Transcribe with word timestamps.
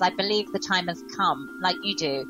I 0.00 0.10
believe 0.10 0.52
the 0.52 0.58
time 0.58 0.88
has 0.88 1.02
come, 1.14 1.58
like 1.60 1.76
you 1.82 1.94
do, 1.96 2.26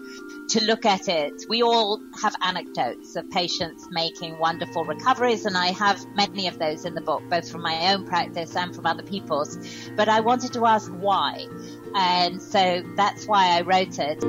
to 0.49 0.65
look 0.65 0.85
at 0.85 1.09
it. 1.09 1.33
We 1.49 1.63
all 1.63 2.01
have 2.21 2.35
anecdotes 2.43 3.17
of 3.17 3.29
patients 3.31 3.87
making 3.91 4.39
wonderful 4.39 4.85
recoveries, 4.85 5.45
and 5.45 5.57
I 5.57 5.69
have 5.69 6.05
many 6.15 6.47
of 6.49 6.59
those 6.59 6.85
in 6.85 6.95
the 6.95 7.01
book, 7.01 7.23
both 7.29 7.51
from 7.51 7.63
my 7.63 7.93
own 7.93 8.07
practice 8.07 8.57
and 8.57 8.75
from 8.75 8.87
other 8.87 9.03
people's. 9.03 9.59
But 9.97 10.09
I 10.09 10.21
wanted 10.21 10.53
to 10.55 10.67
ask 10.67 10.91
why. 10.93 11.47
And 11.95 12.41
so 12.43 12.83
that's 12.97 13.27
why 13.27 13.57
I 13.57 13.63
wrote 13.63 13.99
it. 13.99 14.21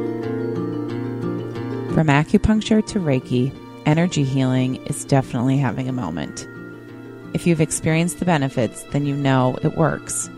From 1.93 2.07
acupuncture 2.07 2.85
to 2.88 2.99
Reiki, 2.99 3.51
energy 3.85 4.23
healing 4.23 4.75
is 4.85 5.05
definitely 5.05 5.57
having 5.57 5.89
a 5.89 5.93
moment. 5.93 6.47
If 7.33 7.45
you've 7.45 7.61
experienced 7.61 8.19
the 8.19 8.25
benefits, 8.25 8.83
then 8.91 9.05
you 9.05 9.15
know 9.15 9.57
it 9.61 9.75
works. 9.75 10.29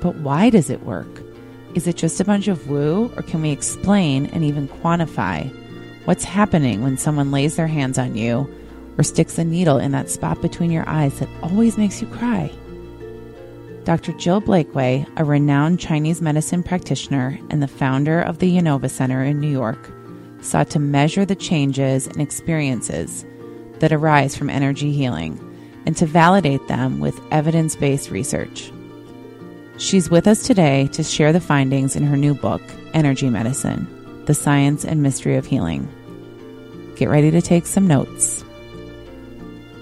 But 0.00 0.16
why 0.16 0.50
does 0.50 0.70
it 0.70 0.82
work? 0.82 1.29
Is 1.74 1.86
it 1.86 1.96
just 1.96 2.20
a 2.20 2.24
bunch 2.24 2.48
of 2.48 2.68
woo, 2.68 3.12
or 3.16 3.22
can 3.22 3.42
we 3.42 3.50
explain 3.50 4.26
and 4.26 4.44
even 4.44 4.68
quantify 4.68 5.54
what's 6.04 6.24
happening 6.24 6.82
when 6.82 6.96
someone 6.96 7.30
lays 7.30 7.56
their 7.56 7.68
hands 7.68 7.98
on 7.98 8.16
you 8.16 8.52
or 8.98 9.04
sticks 9.04 9.38
a 9.38 9.44
needle 9.44 9.78
in 9.78 9.92
that 9.92 10.10
spot 10.10 10.42
between 10.42 10.72
your 10.72 10.88
eyes 10.88 11.18
that 11.20 11.28
always 11.42 11.78
makes 11.78 12.00
you 12.00 12.08
cry? 12.08 12.50
Dr. 13.84 14.12
Jill 14.12 14.42
Blakeway, 14.42 15.06
a 15.16 15.24
renowned 15.24 15.80
Chinese 15.80 16.20
medicine 16.20 16.62
practitioner 16.62 17.38
and 17.50 17.62
the 17.62 17.68
founder 17.68 18.20
of 18.20 18.38
the 18.38 18.56
Yinova 18.56 18.90
Center 18.90 19.22
in 19.22 19.40
New 19.40 19.48
York, 19.50 19.90
sought 20.42 20.70
to 20.70 20.78
measure 20.78 21.24
the 21.24 21.34
changes 21.34 22.06
and 22.06 22.20
experiences 22.20 23.24
that 23.78 23.92
arise 23.92 24.36
from 24.36 24.50
energy 24.50 24.92
healing 24.92 25.38
and 25.86 25.96
to 25.96 26.06
validate 26.06 26.66
them 26.68 27.00
with 27.00 27.20
evidence 27.30 27.76
based 27.76 28.10
research. 28.10 28.70
She's 29.80 30.10
with 30.10 30.26
us 30.26 30.42
today 30.42 30.88
to 30.88 31.02
share 31.02 31.32
the 31.32 31.40
findings 31.40 31.96
in 31.96 32.02
her 32.02 32.16
new 32.16 32.34
book, 32.34 32.60
Energy 32.92 33.30
Medicine 33.30 33.88
The 34.26 34.34
Science 34.34 34.84
and 34.84 35.02
Mystery 35.02 35.36
of 35.36 35.46
Healing. 35.46 35.88
Get 36.96 37.08
ready 37.08 37.30
to 37.30 37.40
take 37.40 37.64
some 37.64 37.86
notes. 37.86 38.44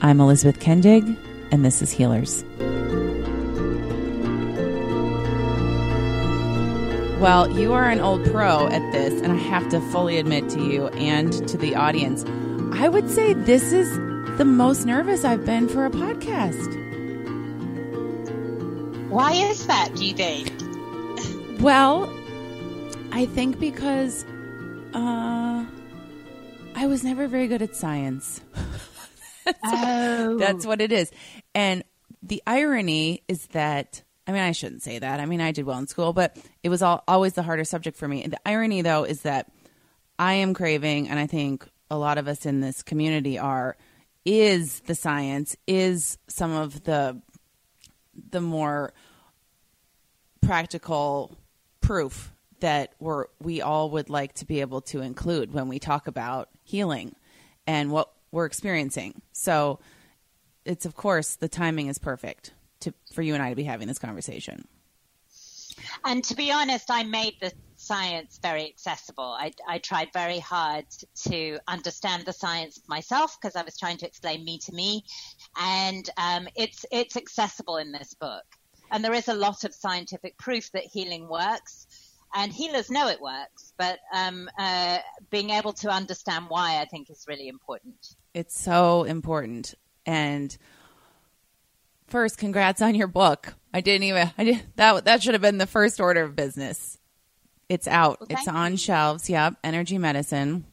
I'm 0.00 0.20
Elizabeth 0.20 0.60
Kendig, 0.60 1.18
and 1.50 1.64
this 1.64 1.82
is 1.82 1.92
Healers. 1.92 2.44
Well, 7.20 7.50
you 7.58 7.72
are 7.72 7.90
an 7.90 7.98
old 7.98 8.24
pro 8.26 8.68
at 8.68 8.92
this, 8.92 9.20
and 9.20 9.32
I 9.32 9.36
have 9.36 9.68
to 9.70 9.80
fully 9.90 10.18
admit 10.18 10.48
to 10.50 10.62
you 10.62 10.86
and 10.90 11.32
to 11.48 11.58
the 11.58 11.74
audience, 11.74 12.24
I 12.72 12.88
would 12.88 13.10
say 13.10 13.32
this 13.32 13.72
is 13.72 13.90
the 14.38 14.44
most 14.44 14.86
nervous 14.86 15.24
I've 15.24 15.44
been 15.44 15.66
for 15.66 15.84
a 15.84 15.90
podcast. 15.90 16.87
Why 19.08 19.32
is 19.32 19.66
that, 19.66 19.94
do 19.94 20.04
you 20.04 20.14
think? 20.14 20.52
Well, 21.60 22.12
I 23.10 23.26
think 23.26 23.58
because 23.58 24.24
uh, 24.94 25.64
I 26.74 26.86
was 26.86 27.02
never 27.04 27.26
very 27.26 27.46
good 27.46 27.62
at 27.62 27.74
science. 27.74 28.40
that's, 29.44 29.58
oh. 29.64 30.36
that's 30.38 30.66
what 30.66 30.80
it 30.80 30.92
is. 30.92 31.10
And 31.54 31.84
the 32.22 32.42
irony 32.46 33.22
is 33.28 33.46
that 33.48 34.02
I 34.28 34.32
mean, 34.32 34.42
I 34.42 34.52
shouldn't 34.52 34.82
say 34.82 34.98
that. 34.98 35.20
I 35.20 35.24
mean, 35.24 35.40
I 35.40 35.52
did 35.52 35.64
well 35.64 35.78
in 35.78 35.86
school, 35.86 36.12
but 36.12 36.36
it 36.62 36.68
was 36.68 36.82
all, 36.82 37.02
always 37.08 37.32
the 37.32 37.42
harder 37.42 37.64
subject 37.64 37.96
for 37.96 38.06
me. 38.06 38.22
And 38.22 38.34
the 38.34 38.40
irony, 38.44 38.82
though, 38.82 39.04
is 39.04 39.22
that 39.22 39.50
I 40.18 40.34
am 40.34 40.52
craving, 40.52 41.08
and 41.08 41.18
I 41.18 41.26
think 41.26 41.66
a 41.90 41.96
lot 41.96 42.18
of 42.18 42.28
us 42.28 42.44
in 42.44 42.60
this 42.60 42.82
community 42.82 43.38
are, 43.38 43.78
is 44.26 44.80
the 44.80 44.94
science, 44.94 45.56
is 45.66 46.18
some 46.28 46.52
of 46.52 46.84
the 46.84 47.22
the 48.30 48.40
more 48.40 48.92
practical 50.40 51.36
proof 51.80 52.32
that 52.60 52.92
we're 52.98 53.26
we 53.40 53.60
all 53.60 53.90
would 53.90 54.10
like 54.10 54.34
to 54.34 54.44
be 54.44 54.60
able 54.60 54.80
to 54.80 55.00
include 55.00 55.52
when 55.52 55.68
we 55.68 55.78
talk 55.78 56.06
about 56.06 56.48
healing 56.64 57.14
and 57.66 57.90
what 57.90 58.12
we're 58.32 58.46
experiencing. 58.46 59.22
So 59.32 59.78
it's 60.64 60.86
of 60.86 60.94
course 60.94 61.36
the 61.36 61.48
timing 61.48 61.86
is 61.86 61.98
perfect 61.98 62.52
to 62.80 62.92
for 63.12 63.22
you 63.22 63.34
and 63.34 63.42
I 63.42 63.50
to 63.50 63.56
be 63.56 63.64
having 63.64 63.88
this 63.88 63.98
conversation. 63.98 64.66
And 66.04 66.24
to 66.24 66.34
be 66.34 66.50
honest, 66.50 66.90
I 66.90 67.04
made 67.04 67.34
the 67.40 67.52
science 67.76 68.38
very 68.42 68.66
accessible. 68.66 69.36
I, 69.38 69.52
I 69.66 69.78
tried 69.78 70.08
very 70.12 70.40
hard 70.40 70.84
to 71.28 71.58
understand 71.68 72.24
the 72.26 72.32
science 72.32 72.80
myself 72.88 73.38
because 73.40 73.56
I 73.56 73.62
was 73.62 73.78
trying 73.78 73.98
to 73.98 74.06
explain 74.06 74.44
me 74.44 74.58
to 74.58 74.72
me, 74.72 75.04
and 75.58 76.08
um, 76.16 76.48
it's 76.56 76.86
it's 76.90 77.16
accessible 77.16 77.76
in 77.76 77.92
this 77.92 78.14
book. 78.14 78.44
And 78.90 79.04
there 79.04 79.12
is 79.12 79.28
a 79.28 79.34
lot 79.34 79.64
of 79.64 79.74
scientific 79.74 80.38
proof 80.38 80.72
that 80.72 80.84
healing 80.84 81.28
works, 81.28 81.86
and 82.34 82.52
healers 82.52 82.90
know 82.90 83.08
it 83.08 83.20
works. 83.20 83.74
But 83.76 83.98
um, 84.14 84.48
uh, 84.58 84.98
being 85.30 85.50
able 85.50 85.74
to 85.74 85.90
understand 85.90 86.46
why, 86.48 86.80
I 86.80 86.86
think, 86.86 87.10
is 87.10 87.26
really 87.28 87.48
important. 87.48 88.14
It's 88.32 88.58
so 88.58 89.04
important. 89.04 89.74
And 90.06 90.56
first, 92.06 92.38
congrats 92.38 92.80
on 92.80 92.94
your 92.94 93.08
book. 93.08 93.54
I 93.74 93.82
didn't 93.82 94.04
even. 94.04 94.30
I 94.38 94.44
did 94.44 94.62
that. 94.76 95.04
That 95.04 95.22
should 95.22 95.34
have 95.34 95.42
been 95.42 95.58
the 95.58 95.66
first 95.66 96.00
order 96.00 96.22
of 96.22 96.34
business. 96.34 96.98
It's 97.68 97.86
out. 97.86 98.22
Okay. 98.22 98.34
It's 98.34 98.48
on 98.48 98.76
shelves. 98.76 99.28
Yep, 99.28 99.56
Energy 99.62 99.98
Medicine. 99.98 100.64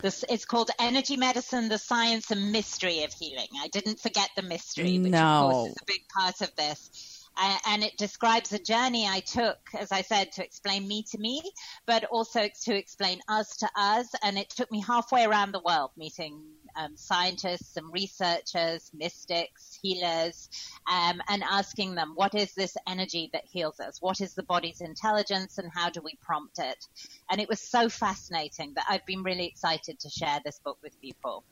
This, 0.00 0.24
it's 0.28 0.44
called 0.44 0.70
Energy 0.78 1.16
Medicine: 1.16 1.68
The 1.68 1.78
Science 1.78 2.30
and 2.30 2.52
Mystery 2.52 3.02
of 3.04 3.12
Healing. 3.12 3.48
I 3.60 3.68
didn't 3.68 3.98
forget 3.98 4.30
the 4.36 4.42
mystery, 4.42 4.98
which 4.98 5.12
No. 5.12 5.18
of 5.18 5.52
course 5.52 5.70
is 5.70 5.76
a 5.82 5.84
big 5.86 6.08
part 6.08 6.40
of 6.42 6.54
this. 6.56 7.22
And 7.66 7.84
it 7.84 7.98
describes 7.98 8.52
a 8.52 8.58
journey 8.58 9.06
I 9.06 9.20
took, 9.20 9.58
as 9.78 9.92
I 9.92 10.00
said, 10.02 10.32
to 10.32 10.44
explain 10.44 10.88
me 10.88 11.02
to 11.10 11.18
me, 11.18 11.42
but 11.86 12.04
also 12.04 12.48
to 12.64 12.74
explain 12.74 13.20
us 13.28 13.56
to 13.58 13.68
us. 13.76 14.08
And 14.22 14.38
it 14.38 14.48
took 14.48 14.70
me 14.72 14.80
halfway 14.80 15.24
around 15.24 15.52
the 15.52 15.60
world, 15.60 15.90
meeting 15.98 16.42
um, 16.76 16.96
scientists 16.96 17.76
and 17.76 17.92
researchers, 17.92 18.90
mystics, 18.94 19.78
healers, 19.82 20.48
um, 20.90 21.20
and 21.28 21.42
asking 21.42 21.94
them, 21.94 22.12
what 22.14 22.34
is 22.34 22.54
this 22.54 22.76
energy 22.86 23.30
that 23.32 23.44
heals 23.46 23.80
us? 23.80 24.00
What 24.00 24.20
is 24.20 24.34
the 24.34 24.42
body's 24.42 24.80
intelligence, 24.80 25.58
and 25.58 25.70
how 25.72 25.90
do 25.90 26.00
we 26.02 26.18
prompt 26.22 26.58
it? 26.58 26.86
And 27.30 27.40
it 27.40 27.48
was 27.48 27.60
so 27.60 27.88
fascinating 27.88 28.74
that 28.74 28.84
I've 28.88 29.06
been 29.06 29.22
really 29.22 29.46
excited 29.46 29.98
to 30.00 30.10
share 30.10 30.40
this 30.44 30.58
book 30.58 30.78
with 30.82 31.00
people. 31.00 31.44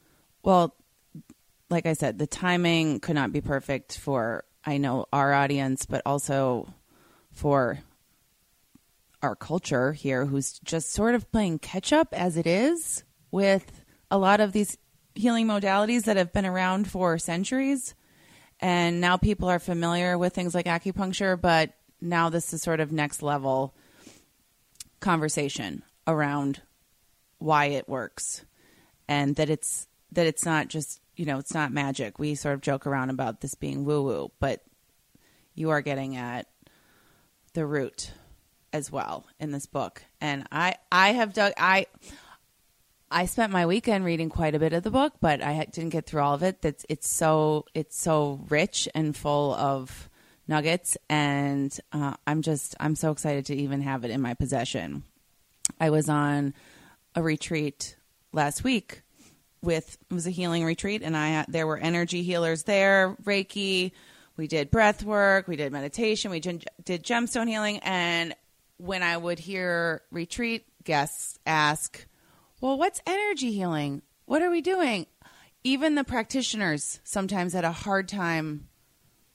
Well, 0.42 0.74
like 1.70 1.86
I 1.86 1.94
said, 1.94 2.18
the 2.18 2.26
timing 2.26 3.00
could 3.00 3.14
not 3.14 3.32
be 3.32 3.40
perfect 3.40 3.98
for 3.98 4.44
I 4.64 4.78
know 4.78 5.06
our 5.12 5.32
audience, 5.32 5.86
but 5.86 6.02
also 6.06 6.72
for 7.32 7.80
our 9.22 9.34
culture 9.34 9.92
here, 9.92 10.26
who's 10.26 10.58
just 10.60 10.92
sort 10.92 11.14
of 11.14 11.30
playing 11.32 11.58
catch 11.58 11.92
up 11.92 12.08
as 12.12 12.36
it 12.36 12.46
is 12.46 13.04
with 13.30 13.84
a 14.10 14.18
lot 14.18 14.40
of 14.40 14.52
these 14.52 14.76
healing 15.14 15.46
modalities 15.46 16.04
that 16.04 16.16
have 16.16 16.32
been 16.32 16.46
around 16.46 16.90
for 16.90 17.18
centuries. 17.18 17.94
And 18.60 19.00
now 19.00 19.16
people 19.16 19.48
are 19.48 19.58
familiar 19.58 20.16
with 20.16 20.34
things 20.34 20.54
like 20.54 20.66
acupuncture, 20.66 21.40
but 21.40 21.74
now 22.00 22.28
this 22.28 22.52
is 22.52 22.62
sort 22.62 22.80
of 22.80 22.92
next 22.92 23.22
level 23.22 23.74
conversation 25.00 25.82
around 26.06 26.60
why 27.38 27.66
it 27.66 27.88
works 27.88 28.44
and 29.08 29.36
that 29.36 29.50
it's 29.50 29.86
that 30.12 30.26
it's 30.26 30.44
not 30.44 30.68
just 30.68 31.00
you 31.16 31.26
know 31.26 31.38
it's 31.38 31.52
not 31.52 31.72
magic 31.72 32.18
we 32.18 32.34
sort 32.34 32.54
of 32.54 32.60
joke 32.60 32.86
around 32.86 33.10
about 33.10 33.40
this 33.40 33.54
being 33.54 33.84
woo 33.84 34.02
woo 34.02 34.30
but 34.40 34.62
you 35.54 35.70
are 35.70 35.82
getting 35.82 36.16
at 36.16 36.46
the 37.52 37.66
root 37.66 38.12
as 38.72 38.90
well 38.90 39.26
in 39.38 39.50
this 39.50 39.66
book 39.66 40.02
and 40.20 40.46
i 40.50 40.74
i 40.90 41.12
have 41.12 41.34
dug 41.34 41.52
i 41.58 41.86
i 43.14 43.24
spent 43.26 43.52
my 43.52 43.64
weekend 43.64 44.04
reading 44.04 44.28
quite 44.28 44.54
a 44.54 44.58
bit 44.58 44.72
of 44.72 44.82
the 44.82 44.90
book 44.90 45.14
but 45.20 45.42
i 45.42 45.64
didn't 45.72 45.90
get 45.90 46.04
through 46.06 46.20
all 46.20 46.34
of 46.34 46.42
it. 46.42 46.60
That's 46.60 46.84
it's 46.88 47.08
so 47.08 47.64
it's 47.72 47.96
so 47.98 48.40
rich 48.48 48.88
and 48.94 49.16
full 49.16 49.54
of 49.54 50.10
nuggets. 50.46 50.96
And 51.08 51.76
uh, 51.92 52.14
i'm 52.26 52.42
just 52.42 52.74
i'm 52.80 52.96
so 52.96 53.10
excited 53.10 53.46
to 53.46 53.54
even 53.54 53.80
have 53.80 54.04
it 54.04 54.10
in 54.10 54.20
my 54.20 54.34
possession. 54.34 55.04
I 55.80 55.90
was 55.90 56.08
on 56.08 56.54
a 57.14 57.22
retreat 57.22 57.96
last 58.32 58.64
week 58.64 59.02
with 59.62 59.96
it 60.10 60.14
was 60.14 60.26
a 60.26 60.30
healing 60.30 60.64
retreat 60.64 61.02
and 61.02 61.16
I 61.16 61.46
there 61.48 61.66
were 61.66 61.78
energy 61.78 62.22
healers 62.22 62.64
there, 62.64 63.16
Reiki, 63.24 63.92
we 64.36 64.46
did 64.46 64.70
breath 64.70 65.04
work, 65.04 65.46
we 65.48 65.56
did 65.56 65.72
meditation, 65.72 66.30
we 66.30 66.40
did, 66.40 66.66
did 66.84 67.04
gemstone 67.04 67.48
healing. 67.48 67.78
And 67.78 68.34
when 68.78 69.02
I 69.02 69.16
would 69.16 69.38
hear 69.38 70.02
retreat 70.10 70.66
guests 70.82 71.38
ask, 71.46 72.04
"Well, 72.64 72.78
what's 72.78 73.02
energy 73.06 73.52
healing? 73.52 74.00
What 74.24 74.40
are 74.40 74.48
we 74.48 74.62
doing?" 74.62 75.04
Even 75.64 75.96
the 75.96 76.02
practitioners 76.02 76.98
sometimes 77.04 77.52
had 77.52 77.66
a 77.66 77.72
hard 77.72 78.08
time 78.08 78.68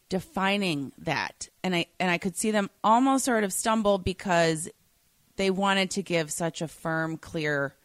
defining 0.10 0.94
that. 0.98 1.48
And 1.64 1.76
I 1.76 1.86
and 2.00 2.10
I 2.10 2.18
could 2.18 2.36
see 2.36 2.50
them 2.50 2.72
almost 2.84 3.26
sort 3.26 3.44
of 3.44 3.54
stumble 3.54 4.00
because 4.00 4.68
they 5.36 5.52
wanted 5.52 5.92
to 5.92 6.02
give 6.02 6.32
such 6.32 6.64
a 6.64 6.68
firm, 6.68 7.18
clear 7.18 7.76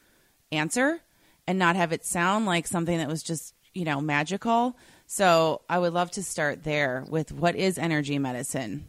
answer 0.50 1.02
and 1.46 1.58
not 1.58 1.76
have 1.76 1.92
it 1.92 2.06
sound 2.06 2.46
like 2.46 2.66
something 2.66 2.96
that 2.96 3.08
was 3.08 3.22
just, 3.22 3.54
you 3.74 3.84
know, 3.84 4.00
magical. 4.00 4.78
So 5.06 5.60
I 5.68 5.78
would 5.78 5.92
love 5.92 6.10
to 6.12 6.22
start 6.22 6.64
there 6.64 7.04
with 7.06 7.32
what 7.32 7.54
is 7.54 7.76
energy 7.76 8.18
medicine? 8.18 8.88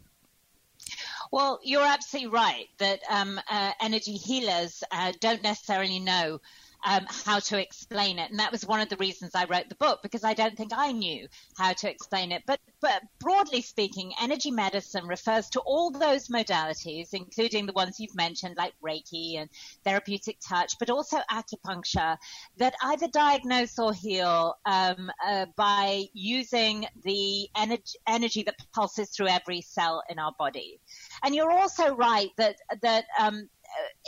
Well, 1.32 1.60
you're 1.62 1.86
absolutely 1.86 2.30
right 2.30 2.68
that 2.78 3.00
um, 3.10 3.40
uh, 3.50 3.72
energy 3.80 4.12
healers 4.16 4.82
uh, 4.90 5.12
don't 5.20 5.42
necessarily 5.42 5.98
know 5.98 6.40
um, 6.86 7.04
how 7.24 7.40
to 7.40 7.60
explain 7.60 8.18
it. 8.18 8.30
And 8.30 8.38
that 8.38 8.52
was 8.52 8.64
one 8.64 8.80
of 8.80 8.88
the 8.88 8.96
reasons 8.96 9.32
I 9.34 9.44
wrote 9.44 9.68
the 9.68 9.74
book 9.74 10.00
because 10.02 10.22
I 10.22 10.34
don't 10.34 10.56
think 10.56 10.70
I 10.74 10.92
knew 10.92 11.26
how 11.58 11.72
to 11.72 11.90
explain 11.90 12.30
it. 12.30 12.44
But, 12.46 12.60
but 12.80 13.02
broadly 13.18 13.60
speaking, 13.60 14.12
energy 14.22 14.52
medicine 14.52 15.06
refers 15.06 15.50
to 15.50 15.60
all 15.60 15.90
those 15.90 16.28
modalities, 16.28 17.08
including 17.12 17.66
the 17.66 17.72
ones 17.72 17.98
you've 17.98 18.14
mentioned, 18.14 18.56
like 18.56 18.72
Reiki 18.82 19.36
and 19.36 19.50
therapeutic 19.84 20.38
touch, 20.40 20.74
but 20.78 20.88
also 20.88 21.18
acupuncture, 21.30 22.16
that 22.58 22.74
either 22.84 23.08
diagnose 23.08 23.78
or 23.80 23.92
heal 23.92 24.54
um, 24.64 25.10
uh, 25.26 25.46
by 25.56 26.04
using 26.12 26.86
the 27.02 27.48
energy, 27.56 27.98
energy 28.06 28.44
that 28.44 28.54
pulses 28.72 29.10
through 29.10 29.28
every 29.28 29.60
cell 29.60 30.04
in 30.08 30.20
our 30.20 30.32
body. 30.38 30.78
And 31.24 31.34
you're 31.34 31.50
also 31.50 31.96
right 31.96 32.30
that 32.36 32.56
that 32.82 33.06
um, 33.18 33.48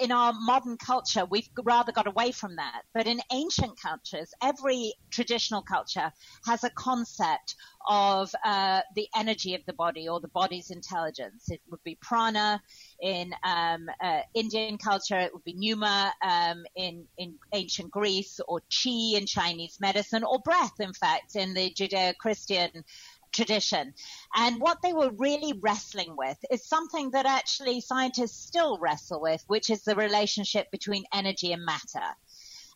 in 0.03 0.13
our 0.13 0.33
modern 0.33 0.77
culture, 0.77 1.25
we've 1.25 1.49
rather 1.65 1.93
got 1.93 2.07
away 2.07 2.33
from 2.33 2.57
that. 2.57 2.83
But 2.95 3.07
in 3.07 3.21
ancient 3.33 3.81
cultures, 3.81 4.33
every 4.43 4.95
traditional 5.11 5.63
culture 5.63 6.13
has 6.47 6.65
a 6.65 6.71
concept 6.71 7.55
of 7.89 8.31
uh, 8.45 8.83
the 8.95 9.09
energy 9.17 9.55
of 9.55 9.63
the 9.67 9.73
body 9.73 10.09
or 10.09 10.21
the 10.21 10.29
body's 10.29 10.71
intelligence. 10.71 11.49
It 11.49 11.61
would 11.71 11.83
be 11.85 11.97
prana 12.01 12.61
in 13.01 13.33
um, 13.45 13.89
uh, 14.03 14.21
Indian 14.35 14.77
culture, 14.79 15.19
it 15.19 15.33
would 15.33 15.45
be 15.45 15.55
pneuma 15.55 16.13
um, 16.23 16.65
in, 16.77 17.05
in 17.17 17.35
ancient 17.53 17.91
Greece, 17.91 18.41
or 18.47 18.61
chi 18.61 19.17
in 19.17 19.27
Chinese 19.27 19.79
medicine, 19.81 20.25
or 20.25 20.39
breath, 20.41 20.81
in 20.81 20.93
fact, 20.93 21.37
in 21.37 21.55
the 21.55 21.71
Judeo 21.71 22.17
Christian 22.19 22.85
tradition. 23.33 23.95
And 24.35 24.61
what 24.61 24.79
they 24.83 24.93
were 24.93 25.11
really 25.11 25.59
wrestling 25.61 26.17
with 26.17 26.39
is 26.51 26.67
something 26.67 27.11
that 27.13 27.27
actually 27.27 27.81
scientists 27.81 28.47
still 28.47 28.79
wrestle 28.79 29.21
with, 29.21 29.43
which 29.47 29.71
is 29.71 29.83
the 29.83 29.97
relationship 29.97 30.71
between 30.71 31.05
energy 31.13 31.53
and 31.53 31.65
matter. 31.65 32.15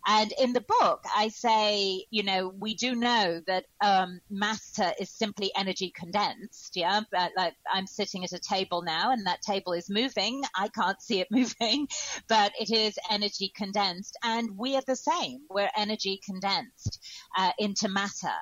And 0.06 0.32
in 0.32 0.52
the 0.52 0.62
book, 0.62 1.04
I 1.14 1.28
say, 1.28 2.06
you 2.10 2.24
know, 2.24 2.48
we 2.58 2.74
do 2.74 2.94
know 2.94 3.40
that 3.46 3.66
um, 3.80 4.20
matter 4.30 4.92
is 4.98 5.10
simply 5.10 5.52
energy 5.56 5.92
condensed. 5.94 6.76
Yeah, 6.76 7.02
like 7.36 7.54
I'm 7.72 7.86
sitting 7.86 8.24
at 8.24 8.32
a 8.32 8.38
table 8.38 8.82
now, 8.82 9.12
and 9.12 9.26
that 9.26 9.42
table 9.42 9.72
is 9.72 9.88
moving. 9.88 10.42
I 10.56 10.68
can't 10.68 11.00
see 11.00 11.20
it 11.20 11.28
moving, 11.30 11.86
but 12.28 12.52
it 12.58 12.70
is 12.70 12.98
energy 13.10 13.52
condensed, 13.54 14.16
and 14.24 14.58
we 14.58 14.74
are 14.74 14.82
the 14.86 14.96
same. 14.96 15.42
We're 15.48 15.70
energy 15.76 16.20
condensed 16.24 17.00
uh, 17.38 17.52
into 17.58 17.88
matter. 17.88 18.34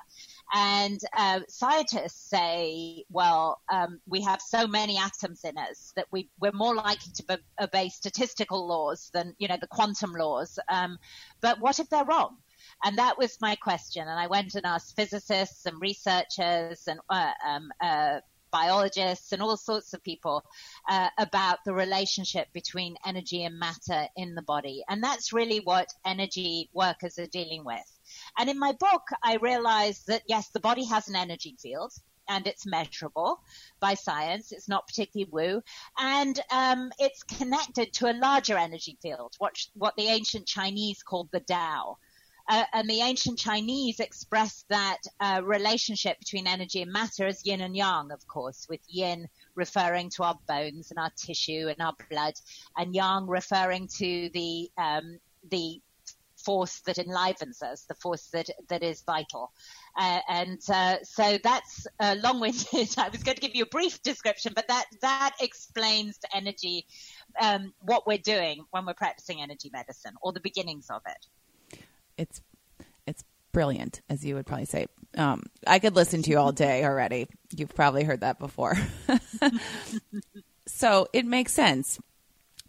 And 0.53 0.99
uh, 1.15 1.41
scientists 1.47 2.29
say, 2.29 3.05
well, 3.09 3.61
um, 3.71 4.01
we 4.07 4.21
have 4.21 4.41
so 4.41 4.67
many 4.67 4.97
atoms 4.97 5.43
in 5.43 5.57
us 5.57 5.93
that 5.95 6.07
we, 6.11 6.29
we're 6.39 6.51
more 6.51 6.75
likely 6.75 7.13
to 7.13 7.23
be- 7.23 7.63
obey 7.63 7.89
statistical 7.89 8.67
laws 8.67 9.09
than, 9.13 9.33
you 9.37 9.47
know, 9.47 9.57
the 9.59 9.67
quantum 9.67 10.11
laws. 10.11 10.59
Um, 10.69 10.97
but 11.41 11.59
what 11.61 11.79
if 11.79 11.89
they're 11.89 12.05
wrong? 12.05 12.37
And 12.83 12.97
that 12.97 13.17
was 13.17 13.37
my 13.41 13.55
question. 13.55 14.07
And 14.07 14.19
I 14.19 14.27
went 14.27 14.55
and 14.55 14.65
asked 14.65 14.95
physicists 14.95 15.65
and 15.65 15.79
researchers 15.81 16.87
and 16.87 16.99
uh, 17.09 17.31
um, 17.47 17.71
uh, 17.81 18.19
biologists 18.51 19.31
and 19.31 19.41
all 19.41 19.57
sorts 19.57 19.93
of 19.93 20.03
people 20.03 20.43
uh, 20.89 21.09
about 21.17 21.59
the 21.65 21.73
relationship 21.73 22.47
between 22.53 22.95
energy 23.05 23.45
and 23.45 23.57
matter 23.57 24.07
in 24.15 24.35
the 24.35 24.41
body. 24.41 24.83
And 24.89 25.01
that's 25.01 25.33
really 25.33 25.59
what 25.59 25.87
energy 26.05 26.69
workers 26.73 27.17
are 27.17 27.27
dealing 27.27 27.63
with. 27.63 27.79
And 28.37 28.49
in 28.49 28.59
my 28.59 28.71
book, 28.73 29.03
I 29.23 29.35
realized 29.35 30.07
that 30.07 30.23
yes, 30.27 30.49
the 30.49 30.59
body 30.59 30.85
has 30.85 31.07
an 31.07 31.15
energy 31.15 31.55
field 31.61 31.91
and 32.29 32.47
it's 32.47 32.65
measurable 32.65 33.41
by 33.79 33.93
science. 33.93 34.51
It's 34.51 34.69
not 34.69 34.87
particularly 34.87 35.29
woo, 35.31 35.61
and 35.97 36.39
um, 36.51 36.91
it's 36.99 37.23
connected 37.23 37.93
to 37.93 38.11
a 38.11 38.17
larger 38.17 38.57
energy 38.57 38.97
field, 39.01 39.35
what 39.39 39.55
what 39.73 39.95
the 39.97 40.07
ancient 40.07 40.47
Chinese 40.47 41.03
called 41.03 41.29
the 41.31 41.41
Tao. 41.41 41.97
Uh, 42.49 42.65
and 42.73 42.89
the 42.89 43.01
ancient 43.01 43.37
Chinese 43.37 43.99
expressed 43.99 44.65
that 44.69 44.97
uh, 45.19 45.41
relationship 45.43 46.17
between 46.19 46.47
energy 46.47 46.81
and 46.81 46.91
matter 46.91 47.27
as 47.27 47.45
yin 47.45 47.61
and 47.61 47.75
yang, 47.75 48.11
of 48.11 48.27
course, 48.27 48.65
with 48.67 48.81
yin 48.87 49.27
referring 49.55 50.09
to 50.09 50.23
our 50.23 50.37
bones 50.47 50.89
and 50.89 50.99
our 50.99 51.11
tissue 51.15 51.67
and 51.69 51.79
our 51.81 51.93
blood, 52.09 52.33
and 52.77 52.95
yang 52.95 53.27
referring 53.27 53.87
to 53.87 54.29
the 54.33 54.69
um, 54.77 55.19
the 55.49 55.79
force 56.43 56.81
that 56.81 56.97
enlivens 56.97 57.61
us, 57.61 57.85
the 57.87 57.95
force 57.95 58.27
that 58.33 58.49
that 58.69 58.83
is 58.83 59.03
vital. 59.03 59.51
Uh, 59.97 60.19
and 60.29 60.59
uh, 60.69 60.97
so 61.03 61.37
that's 61.43 61.87
uh, 61.99 62.15
long-winded. 62.21 62.93
I 62.97 63.09
was 63.09 63.23
going 63.23 63.35
to 63.35 63.41
give 63.41 63.55
you 63.55 63.63
a 63.63 63.67
brief 63.67 64.01
description, 64.01 64.53
but 64.55 64.67
that 64.67 64.85
that 65.01 65.33
explains 65.41 66.17
the 66.19 66.35
energy, 66.35 66.85
um, 67.39 67.73
what 67.79 68.07
we're 68.07 68.17
doing 68.17 68.65
when 68.71 68.85
we're 68.85 68.93
practicing 68.93 69.41
energy 69.41 69.69
medicine, 69.71 70.13
or 70.21 70.33
the 70.33 70.39
beginnings 70.39 70.87
of 70.89 71.01
it. 71.07 71.79
It's 72.17 72.41
it's 73.07 73.23
brilliant, 73.51 74.01
as 74.09 74.23
you 74.23 74.35
would 74.35 74.45
probably 74.45 74.65
say. 74.65 74.87
Um, 75.17 75.43
I 75.67 75.79
could 75.79 75.95
listen 75.95 76.21
to 76.23 76.29
you 76.29 76.37
all 76.37 76.51
day 76.53 76.85
already. 76.85 77.27
You've 77.55 77.75
probably 77.75 78.03
heard 78.03 78.21
that 78.21 78.39
before. 78.39 78.77
so 80.67 81.07
it 81.11 81.25
makes 81.25 81.53
sense 81.53 81.99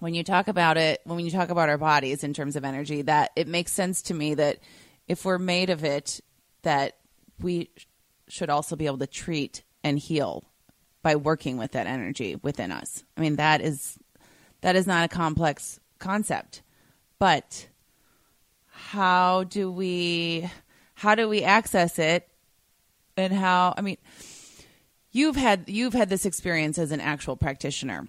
when 0.03 0.15
you 0.15 0.25
talk 0.25 0.49
about 0.49 0.77
it, 0.79 1.01
when 1.05 1.21
you 1.21 1.31
talk 1.31 1.51
about 1.51 1.69
our 1.69 1.79
bodies 1.79 2.25
in 2.25 2.35
terms 2.35 2.57
of 2.57 2.65
energy, 2.65 3.03
that 3.03 3.31
it 3.37 3.47
makes 3.47 3.71
sense 3.71 4.03
to 4.03 4.15
me 4.15 4.35
that 4.35 4.59
if 5.07 5.25
we're 5.25 5.39
made 5.39 5.71
of 5.71 5.85
it, 5.85 6.21
that 6.63 6.97
we 7.41 7.71
should 8.27 8.51
also 8.51 8.75
be 8.75 8.87
able 8.87 8.99
to 8.99 9.07
treat 9.07 9.63
and 9.85 9.97
heal 9.97 10.43
by 11.05 11.15
working 11.15 11.57
with 11.57 11.71
that 11.71 11.87
energy 11.87 12.35
within 12.35 12.73
us. 12.73 13.05
I 13.17 13.21
mean, 13.21 13.37
that 13.37 13.61
is 13.61 13.97
that 14.63 14.75
is 14.75 14.89
not 14.89 15.05
a 15.05 15.09
complex 15.09 15.79
concept, 16.01 16.63
but 17.21 17.69
how 18.67 19.45
do 19.45 19.71
we 19.71 20.51
how 20.95 21.15
do 21.15 21.29
we 21.29 21.45
access 21.45 22.01
it 22.01 22.29
and 23.17 23.33
how 23.33 23.73
I 23.77 23.83
mean 23.83 23.99
you've 25.13 25.37
had 25.37 25.69
you've 25.69 25.95
had 25.95 26.09
this 26.09 26.27
experience 26.27 26.77
as 26.77 26.91
an 26.91 27.01
actual 27.01 27.37
practitioner 27.37 28.05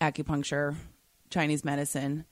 acupuncture, 0.00 0.74
Chinese 1.30 1.64
medicine. 1.64 2.24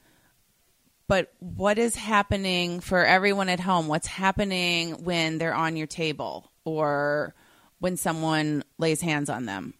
But 1.08 1.32
what 1.40 1.78
is 1.78 1.94
happening 1.94 2.80
for 2.80 3.04
everyone 3.04 3.48
at 3.48 3.60
home? 3.60 3.88
What's 3.88 4.06
happening 4.06 5.04
when 5.04 5.38
they're 5.38 5.54
on 5.54 5.76
your 5.76 5.86
table 5.86 6.50
or 6.64 7.34
when 7.80 7.96
someone 7.96 8.64
lays 8.78 9.00
hands 9.00 9.28
on 9.28 9.44
them? 9.46 9.74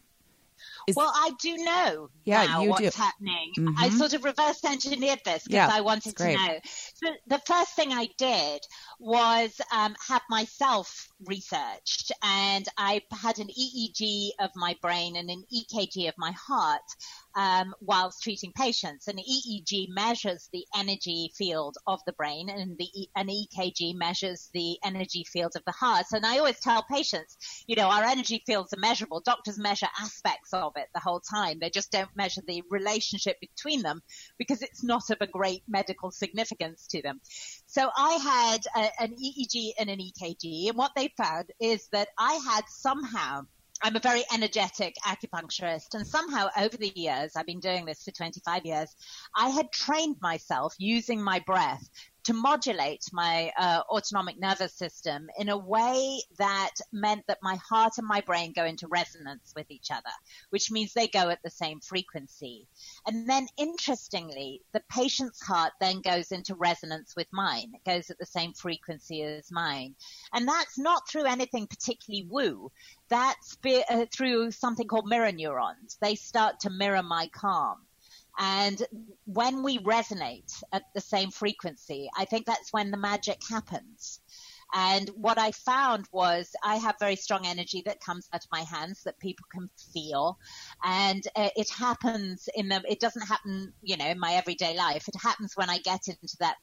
Is, 0.87 0.97
well, 0.97 1.13
I 1.15 1.31
do 1.41 1.57
know 1.59 2.11
yeah, 2.25 2.45
now 2.45 2.65
what's 2.65 2.81
do. 2.81 3.03
happening. 3.03 3.53
Mm-hmm. 3.57 3.75
I 3.79 3.89
sort 3.91 4.15
of 4.15 4.25
reverse 4.25 4.65
engineered 4.65 5.21
this 5.25 5.45
because 5.45 5.49
yeah, 5.49 5.71
I 5.71 5.81
wanted 5.81 6.17
to 6.17 6.33
know. 6.33 6.59
So 6.95 7.11
the 7.29 7.41
first 7.47 7.77
thing 7.77 7.93
I 7.93 8.09
did 8.19 8.61
was 9.03 9.61
um, 9.73 9.97
have 10.09 10.23
myself 10.31 11.09
researched, 11.25 12.13
and 12.23 12.65
I 12.79 13.03
had 13.11 13.41
an 13.41 13.49
EEG 13.49 14.31
of 14.39 14.51
my 14.55 14.77
brain 14.81 15.17
and 15.17 15.29
an 15.29 15.43
EKG 15.53 16.09
of 16.09 16.15
my 16.17 16.31
heart, 16.33 16.83
um, 17.35 17.75
whilst 17.81 18.23
treating 18.23 18.53
patients. 18.53 19.09
An 19.09 19.17
EEG 19.19 19.89
measures 19.89 20.49
the 20.53 20.65
energy 20.77 21.33
field 21.37 21.77
of 21.89 21.99
the 22.07 22.13
brain, 22.13 22.49
and 22.49 22.79
the 22.79 23.09
an 23.17 23.27
EKG 23.27 23.97
measures 23.97 24.51
the 24.55 24.79
energy 24.85 25.25
field 25.25 25.53
of 25.57 25.65
the 25.65 25.73
heart. 25.73 26.07
And 26.13 26.25
I 26.25 26.39
always 26.39 26.61
tell 26.61 26.85
patients, 26.85 27.65
you 27.67 27.75
know, 27.75 27.89
our 27.89 28.05
energy 28.05 28.45
fields 28.47 28.73
are 28.73 28.81
measurable. 28.81 29.21
Doctors 29.21 29.59
measure 29.59 29.89
aspects 30.01 30.53
of 30.53 30.75
it 30.77 30.87
the 30.95 31.01
whole 31.01 31.21
time. 31.21 31.59
They 31.59 31.71
just 31.71 31.91
don't 31.91 32.15
measure 32.15 32.43
the 32.47 32.63
relationship 32.71 33.41
between 33.41 33.83
them 33.83 34.01
because 34.39 34.63
it's 34.63 34.85
not 34.85 35.11
of 35.11 35.19
a 35.21 35.27
great 35.27 35.65
medical 35.67 36.13
significance 36.13 36.87
to 36.91 37.03
them. 37.03 37.21
So 37.73 37.89
I 37.97 38.13
had 38.13 38.67
a, 38.77 39.03
an 39.03 39.15
EEG 39.15 39.73
and 39.79 39.89
an 39.89 39.99
EKG, 39.99 40.69
and 40.69 40.77
what 40.77 40.93
they 40.95 41.09
found 41.17 41.47
is 41.59 41.89
that 41.93 42.09
I 42.19 42.35
had 42.35 42.65
somehow 42.69 43.47
I'm 43.83 43.97
a 43.97 44.01
very 44.01 44.25
energetic 44.31 44.95
acupuncturist, 45.07 45.95
and 45.95 46.07
somehow 46.07 46.49
over 46.59 46.77
the 46.77 46.93
years, 46.95 47.33
I've 47.35 47.47
been 47.47 47.61
doing 47.61 47.87
this 47.87 48.03
for 48.03 48.11
25 48.11 48.67
years, 48.67 48.95
I 49.35 49.49
had 49.49 49.73
trained 49.73 50.17
myself 50.21 50.75
using 50.77 51.23
my 51.23 51.41
breath 51.47 51.89
to 52.25 52.33
modulate 52.33 53.05
my 53.13 53.51
uh, 53.57 53.83
autonomic 53.91 54.39
nervous 54.39 54.73
system 54.75 55.29
in 55.39 55.49
a 55.49 55.57
way 55.57 56.21
that 56.39 56.73
meant 56.93 57.27
that 57.27 57.39
my 57.43 57.57
heart 57.57 57.95
and 57.99 58.07
my 58.07 58.21
brain 58.21 58.53
go 58.53 58.65
into 58.65 58.87
resonance 58.89 59.53
with 59.57 59.71
each 59.71 59.91
other, 59.91 60.11
which 60.51 60.71
means 60.71 60.93
they 60.93 61.09
go 61.09 61.31
at 61.31 61.43
the 61.43 61.51
same 61.51 61.81
frequency. 61.81 62.67
And 63.07 63.29
then 63.29 63.47
interestingly, 63.57 64.63
the 64.73 64.83
patient's 64.89 65.43
heart 65.43 65.73
then 65.81 66.01
goes 66.01 66.33
into 66.33 66.55
resonance 66.55 67.15
with 67.17 67.27
mine. 67.33 67.73
It 67.75 67.91
goes 67.91 68.11
at 68.11 68.19
the 68.19 68.27
same 68.27 68.53
frequency 68.53 69.23
as 69.23 69.51
mine. 69.51 69.95
And 70.33 70.47
that's 70.47 70.79
not 70.79 71.09
through 71.09 71.25
anything 71.25 71.67
particularly 71.67 72.27
woo. 72.29 72.71
That's 73.09 73.57
be, 73.57 73.83
uh, 73.89 74.07
through 74.13 74.53
something 74.53 74.87
called 74.87 75.07
mirror 75.07 75.33
neurons. 75.33 75.99
They 76.01 76.15
start 76.15 76.61
to 76.61 76.71
mirror 76.71 77.03
my 77.03 77.29
calm. 77.33 77.79
And 78.39 78.83
when 79.25 79.63
we 79.63 79.79
resonate 79.79 80.63
at 80.73 80.85
the 80.95 81.01
same 81.01 81.31
frequency, 81.31 82.09
I 82.17 82.25
think 82.25 82.47
that's 82.47 82.73
when 82.73 82.91
the 82.91 82.97
magic 82.97 83.39
happens. 83.49 84.21
And 84.75 85.11
what 85.11 85.39
I 85.39 85.53
found 85.53 86.07
was 86.13 86.51
I 86.65 86.77
have 86.77 86.97
very 86.99 87.17
strong 87.17 87.47
energy 87.47 87.83
that 87.85 88.01
comes 88.01 88.27
out 88.33 88.43
of 88.43 88.51
my 88.51 88.63
hands 88.63 89.03
that 89.05 89.19
people 89.19 89.45
can 89.53 89.69
feel. 89.93 90.39
And 90.83 91.23
uh, 91.37 91.51
it 91.57 91.69
happens 91.69 92.49
in 92.55 92.69
them. 92.69 92.83
It 92.89 92.99
doesn't 92.99 93.27
happen, 93.27 93.75
you 93.83 93.99
know, 93.99 94.07
in 94.07 94.19
my 94.19 94.33
everyday 94.33 94.75
life. 94.77 95.09
It 95.09 95.17
happens 95.21 95.53
when 95.57 95.69
I 95.69 95.79
get 95.79 96.09
into 96.09 96.37
that 96.41 96.57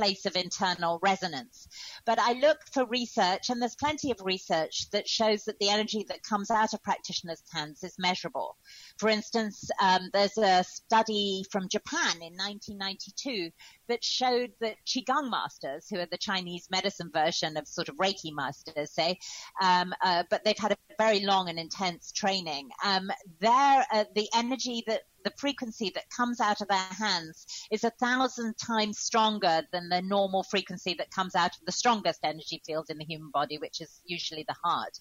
place 0.00 0.24
of 0.24 0.34
internal 0.34 0.98
resonance. 1.02 1.68
But 2.06 2.18
I 2.18 2.32
look 2.32 2.58
for 2.72 2.86
research, 2.86 3.50
and 3.50 3.60
there's 3.60 3.74
plenty 3.74 4.10
of 4.10 4.16
research 4.24 4.90
that 4.92 5.06
shows 5.06 5.44
that 5.44 5.58
the 5.58 5.68
energy 5.68 6.06
that 6.08 6.22
comes 6.22 6.50
out 6.50 6.72
of 6.72 6.82
practitioners' 6.82 7.42
hands 7.52 7.84
is 7.84 7.98
measurable. 7.98 8.56
For 8.96 9.10
instance, 9.10 9.70
um, 9.82 10.08
there's 10.14 10.38
a 10.38 10.64
study 10.64 11.44
from 11.52 11.68
Japan 11.68 12.16
in 12.22 12.32
1992 12.32 13.50
that 13.88 14.02
showed 14.02 14.52
that 14.60 14.76
Qigong 14.86 15.28
masters, 15.30 15.86
who 15.90 15.98
are 15.98 16.08
the 16.10 16.16
Chinese 16.16 16.68
medicine 16.70 17.10
version 17.12 17.58
of 17.58 17.68
sort 17.68 17.90
of 17.90 17.96
Reiki 17.96 18.32
masters, 18.32 18.92
say, 18.92 19.18
um, 19.60 19.92
uh, 20.02 20.22
but 20.30 20.44
they've 20.44 20.56
had 20.56 20.72
a 20.72 20.78
very 20.96 21.20
long 21.20 21.50
and 21.50 21.58
intense 21.58 22.10
training. 22.10 22.70
Um, 22.82 23.10
their, 23.40 23.84
uh, 23.92 24.04
the 24.14 24.28
energy 24.34 24.82
that 24.86 25.02
the 25.24 25.32
frequency 25.38 25.90
that 25.94 26.10
comes 26.10 26.40
out 26.40 26.60
of 26.60 26.68
their 26.68 26.78
hands 26.78 27.46
is 27.70 27.84
a 27.84 27.90
thousand 27.90 28.54
times 28.58 28.98
stronger 28.98 29.62
than 29.72 29.88
the 29.88 30.02
normal 30.02 30.42
frequency 30.42 30.94
that 30.94 31.10
comes 31.10 31.34
out 31.34 31.54
of 31.56 31.64
the 31.66 31.72
strongest 31.72 32.20
energy 32.24 32.62
field 32.64 32.86
in 32.90 32.98
the 32.98 33.04
human 33.04 33.30
body, 33.30 33.58
which 33.58 33.80
is 33.80 34.00
usually 34.04 34.44
the 34.48 34.56
heart, 34.64 34.98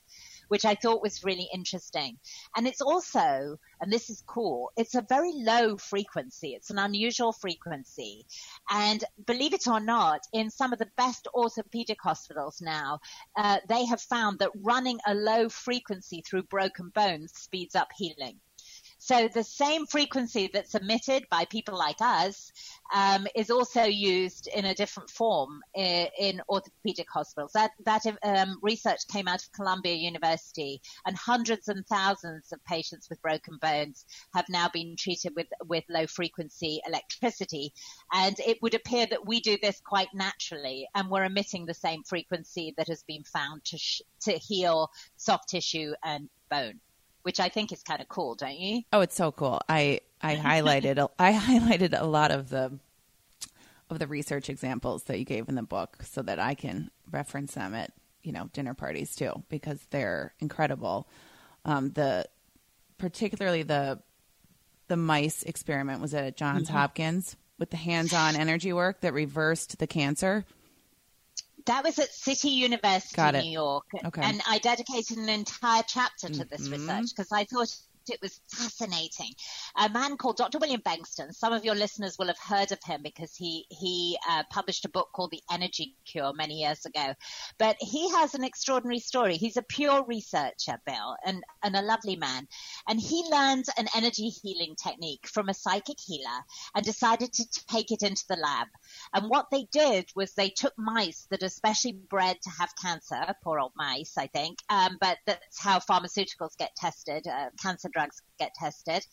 which 0.49 0.65
I 0.65 0.75
thought 0.75 1.01
was 1.01 1.23
really 1.23 1.47
interesting. 1.53 2.17
And 2.55 2.67
it's 2.67 2.81
also, 2.81 3.57
and 3.81 3.91
this 3.91 4.09
is 4.09 4.23
cool, 4.27 4.71
it's 4.77 4.95
a 4.95 5.05
very 5.07 5.31
low 5.33 5.77
frequency. 5.77 6.49
It's 6.49 6.69
an 6.69 6.79
unusual 6.79 7.31
frequency. 7.31 8.25
And 8.69 9.03
believe 9.25 9.53
it 9.53 9.67
or 9.67 9.79
not, 9.79 10.21
in 10.33 10.49
some 10.49 10.73
of 10.73 10.79
the 10.79 10.91
best 10.97 11.27
orthopedic 11.33 11.99
hospitals 12.01 12.61
now, 12.61 12.99
uh, 13.37 13.57
they 13.67 13.85
have 13.85 14.01
found 14.01 14.39
that 14.39 14.51
running 14.55 14.99
a 15.05 15.13
low 15.13 15.49
frequency 15.49 16.23
through 16.27 16.43
broken 16.43 16.89
bones 16.93 17.31
speeds 17.35 17.75
up 17.75 17.89
healing. 17.95 18.39
So 19.01 19.29
the 19.29 19.45
same 19.45 19.85
frequency 19.85 20.49
that's 20.53 20.75
emitted 20.75 21.25
by 21.31 21.45
people 21.45 21.77
like 21.77 22.01
us 22.01 22.51
um, 22.93 23.27
is 23.33 23.49
also 23.49 23.83
used 23.83 24.47
in 24.47 24.65
a 24.65 24.75
different 24.75 25.09
form 25.09 25.61
in, 25.73 26.07
in 26.19 26.41
orthopedic 26.49 27.07
hospitals. 27.09 27.53
That, 27.53 27.71
that 27.85 28.03
um, 28.23 28.59
research 28.61 29.07
came 29.09 29.29
out 29.29 29.41
of 29.41 29.53
Columbia 29.53 29.93
University, 29.93 30.81
and 31.05 31.15
hundreds 31.15 31.69
and 31.69 31.87
thousands 31.87 32.51
of 32.51 32.63
patients 32.65 33.09
with 33.09 33.21
broken 33.21 33.57
bones 33.61 34.05
have 34.35 34.45
now 34.49 34.67
been 34.67 34.97
treated 34.97 35.33
with, 35.33 35.47
with 35.65 35.85
low 35.89 36.05
frequency 36.05 36.81
electricity. 36.85 37.71
And 38.13 38.37
it 38.45 38.61
would 38.61 38.75
appear 38.75 39.07
that 39.07 39.25
we 39.25 39.39
do 39.39 39.57
this 39.61 39.79
quite 39.79 40.09
naturally, 40.13 40.89
and 40.93 41.09
we're 41.09 41.23
emitting 41.23 41.65
the 41.65 41.73
same 41.73 42.03
frequency 42.03 42.73
that 42.75 42.89
has 42.89 43.03
been 43.03 43.23
found 43.23 43.63
to, 43.65 43.77
sh- 43.77 44.01
to 44.23 44.33
heal 44.33 44.91
soft 45.15 45.47
tissue 45.47 45.93
and 46.03 46.29
bone 46.51 46.81
which 47.29 47.39
I 47.39 47.47
think 47.47 47.71
is 47.71 47.83
kind 47.83 48.01
of 48.01 48.09
cool, 48.09 48.33
don't 48.33 48.57
you? 48.57 48.81
Oh, 48.91 49.01
it's 49.01 49.13
so 49.13 49.31
cool. 49.31 49.61
I 49.69 50.01
I 50.19 50.35
highlighted 50.47 51.07
I 51.19 51.31
highlighted 51.33 51.95
a 51.95 52.07
lot 52.07 52.31
of 52.31 52.49
the 52.49 52.79
of 53.87 53.99
the 53.99 54.07
research 54.07 54.49
examples 54.49 55.03
that 55.03 55.19
you 55.19 55.25
gave 55.25 55.47
in 55.47 55.53
the 55.53 55.61
book 55.61 55.97
so 56.01 56.23
that 56.23 56.39
I 56.39 56.55
can 56.55 56.89
reference 57.11 57.53
them 57.53 57.75
at 57.75 57.91
you 58.23 58.31
know 58.31 58.49
dinner 58.51 58.73
parties 58.73 59.15
too 59.15 59.43
because 59.47 59.79
they're 59.91 60.33
incredible. 60.39 61.07
Um, 61.65 61.91
the 61.91 62.25
particularly 62.97 63.61
the 63.61 63.99
the 64.87 64.97
mice 64.97 65.43
experiment 65.43 66.01
was 66.01 66.15
at 66.15 66.35
Johns 66.35 66.63
mm-hmm. 66.63 66.77
Hopkins 66.77 67.37
with 67.59 67.69
the 67.69 67.77
hands-on 67.77 68.35
energy 68.37 68.73
work 68.73 69.01
that 69.01 69.13
reversed 69.13 69.77
the 69.77 69.85
cancer 69.85 70.45
that 71.69 71.83
was 71.83 71.99
at 71.99 72.11
City 72.11 72.49
University, 72.49 73.31
New 73.31 73.51
York. 73.51 73.85
Okay. 74.03 74.21
And 74.23 74.41
I 74.47 74.57
dedicated 74.57 75.17
an 75.17 75.29
entire 75.29 75.83
chapter 75.87 76.27
to 76.27 76.45
this 76.45 76.67
mm-hmm. 76.67 76.73
research 76.73 77.15
because 77.15 77.31
I 77.31 77.43
thought 77.43 77.73
it 78.09 78.21
was 78.21 78.39
fascinating. 78.49 79.33
A 79.77 79.89
man 79.89 80.17
called 80.17 80.37
Dr. 80.37 80.59
William 80.59 80.81
Bengtson. 80.81 81.33
Some 81.33 81.53
of 81.53 81.65
your 81.65 81.75
listeners 81.75 82.17
will 82.17 82.27
have 82.27 82.39
heard 82.39 82.71
of 82.71 82.79
him 82.83 83.01
because 83.03 83.35
he 83.35 83.65
he 83.69 84.17
uh, 84.27 84.43
published 84.49 84.85
a 84.85 84.89
book 84.89 85.09
called 85.13 85.31
The 85.31 85.41
Energy 85.51 85.95
Cure 86.05 86.33
many 86.33 86.61
years 86.61 86.85
ago. 86.85 87.13
But 87.57 87.77
he 87.79 88.09
has 88.11 88.35
an 88.35 88.43
extraordinary 88.43 88.99
story. 88.99 89.37
He's 89.37 89.57
a 89.57 89.61
pure 89.61 90.03
researcher, 90.05 90.79
Bill, 90.85 91.15
and, 91.25 91.43
and 91.63 91.75
a 91.75 91.81
lovely 91.81 92.15
man. 92.15 92.47
And 92.87 92.99
he 92.99 93.23
learned 93.29 93.65
an 93.77 93.87
energy 93.95 94.29
healing 94.29 94.75
technique 94.75 95.27
from 95.27 95.49
a 95.49 95.53
psychic 95.53 95.97
healer 95.99 96.39
and 96.75 96.85
decided 96.85 97.33
to 97.33 97.45
take 97.67 97.91
it 97.91 98.03
into 98.03 98.25
the 98.27 98.35
lab. 98.35 98.67
And 99.13 99.29
what 99.29 99.47
they 99.51 99.67
did 99.71 100.09
was 100.15 100.33
they 100.33 100.49
took 100.49 100.73
mice 100.77 101.27
that 101.31 101.43
are 101.43 101.49
specially 101.49 101.93
bred 101.93 102.37
to 102.41 102.49
have 102.49 102.73
cancer, 102.81 103.35
poor 103.43 103.59
old 103.59 103.73
mice, 103.75 104.17
I 104.17 104.27
think, 104.27 104.59
um, 104.69 104.97
but 104.99 105.17
that's 105.25 105.59
how 105.59 105.79
pharmaceuticals 105.79 106.57
get 106.57 106.75
tested, 106.75 107.27
uh, 107.27 107.49
cancer 107.61 107.89
drugs 107.99 108.21
get 108.39 108.53
tested. 108.55 109.05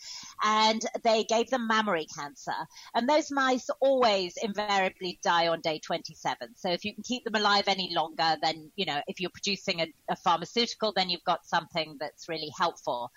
And 0.44 0.80
they 1.02 1.24
gave 1.24 1.50
them 1.50 1.66
mammary 1.66 2.06
cancer. 2.16 2.54
And 2.94 3.08
those 3.08 3.30
mice 3.30 3.68
always 3.80 4.34
invariably 4.42 5.18
die 5.22 5.48
on 5.48 5.60
day 5.60 5.80
27. 5.80 6.48
So 6.56 6.70
if 6.70 6.84
you 6.84 6.94
can 6.94 7.02
keep 7.02 7.24
them 7.24 7.34
alive 7.34 7.64
any 7.66 7.92
longer, 7.94 8.36
then, 8.42 8.70
you 8.76 8.86
know, 8.86 9.00
if 9.06 9.20
you're 9.20 9.30
producing 9.30 9.80
a, 9.80 9.92
a 10.10 10.16
pharmaceutical, 10.16 10.92
then 10.94 11.10
you've 11.10 11.24
got 11.24 11.44
something 11.44 11.96
that's 11.98 12.28
really 12.28 12.50
helpful. 12.56 13.10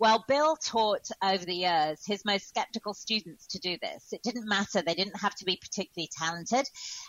Well, 0.00 0.24
Bill 0.26 0.56
taught 0.56 1.08
over 1.22 1.44
the 1.44 1.54
years 1.54 2.04
his 2.04 2.24
most 2.24 2.48
skeptical 2.48 2.94
students 2.94 3.46
to 3.48 3.60
do 3.60 3.78
this. 3.80 4.12
It 4.12 4.22
didn't 4.22 4.48
matter. 4.48 4.82
They 4.82 4.94
didn't 4.94 5.20
have 5.20 5.34
to 5.36 5.44
be 5.44 5.56
particularly 5.56 6.10
talented. 6.18 6.68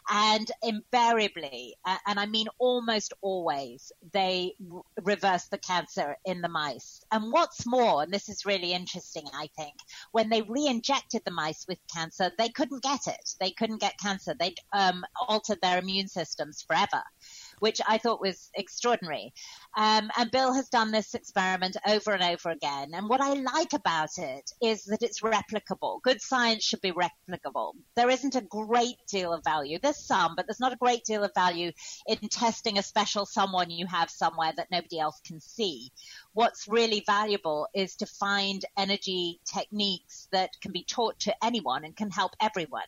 And 0.09 0.49
invariably, 0.61 1.75
uh, 1.83 1.97
and 2.05 2.19
I 2.19 2.27
mean 2.27 2.47
almost 2.59 3.13
always, 3.21 3.91
they 4.13 4.53
r- 4.71 4.81
reversed 5.03 5.49
the 5.49 5.57
cancer 5.57 6.15
in 6.25 6.41
the 6.41 6.47
mice. 6.47 7.01
And 7.11 7.31
what's 7.31 7.65
more, 7.65 8.03
and 8.03 8.13
this 8.13 8.29
is 8.29 8.45
really 8.45 8.73
interesting, 8.73 9.25
I 9.33 9.49
think, 9.57 9.73
when 10.11 10.29
they 10.29 10.43
re-injected 10.43 11.23
the 11.25 11.31
mice 11.31 11.65
with 11.67 11.79
cancer, 11.93 12.31
they 12.37 12.49
couldn't 12.49 12.83
get 12.83 13.07
it. 13.07 13.35
They 13.39 13.51
couldn't 13.51 13.81
get 13.81 13.97
cancer. 13.97 14.35
They 14.39 14.53
um, 14.73 15.03
altered 15.27 15.59
their 15.61 15.79
immune 15.79 16.07
systems 16.07 16.63
forever 16.67 17.01
which 17.59 17.81
I 17.88 17.97
thought 17.97 18.21
was 18.21 18.50
extraordinary. 18.55 19.33
Um, 19.77 20.09
and 20.17 20.31
Bill 20.31 20.53
has 20.53 20.69
done 20.69 20.91
this 20.91 21.13
experiment 21.13 21.77
over 21.88 22.12
and 22.12 22.24
over 22.24 22.50
again. 22.50 22.91
And 22.93 23.09
what 23.09 23.21
I 23.21 23.33
like 23.33 23.74
about 23.74 24.17
it 24.17 24.51
is 24.62 24.85
that 24.85 25.03
it's 25.03 25.21
replicable. 25.21 26.01
Good 26.01 26.21
science 26.21 26.63
should 26.63 26.81
be 26.81 26.93
replicable. 26.93 27.74
There 27.95 28.09
isn't 28.09 28.35
a 28.35 28.41
great 28.41 28.97
deal 29.09 29.33
of 29.33 29.43
value. 29.43 29.79
There's 29.81 30.05
some, 30.05 30.35
but 30.35 30.47
there's 30.47 30.59
not 30.59 30.74
a 30.74 30.77
great 30.77 31.03
deal 31.03 31.24
of 31.24 31.31
value 31.35 31.71
in 32.07 32.17
testing 32.29 32.77
a 32.77 32.83
special 32.83 33.25
someone 33.25 33.69
you 33.69 33.85
have 33.88 34.09
somewhere 34.09 34.53
that 34.55 34.71
nobody 34.71 35.00
else 35.00 35.19
can 35.25 35.39
see. 35.39 35.91
What's 36.33 36.67
really 36.67 37.03
valuable 37.05 37.67
is 37.74 37.95
to 37.97 38.05
find 38.05 38.63
energy 38.77 39.39
techniques 39.45 40.27
that 40.31 40.51
can 40.62 40.71
be 40.71 40.83
taught 40.83 41.19
to 41.21 41.35
anyone 41.43 41.85
and 41.85 41.95
can 41.95 42.12
help 42.12 42.35
everyone. 42.41 42.83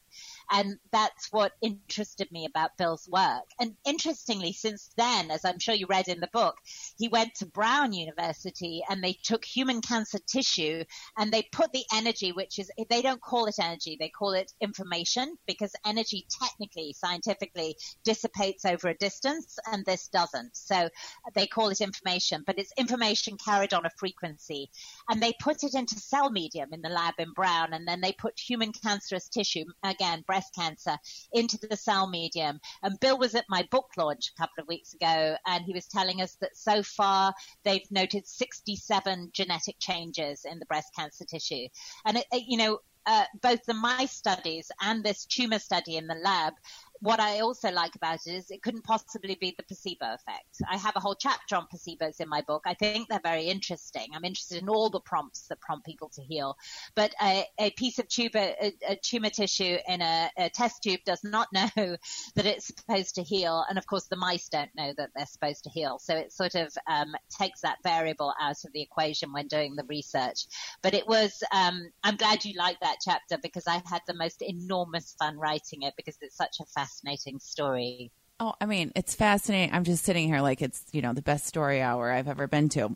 And 0.50 0.78
that's 0.92 1.28
what 1.32 1.54
interested 1.62 2.32
me 2.32 2.46
about 2.46 2.78
Bill's 2.78 3.08
work. 3.12 3.44
And 3.60 3.76
interestingly, 3.86 4.54
since 4.54 4.90
then, 4.96 5.30
as 5.30 5.44
I'm 5.44 5.60
sure 5.60 5.76
you 5.76 5.88
read 5.90 6.08
in 6.08 6.20
the 6.20 6.30
book, 6.32 6.56
he 6.98 7.10
went 7.10 7.36
to 7.36 7.46
Brown 7.46 7.92
University 7.92 8.82
and 8.90 9.04
they 9.04 9.18
took 9.24 9.44
human 9.44 9.82
cancer 9.82 10.20
tissue 10.26 10.84
and 11.18 11.32
they 11.32 11.44
put 11.52 11.72
the 11.74 11.84
energy, 11.94 12.32
which 12.32 12.60
is, 12.60 12.72
they 12.90 13.02
don't 13.02 13.22
call 13.22 13.46
it 13.48 13.56
energy, 13.60 13.98
they 14.00 14.10
call 14.10 14.32
it 14.32 14.52
information 14.62 15.36
because 15.48 15.74
energy 15.86 16.26
technically, 16.42 16.94
scientifically 16.94 17.76
dissipates 18.04 18.64
over 18.64 18.88
a 18.88 18.98
distance 18.98 19.58
and 19.72 19.86
this 19.86 20.08
doesn't. 20.08 20.56
So 20.56 20.90
they 21.36 21.48
call 21.48 21.70
it 21.70 21.82
information, 21.82 22.44
but 22.46 22.58
it's 22.58 22.72
information 22.78 23.38
carried 23.44 23.74
on 23.74 23.86
a 23.86 23.92
frequency. 23.98 24.70
And 25.10 25.22
they 25.22 25.34
put 25.42 25.64
it 25.64 25.74
into 25.74 26.00
cell 26.00 26.30
medium 26.30 26.70
in 26.72 26.82
the 26.82 26.90
lab 26.90 27.16
in 27.20 27.34
Brown 27.34 27.74
and 27.74 27.88
then 27.88 28.00
they 28.00 28.14
put 28.14 28.40
human 28.40 28.72
cancerous 28.72 29.28
tissue, 29.28 29.66
again, 29.84 30.24
breast 30.38 30.54
cancer 30.54 30.98
into 31.34 31.58
the 31.58 31.76
cell 31.76 32.08
medium. 32.08 32.60
And 32.84 33.00
Bill 33.00 33.18
was 33.18 33.34
at 33.34 33.46
my 33.50 33.68
book 33.72 33.88
launch 33.98 34.32
a 34.36 34.40
couple 34.40 34.62
of 34.62 34.68
weeks 34.68 34.94
ago, 34.94 35.36
and 35.48 35.66
he 35.66 35.74
was 35.74 35.88
telling 35.88 36.22
us 36.22 36.38
that 36.42 36.56
so 36.56 36.84
far 36.84 37.34
they've 37.64 37.90
noted 37.90 38.28
67 38.28 39.32
genetic 39.34 39.78
changes 39.80 40.46
in 40.46 40.60
the 40.60 40.66
breast 40.68 40.94
cancer 40.96 41.26
tissue. 41.26 41.68
And, 42.06 42.18
it, 42.18 42.26
it, 42.32 42.44
you 42.48 42.58
know, 42.58 42.80
uh, 43.08 43.24
both 43.42 43.64
the 43.66 43.74
mice 43.74 44.12
studies 44.12 44.70
and 44.82 45.04
this 45.04 45.26
tumor 45.26 45.60
study 45.60 45.96
in 45.96 46.08
the 46.08 46.16
lab 46.16 46.54
what 47.02 47.20
I 47.20 47.42
also 47.42 47.72
like 47.72 47.96
about 47.96 48.20
it 48.26 48.32
is 48.32 48.50
it 48.50 48.64
couldn't 48.64 48.84
possibly 48.84 49.36
be 49.40 49.54
the 49.56 49.64
placebo 49.64 50.14
effect. 50.14 50.62
I 50.70 50.78
have 50.78 50.96
a 50.96 51.00
whole 51.00 51.16
chapter 51.16 51.56
on 51.56 51.68
placebos 51.74 52.20
in 52.20 52.30
my 52.30 52.42
book. 52.42 52.64
I 52.66 52.74
think 52.74 53.08
they're 53.08 53.20
very 53.24 53.46
interesting. 53.46 54.08
I'm 54.16 54.26
interested 54.26 54.62
in 54.62 54.70
all 54.70 54.90
the 54.90 55.00
prompts 55.00 55.48
that 55.48 55.62
prompt 55.62 55.86
people 55.86 56.10
to 56.16 56.22
heal. 56.22 56.58
But 56.96 57.14
a, 57.22 57.46
a 57.60 57.70
piece 57.72 58.00
of 58.00 58.08
tumor, 58.08 58.30
a, 58.36 58.74
a 58.88 58.96
tumor 58.96 59.30
tissue 59.30 59.78
in 59.88 60.02
a, 60.02 60.30
a, 60.38 60.50
test 60.50 60.82
tube 60.84 61.02
does 61.06 61.24
not 61.24 61.48
know 61.54 61.70
that 61.76 62.46
it's 62.46 62.68
supposed 62.68 63.16
to 63.16 63.24
heal. 63.24 63.64
And 63.70 63.78
of 63.78 63.86
course, 63.86 64.08
the 64.08 64.16
mice 64.16 64.50
don't 64.50 64.74
know 64.76 64.94
that 64.98 65.12
they're 65.16 65.26
supposed 65.26 65.64
to 65.66 65.70
heal. 65.70 66.00
So 66.00 66.16
it 66.16 66.34
sort 66.34 66.56
of 66.56 66.76
um, 66.88 67.16
takes 67.30 67.62
that 67.62 67.78
variable 67.84 68.34
out 68.40 68.64
of 68.66 68.74
the 68.74 68.82
equation 68.82 69.32
when 69.34 69.48
doing 69.48 69.76
the 69.76 69.86
research. 69.86 70.46
But 70.82 70.94
it 70.94 71.08
was, 71.08 71.44
um, 71.54 71.92
I'm 72.04 72.18
glad 72.18 72.44
you 72.44 72.58
liked 72.58 72.82
that 72.82 72.98
chapter 73.04 73.38
because 73.42 73.68
I 73.68 73.82
had 73.90 74.02
the 74.08 74.16
most 74.16 74.42
enormous 74.42 75.16
fun 75.20 75.38
writing 75.38 75.84
it 75.84 75.94
because 75.96 76.18
it's 76.22 76.36
such 76.36 76.60
a 76.60 76.66
fascinating 76.66 76.87
fascinating 76.88 77.40
story. 77.40 78.12
Oh, 78.40 78.54
I 78.62 78.66
mean, 78.66 78.92
it's 78.96 79.16
fascinating. 79.16 79.74
I'm 79.74 79.84
just 79.84 80.04
sitting 80.04 80.28
here 80.28 80.42
like 80.42 80.62
it's, 80.62 80.84
you 80.92 81.02
know, 81.02 81.14
the 81.14 81.22
best 81.22 81.46
story 81.46 81.82
hour 81.82 82.12
I've 82.12 82.28
ever 82.28 82.48
been 82.48 82.70
to. 82.70 82.96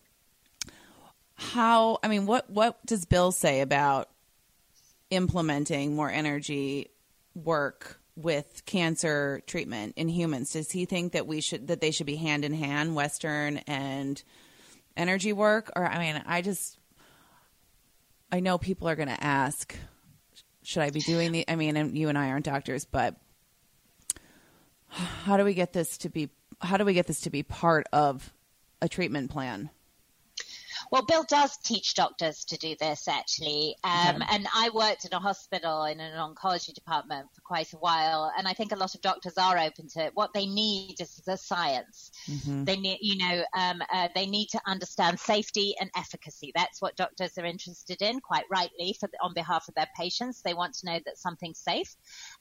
How, 1.35 1.97
I 2.03 2.07
mean, 2.07 2.25
what 2.25 2.49
what 2.49 2.85
does 2.85 3.05
Bill 3.05 3.31
say 3.31 3.61
about 3.61 4.09
implementing 5.09 5.95
more 5.95 6.09
energy 6.09 6.91
work 7.33 7.99
with 8.15 8.63
cancer 8.65 9.41
treatment 9.47 9.93
in 9.97 10.07
humans? 10.07 10.53
Does 10.53 10.69
he 10.69 10.85
think 10.85 11.13
that 11.13 11.25
we 11.25 11.41
should 11.41 11.67
that 11.67 11.81
they 11.81 11.91
should 11.91 12.05
be 12.05 12.15
hand 12.15 12.45
in 12.45 12.53
hand, 12.53 12.95
Western 12.95 13.57
and 13.65 14.21
energy 14.95 15.33
work? 15.33 15.71
Or 15.75 15.83
I 15.83 15.97
mean, 15.97 16.23
I 16.27 16.43
just 16.43 16.77
I 18.31 18.39
know 18.39 18.59
people 18.59 18.87
are 18.87 18.95
going 18.95 19.09
to 19.09 19.23
ask, 19.23 19.75
should 20.61 20.83
I 20.83 20.91
be 20.91 20.99
doing 20.99 21.31
the? 21.31 21.45
I 21.47 21.55
mean, 21.55 21.75
and 21.75 21.97
you 21.97 22.09
and 22.09 22.17
I 22.17 22.29
aren't 22.29 22.45
doctors, 22.45 22.85
but 22.85 23.15
how 25.23 25.37
do 25.37 25.43
we 25.43 25.53
get 25.53 25.73
this 25.73 25.97
to 25.99 26.09
be? 26.09 26.29
How 26.61 26.77
do 26.77 26.85
we 26.85 26.93
get 26.93 27.07
this 27.07 27.21
to 27.21 27.29
be 27.29 27.43
part 27.43 27.87
of 27.91 28.33
a 28.81 28.89
treatment 28.89 29.31
plan? 29.31 29.69
Well, 30.91 31.05
Bill 31.05 31.23
does 31.23 31.55
teach 31.57 31.93
doctors 31.93 32.43
to 32.45 32.57
do 32.57 32.75
this 32.79 33.07
actually. 33.07 33.75
Um. 33.83 34.21
And 34.29 34.47
I 34.53 34.69
worked 34.73 35.05
in 35.05 35.13
a 35.13 35.19
hospital 35.19 35.85
in 35.85 35.99
an 35.99 36.17
oncology 36.17 36.73
department 36.73 37.27
for 37.33 37.41
quite 37.41 37.71
a 37.73 37.77
while. 37.77 38.31
And 38.37 38.47
I 38.47 38.53
think 38.53 38.71
a 38.71 38.75
lot 38.75 38.95
of 38.95 39.01
doctors 39.01 39.37
are 39.37 39.57
open 39.57 39.87
to 39.89 40.05
it. 40.05 40.11
What 40.15 40.33
they 40.33 40.45
need 40.45 40.95
is 40.99 41.21
the 41.25 41.37
science. 41.37 42.11
Mm-hmm. 42.29 42.63
They 42.65 42.77
need, 42.77 42.99
you 43.01 43.17
know, 43.17 43.43
um, 43.57 43.81
uh, 43.93 44.09
they 44.15 44.25
need 44.25 44.47
to 44.49 44.61
understand 44.65 45.19
safety 45.19 45.75
and 45.79 45.89
efficacy. 45.95 46.51
That's 46.55 46.81
what 46.81 46.95
doctors 46.95 47.37
are 47.37 47.45
interested 47.45 48.01
in, 48.01 48.19
quite 48.19 48.45
rightly, 48.51 48.95
for 48.99 49.07
the, 49.07 49.17
on 49.21 49.33
behalf 49.33 49.67
of 49.67 49.75
their 49.75 49.89
patients. 49.97 50.41
They 50.41 50.53
want 50.53 50.73
to 50.75 50.85
know 50.87 50.99
that 51.05 51.17
something's 51.17 51.59
safe 51.59 51.95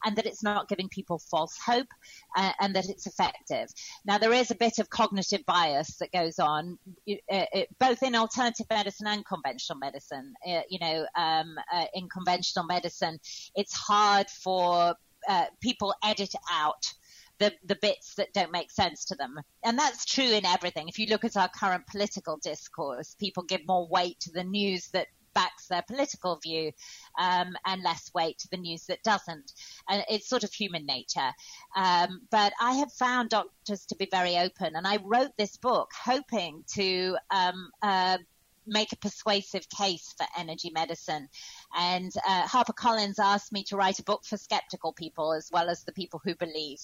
and 0.04 0.16
that 0.16 0.26
it's 0.26 0.42
not 0.42 0.68
giving 0.68 0.88
people 0.88 1.18
false 1.18 1.56
hope 1.58 1.88
uh, 2.36 2.52
and 2.60 2.74
that 2.74 2.88
it's 2.88 3.06
effective. 3.06 3.68
Now, 4.04 4.18
there 4.18 4.32
is 4.32 4.50
a 4.50 4.54
bit 4.54 4.78
of 4.78 4.90
cognitive 4.90 5.44
bias 5.46 5.96
that 5.98 6.12
goes 6.12 6.38
on, 6.38 6.78
uh, 7.08 7.14
it, 7.28 7.68
both 7.78 8.02
in 8.02 8.14
alternative 8.14 8.66
medicine 8.70 9.06
and 9.06 9.24
conventional 9.24 9.78
medicine. 9.78 10.34
Uh, 10.46 10.62
you 10.68 10.78
know, 10.80 11.06
um, 11.16 11.56
uh, 11.72 11.86
in 11.94 12.08
conventional 12.08 12.64
medicine, 12.64 13.18
it's 13.54 13.74
hard 13.74 14.28
for 14.30 14.94
uh, 15.28 15.46
people 15.60 15.94
edit 16.02 16.34
out 16.50 16.92
the, 17.38 17.52
the 17.64 17.76
bits 17.76 18.14
that 18.16 18.32
don't 18.32 18.52
make 18.52 18.70
sense 18.70 19.06
to 19.06 19.14
them. 19.14 19.34
And 19.64 19.78
that's 19.78 20.04
true 20.04 20.24
in 20.24 20.44
everything. 20.44 20.88
If 20.88 20.98
you 20.98 21.06
look 21.06 21.24
at 21.24 21.36
our 21.36 21.48
current 21.48 21.86
political 21.86 22.36
discourse, 22.36 23.16
people 23.18 23.42
give 23.42 23.66
more 23.66 23.88
weight 23.88 24.20
to 24.20 24.30
the 24.30 24.44
news 24.44 24.88
that 24.92 25.08
backs 25.34 25.66
their 25.68 25.82
political 25.82 26.38
view 26.42 26.72
um, 27.18 27.54
and 27.66 27.82
less 27.82 28.10
weight 28.14 28.38
to 28.38 28.48
the 28.50 28.56
news 28.56 28.86
that 28.86 29.02
doesn't. 29.02 29.52
And 29.88 30.04
it's 30.08 30.28
sort 30.28 30.44
of 30.44 30.52
human 30.52 30.86
nature. 30.86 31.30
Um, 31.76 32.22
but 32.30 32.52
I 32.60 32.74
have 32.74 32.92
found 32.92 33.30
doctors 33.30 33.86
to 33.86 33.96
be 33.96 34.08
very 34.10 34.36
open, 34.38 34.76
and 34.76 34.86
I 34.86 34.98
wrote 35.04 35.32
this 35.36 35.56
book 35.56 35.90
hoping 36.04 36.64
to 36.74 37.16
um, 37.30 37.70
uh, 37.82 38.18
make 38.66 38.92
a 38.92 38.96
persuasive 38.96 39.68
case 39.68 40.14
for 40.16 40.26
energy 40.38 40.70
medicine. 40.70 41.28
And 41.76 42.12
uh, 42.26 42.46
HarperCollins 42.46 43.18
asked 43.18 43.52
me 43.52 43.62
to 43.64 43.76
write 43.76 43.98
a 43.98 44.04
book 44.04 44.24
for 44.24 44.36
skeptical 44.36 44.92
people 44.92 45.32
as 45.32 45.48
well 45.52 45.68
as 45.68 45.84
the 45.84 45.92
people 45.92 46.20
who 46.24 46.34
believe. 46.34 46.78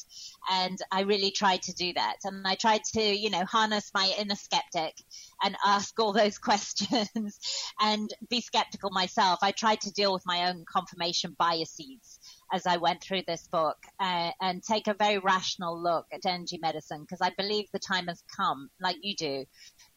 And 0.51 0.79
I 0.93 1.03
really 1.03 1.31
tried 1.31 1.63
to 1.63 1.75
do 1.75 1.93
that. 1.95 2.17
And 2.25 2.47
I 2.47 2.55
tried 2.55 2.85
to, 2.95 3.01
you 3.01 3.31
know, 3.31 3.45
harness 3.45 3.91
my 3.95 4.13
inner 4.19 4.37
skeptic 4.37 4.95
and 5.43 5.57
ask 5.65 5.99
all 5.99 6.13
those 6.13 6.39
questions 6.47 7.39
and 7.81 8.13
be 8.29 8.41
skeptical 8.41 8.91
myself. 8.91 9.41
I 9.43 9.53
tried 9.53 9.81
to 9.83 9.93
deal 9.93 10.13
with 10.13 10.23
my 10.27 10.49
own 10.49 10.65
confirmation 10.71 11.35
biases 11.39 12.19
as 12.53 12.67
I 12.67 12.77
went 12.77 13.03
through 13.03 13.23
this 13.27 13.49
book 13.49 13.77
uh, 13.99 14.31
and 14.41 14.63
take 14.63 14.87
a 14.87 14.95
very 14.95 15.19
rational 15.19 15.81
look 15.81 16.07
at 16.13 16.27
energy 16.27 16.59
medicine 16.61 17.03
because 17.03 17.21
I 17.21 17.33
believe 17.37 17.67
the 17.73 17.79
time 17.79 18.07
has 18.07 18.23
come, 18.37 18.69
like 18.81 18.97
you 19.03 19.17
do, 19.17 19.45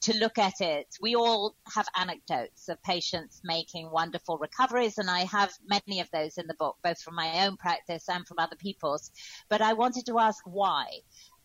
to 0.01 0.17
look 0.17 0.37
at 0.37 0.61
it. 0.61 0.87
We 1.01 1.15
all 1.15 1.55
have 1.73 1.87
anecdotes 1.95 2.69
of 2.69 2.81
patients 2.83 3.41
making 3.43 3.91
wonderful 3.91 4.37
recoveries, 4.37 4.97
and 4.97 5.09
I 5.09 5.21
have 5.25 5.53
many 5.65 5.99
of 5.99 6.09
those 6.11 6.37
in 6.37 6.47
the 6.47 6.55
book, 6.55 6.77
both 6.83 7.01
from 7.01 7.15
my 7.15 7.45
own 7.45 7.57
practice 7.57 8.09
and 8.09 8.25
from 8.25 8.39
other 8.39 8.55
people's. 8.55 9.11
But 9.49 9.61
I 9.61 9.73
wanted 9.73 10.05
to 10.07 10.19
ask 10.19 10.43
why. 10.45 10.85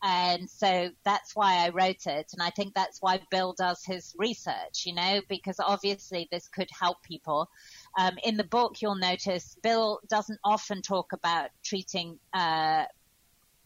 And 0.06 0.50
so 0.50 0.90
that's 1.04 1.34
why 1.34 1.64
I 1.64 1.70
wrote 1.70 2.06
it. 2.06 2.26
And 2.34 2.42
I 2.42 2.50
think 2.50 2.74
that's 2.74 3.00
why 3.00 3.20
Bill 3.30 3.54
does 3.56 3.82
his 3.84 4.14
research, 4.18 4.84
you 4.84 4.94
know, 4.94 5.22
because 5.30 5.56
obviously 5.58 6.28
this 6.30 6.46
could 6.46 6.68
help 6.78 7.02
people. 7.02 7.48
Um, 7.96 8.18
in 8.24 8.36
the 8.36 8.44
book, 8.44 8.82
you'll 8.82 8.96
notice 8.96 9.56
Bill 9.62 10.00
doesn't 10.08 10.40
often 10.44 10.82
talk 10.82 11.12
about 11.12 11.50
treating 11.62 12.18
uh, 12.32 12.84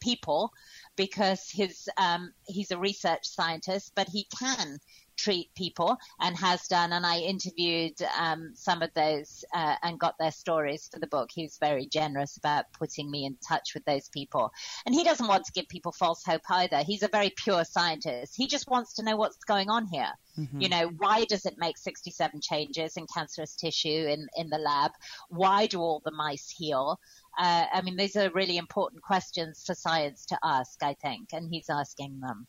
people 0.00 0.52
because 0.96 1.50
his 1.50 1.88
um, 1.96 2.32
he's 2.46 2.70
a 2.70 2.78
research 2.78 3.26
scientist, 3.26 3.92
but 3.94 4.08
he 4.08 4.26
can 4.38 4.78
treat 5.18 5.54
people 5.54 5.96
and 6.20 6.36
has 6.36 6.66
done. 6.68 6.92
And 6.92 7.04
I 7.04 7.18
interviewed 7.18 7.94
um, 8.18 8.52
some 8.54 8.82
of 8.82 8.92
those 8.94 9.44
uh, 9.54 9.74
and 9.82 9.98
got 9.98 10.16
their 10.18 10.30
stories 10.30 10.88
for 10.92 10.98
the 10.98 11.06
book. 11.06 11.30
He 11.32 11.42
was 11.42 11.58
very 11.60 11.86
generous 11.86 12.36
about 12.36 12.72
putting 12.72 13.10
me 13.10 13.26
in 13.26 13.36
touch 13.46 13.74
with 13.74 13.84
those 13.84 14.08
people. 14.08 14.50
And 14.86 14.94
he 14.94 15.04
doesn't 15.04 15.26
want 15.26 15.44
to 15.44 15.52
give 15.52 15.68
people 15.68 15.92
false 15.92 16.24
hope 16.24 16.42
either. 16.50 16.78
He's 16.78 17.02
a 17.02 17.08
very 17.08 17.30
pure 17.30 17.64
scientist. 17.64 18.34
He 18.36 18.46
just 18.46 18.68
wants 18.68 18.94
to 18.94 19.02
know 19.02 19.16
what's 19.16 19.44
going 19.44 19.68
on 19.68 19.86
here. 19.86 20.12
Mm-hmm. 20.38 20.60
You 20.60 20.68
know, 20.68 20.90
why 20.98 21.24
does 21.24 21.44
it 21.46 21.56
make 21.58 21.76
67 21.76 22.40
changes 22.40 22.96
in 22.96 23.06
cancerous 23.12 23.56
tissue 23.56 23.88
in, 23.88 24.28
in 24.36 24.48
the 24.48 24.58
lab? 24.58 24.92
Why 25.28 25.66
do 25.66 25.80
all 25.80 26.00
the 26.04 26.12
mice 26.12 26.48
heal? 26.48 27.00
Uh, 27.38 27.66
I 27.72 27.82
mean, 27.82 27.96
these 27.96 28.16
are 28.16 28.30
really 28.30 28.56
important 28.56 29.02
questions 29.02 29.62
for 29.66 29.74
science 29.74 30.26
to 30.26 30.38
ask, 30.42 30.82
I 30.82 30.94
think, 30.94 31.28
and 31.32 31.48
he's 31.52 31.70
asking 31.70 32.20
them. 32.20 32.46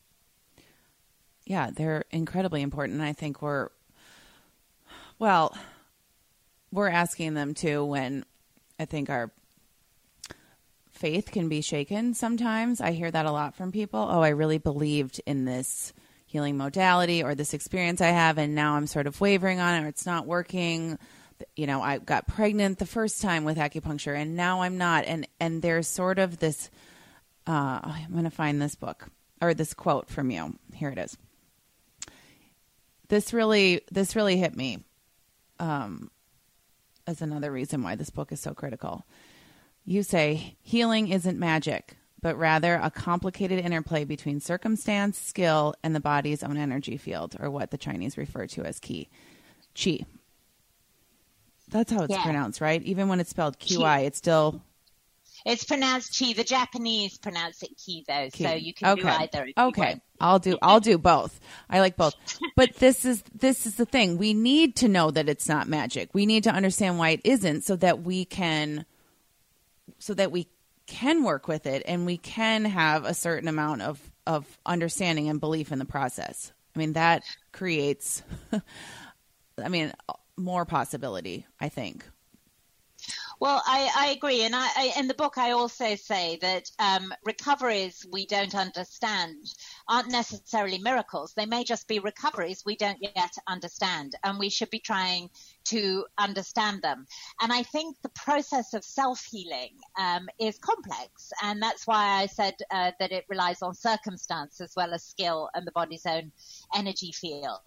Yeah, 1.50 1.72
they're 1.76 2.06
incredibly 2.12 2.62
important. 2.62 3.02
I 3.02 3.14
think 3.14 3.42
we're, 3.42 3.70
well, 5.18 5.58
we're 6.72 6.90
asking 6.90 7.34
them 7.34 7.56
too 7.56 7.84
when 7.84 8.24
I 8.80 8.86
think 8.86 9.10
our 9.10 9.32
faith 10.92 11.32
can 11.32 11.50
be 11.50 11.62
shaken 11.62 12.14
sometimes. 12.14 12.82
I 12.82 12.92
hear 12.92 13.10
that 13.10 13.26
a 13.26 13.32
lot 13.32 13.56
from 13.56 13.72
people. 13.72 14.00
Oh, 14.00 14.22
I 14.22 14.30
really 14.30 14.60
believed 14.60 15.22
in 15.26 15.46
this 15.46 15.92
healing 16.28 16.56
modality 16.56 17.24
or 17.24 17.34
this 17.34 17.56
experience 17.56 18.00
I 18.00 18.10
have, 18.10 18.38
and 18.38 18.54
now 18.54 18.76
I'm 18.76 18.86
sort 18.86 19.08
of 19.08 19.20
wavering 19.20 19.60
on 19.60 19.74
it 19.74 19.86
or 19.86 19.88
it's 19.88 20.06
not 20.06 20.28
working 20.28 21.00
you 21.56 21.68
know, 21.68 21.82
I 21.82 22.00
got 22.00 22.28
pregnant 22.28 22.80
the 22.80 22.86
first 22.86 23.22
time 23.22 23.46
with 23.46 23.58
acupuncture 23.58 24.14
and 24.14 24.36
now 24.36 24.62
I'm 24.62 24.78
not. 24.78 25.06
And, 25.06 25.26
and 25.40 25.62
there's 25.62 25.88
sort 25.88 26.20
of 26.20 26.38
this, 26.38 26.70
uh, 27.48 27.80
I'm 27.82 28.12
going 28.12 28.26
to 28.26 28.30
find 28.30 28.62
this 28.62 28.76
book 28.76 29.08
or 29.42 29.54
this 29.54 29.74
quote 29.74 30.10
from 30.10 30.32
you. 30.32 30.60
Here 30.74 30.90
it 30.90 30.98
is. 30.98 31.18
This 33.10 33.34
really, 33.34 33.82
this 33.92 34.16
really 34.16 34.38
hit 34.38 34.56
me. 34.56 34.80
Um, 35.60 36.10
as 37.10 37.22
another 37.22 37.52
reason 37.52 37.82
why 37.82 37.96
this 37.96 38.12
book 38.12 38.32
is 38.32 38.40
so 38.40 38.54
critical. 38.54 39.06
You 39.84 40.04
say 40.04 40.56
healing 40.62 41.10
isn't 41.10 41.40
magic, 41.40 41.98
but 42.22 42.38
rather 42.38 42.76
a 42.76 42.92
complicated 42.92 43.66
interplay 43.66 44.06
between 44.06 44.40
circumstance, 44.40 45.18
skill, 45.18 45.74
and 45.84 45.96
the 45.96 46.00
body's 46.00 46.44
own 46.44 46.58
energy 46.58 46.98
field, 46.98 47.36
or 47.40 47.50
what 47.50 47.72
the 47.72 47.78
Chinese 47.78 48.18
refer 48.18 48.46
to 48.48 48.64
as 48.64 48.80
qi. 48.80 49.08
Qi. 49.76 50.06
That's 51.70 51.92
how 51.92 52.04
it's 52.04 52.14
yeah. 52.14 52.24
pronounced, 52.24 52.62
right? 52.62 52.82
Even 52.84 53.08
when 53.10 53.20
it's 53.20 53.30
spelled 53.32 53.60
QI, 53.60 54.06
it's 54.06 54.18
still. 54.18 54.62
It's 55.46 55.64
pronounced 55.64 56.18
chi. 56.18 56.34
The 56.34 56.44
Japanese 56.44 57.18
pronounce 57.18 57.64
it 57.64 57.78
ki 57.78 58.06
though, 58.08 58.30
ki. 58.32 58.44
so 58.44 58.54
you 58.54 58.74
can 58.74 58.90
okay. 58.90 59.02
do 59.02 59.08
either. 59.08 59.48
Okay, 59.58 60.02
I'll 60.20 60.40
do 60.40 60.58
I'll 60.62 60.80
do 60.80 60.98
both. 60.98 61.40
I 61.70 61.80
like 61.80 61.96
both. 61.96 62.16
But 62.56 62.76
this 62.76 63.06
is 63.06 63.24
this 63.34 63.66
is 63.66 63.76
the 63.76 63.86
thing. 63.86 64.18
We 64.18 64.34
need 64.34 64.76
to 64.78 64.88
know 64.88 65.12
that 65.12 65.30
it's 65.30 65.48
not 65.48 65.68
magic. 65.68 66.10
We 66.14 66.26
need 66.26 66.44
to 66.44 66.52
understand 66.52 66.98
why 66.98 67.12
it 67.12 67.22
isn't, 67.24 67.64
so 67.64 67.76
that 67.78 68.04
we 68.04 68.26
can, 68.26 68.86
so 70.00 70.14
that 70.14 70.32
we 70.32 70.48
can 70.88 71.24
work 71.24 71.48
with 71.48 71.68
it 71.68 71.84
and 71.86 72.06
we 72.06 72.18
can 72.18 72.66
have 72.66 73.06
a 73.06 73.14
certain 73.14 73.48
amount 73.48 73.82
of 73.82 74.00
of 74.28 74.46
understanding 74.66 75.30
and 75.30 75.40
belief 75.40 75.72
in 75.72 75.80
the 75.80 75.86
process. 75.86 76.52
I 76.76 76.80
mean 76.80 76.94
that 76.94 77.24
creates. 77.52 78.24
I 79.64 79.68
mean, 79.68 79.92
more 80.38 80.66
possibility, 80.66 81.46
I 81.60 81.70
think. 81.70 82.06
Well, 83.42 83.62
I, 83.66 83.90
I 83.96 84.08
agree, 84.08 84.42
and 84.44 84.54
I, 84.54 84.68
I, 84.76 84.94
in 85.00 85.08
the 85.08 85.14
book 85.14 85.38
I 85.38 85.52
also 85.52 85.96
say 85.96 86.38
that 86.42 86.70
um, 86.78 87.14
recoveries 87.24 88.06
we 88.12 88.26
don't 88.26 88.54
understand 88.54 89.38
aren't 89.88 90.12
necessarily 90.12 90.78
miracles. 90.78 91.34
They 91.38 91.46
may 91.46 91.64
just 91.64 91.88
be 91.88 92.00
recoveries 92.00 92.64
we 92.66 92.76
don't 92.76 92.98
yet 93.02 93.32
understand, 93.48 94.16
and 94.26 94.40
we 94.40 94.50
should 94.50 94.70
be 94.70 94.80
trying 94.80 95.30
to 95.66 96.06
understand 96.18 96.82
them. 96.82 97.06
And 97.42 97.54
I 97.54 97.64
think 97.64 97.96
the 98.02 98.10
process 98.10 98.74
of 98.74 98.84
self 98.84 99.24
healing 99.24 99.78
um, 99.98 100.28
is 100.38 100.58
complex, 100.58 101.32
and 101.42 101.64
that's 101.64 101.88
why 101.88 102.22
I 102.22 102.26
said 102.26 102.56
uh, 102.72 102.92
that 103.00 103.14
it 103.14 103.24
relies 103.30 103.62
on 103.62 103.74
circumstance 103.74 104.60
as 104.60 104.74
well 104.76 104.94
as 104.94 105.06
skill 105.06 105.50
and 105.54 105.66
the 105.66 105.72
body's 105.72 106.06
own 106.06 106.34
energy 106.76 107.14
field, 107.14 107.60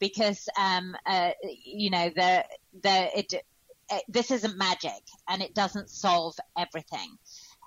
because 0.00 0.48
um, 0.58 0.96
uh, 1.06 1.30
you 1.64 1.90
know 1.90 2.10
the 2.16 2.44
the 2.82 3.16
it 3.16 3.32
this 4.08 4.30
isn't 4.30 4.56
magic 4.56 5.02
and 5.28 5.42
it 5.42 5.54
doesn't 5.54 5.90
solve 5.90 6.34
everything. 6.56 7.18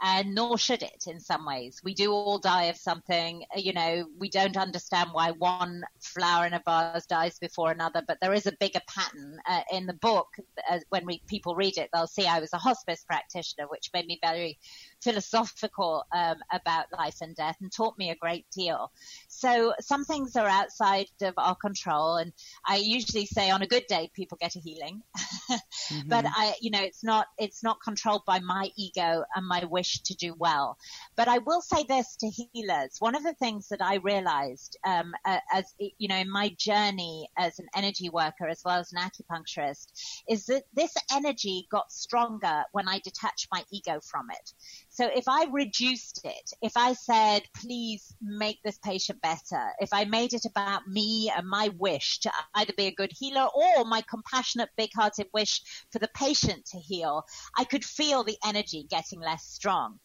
and 0.01 0.35
nor 0.35 0.57
should 0.57 0.83
it 0.83 1.05
in 1.07 1.19
some 1.19 1.45
ways. 1.45 1.79
We 1.83 1.93
do 1.93 2.11
all 2.11 2.37
die 2.37 2.65
of 2.65 2.77
something. 2.77 3.43
You 3.55 3.73
know, 3.73 4.05
we 4.17 4.29
don't 4.29 4.57
understand 4.57 5.09
why 5.13 5.31
one 5.31 5.83
flower 6.01 6.45
in 6.45 6.53
a 6.53 6.61
vase 6.65 7.05
dies 7.05 7.39
before 7.39 7.71
another, 7.71 8.01
but 8.05 8.17
there 8.21 8.33
is 8.33 8.45
a 8.45 8.57
bigger 8.59 8.81
pattern 8.87 9.37
uh, 9.47 9.61
in 9.71 9.85
the 9.85 9.93
book. 9.93 10.27
Uh, 10.69 10.79
when 10.89 11.05
we, 11.05 11.21
people 11.27 11.55
read 11.55 11.77
it, 11.77 11.89
they'll 11.93 12.07
see 12.07 12.27
I 12.27 12.39
was 12.39 12.53
a 12.53 12.57
hospice 12.57 13.05
practitioner, 13.05 13.67
which 13.69 13.91
made 13.93 14.07
me 14.07 14.19
very 14.21 14.59
philosophical 15.03 16.05
um, 16.13 16.37
about 16.51 16.85
life 16.97 17.17
and 17.21 17.35
death 17.35 17.57
and 17.61 17.71
taught 17.71 17.97
me 17.97 18.09
a 18.09 18.15
great 18.15 18.45
deal. 18.55 18.91
So 19.27 19.73
some 19.79 20.05
things 20.05 20.35
are 20.35 20.47
outside 20.47 21.07
of 21.21 21.33
our 21.37 21.55
control, 21.55 22.17
and 22.17 22.31
I 22.65 22.77
usually 22.77 23.25
say 23.25 23.49
on 23.49 23.61
a 23.61 23.67
good 23.67 23.85
day 23.87 24.09
people 24.13 24.37
get 24.39 24.55
a 24.55 24.59
healing, 24.59 25.01
mm-hmm. 25.51 26.07
but 26.07 26.25
I, 26.27 26.55
you 26.61 26.71
know, 26.71 26.81
it's 26.81 27.03
not 27.03 27.27
it's 27.37 27.63
not 27.63 27.77
controlled 27.83 28.23
by 28.25 28.39
my 28.39 28.69
ego 28.77 29.23
and 29.35 29.47
my 29.47 29.65
wish 29.65 30.01
to 30.03 30.15
do 30.15 30.35
well. 30.37 30.77
But 31.15 31.27
I 31.27 31.39
will 31.39 31.61
say 31.61 31.83
this 31.87 32.15
to 32.17 32.29
healers: 32.29 32.95
one 32.99 33.15
of 33.15 33.23
the 33.23 33.33
things 33.33 33.67
that 33.69 33.81
I 33.81 33.95
realized 33.95 34.77
um, 34.85 35.13
as 35.25 35.73
you 35.77 36.07
know 36.07 36.17
in 36.17 36.29
my 36.29 36.49
journey 36.57 37.29
as 37.37 37.59
an 37.59 37.67
energy 37.75 38.09
worker 38.09 38.47
as 38.47 38.61
well 38.63 38.79
as 38.79 38.91
an 38.93 38.99
acupuncturist 39.01 39.87
is 40.27 40.45
that 40.45 40.63
this 40.73 40.93
energy 41.13 41.67
got 41.71 41.91
stronger 41.91 42.63
when 42.71 42.87
I 42.87 42.99
detached 42.99 43.47
my 43.51 43.63
ego 43.71 43.99
from 44.09 44.27
it. 44.31 44.53
So 44.93 45.07
if 45.07 45.27
I 45.27 45.45
reduced 45.45 46.21
it, 46.23 46.53
if 46.61 46.73
I 46.77 46.93
said, 46.93 47.41
please 47.55 48.15
make 48.21 48.61
this 48.61 48.77
patient 48.77 49.19
better, 49.21 49.71
if 49.79 49.89
I 49.91 50.05
made 50.05 50.33
it 50.33 50.45
about 50.45 50.87
me 50.87 51.31
and 51.35 51.47
my 51.47 51.69
wish 51.79 52.19
to 52.19 52.31
either 52.53 52.73
be 52.77 52.85
a 52.85 52.91
good 52.91 53.11
healer 53.11 53.47
or 53.55 53.85
my 53.85 54.03
compassionate, 54.07 54.69
big 54.77 54.91
hearted 54.93 55.29
wish 55.33 55.63
for 55.91 55.97
the 55.97 56.11
patient 56.13 56.65
to 56.67 56.77
heal, 56.77 57.25
I 57.57 57.63
could 57.63 57.83
feel 57.83 58.23
the 58.23 58.37
energy 58.45 58.85
getting 58.87 59.19
less 59.19 59.43
strong. 59.45 59.97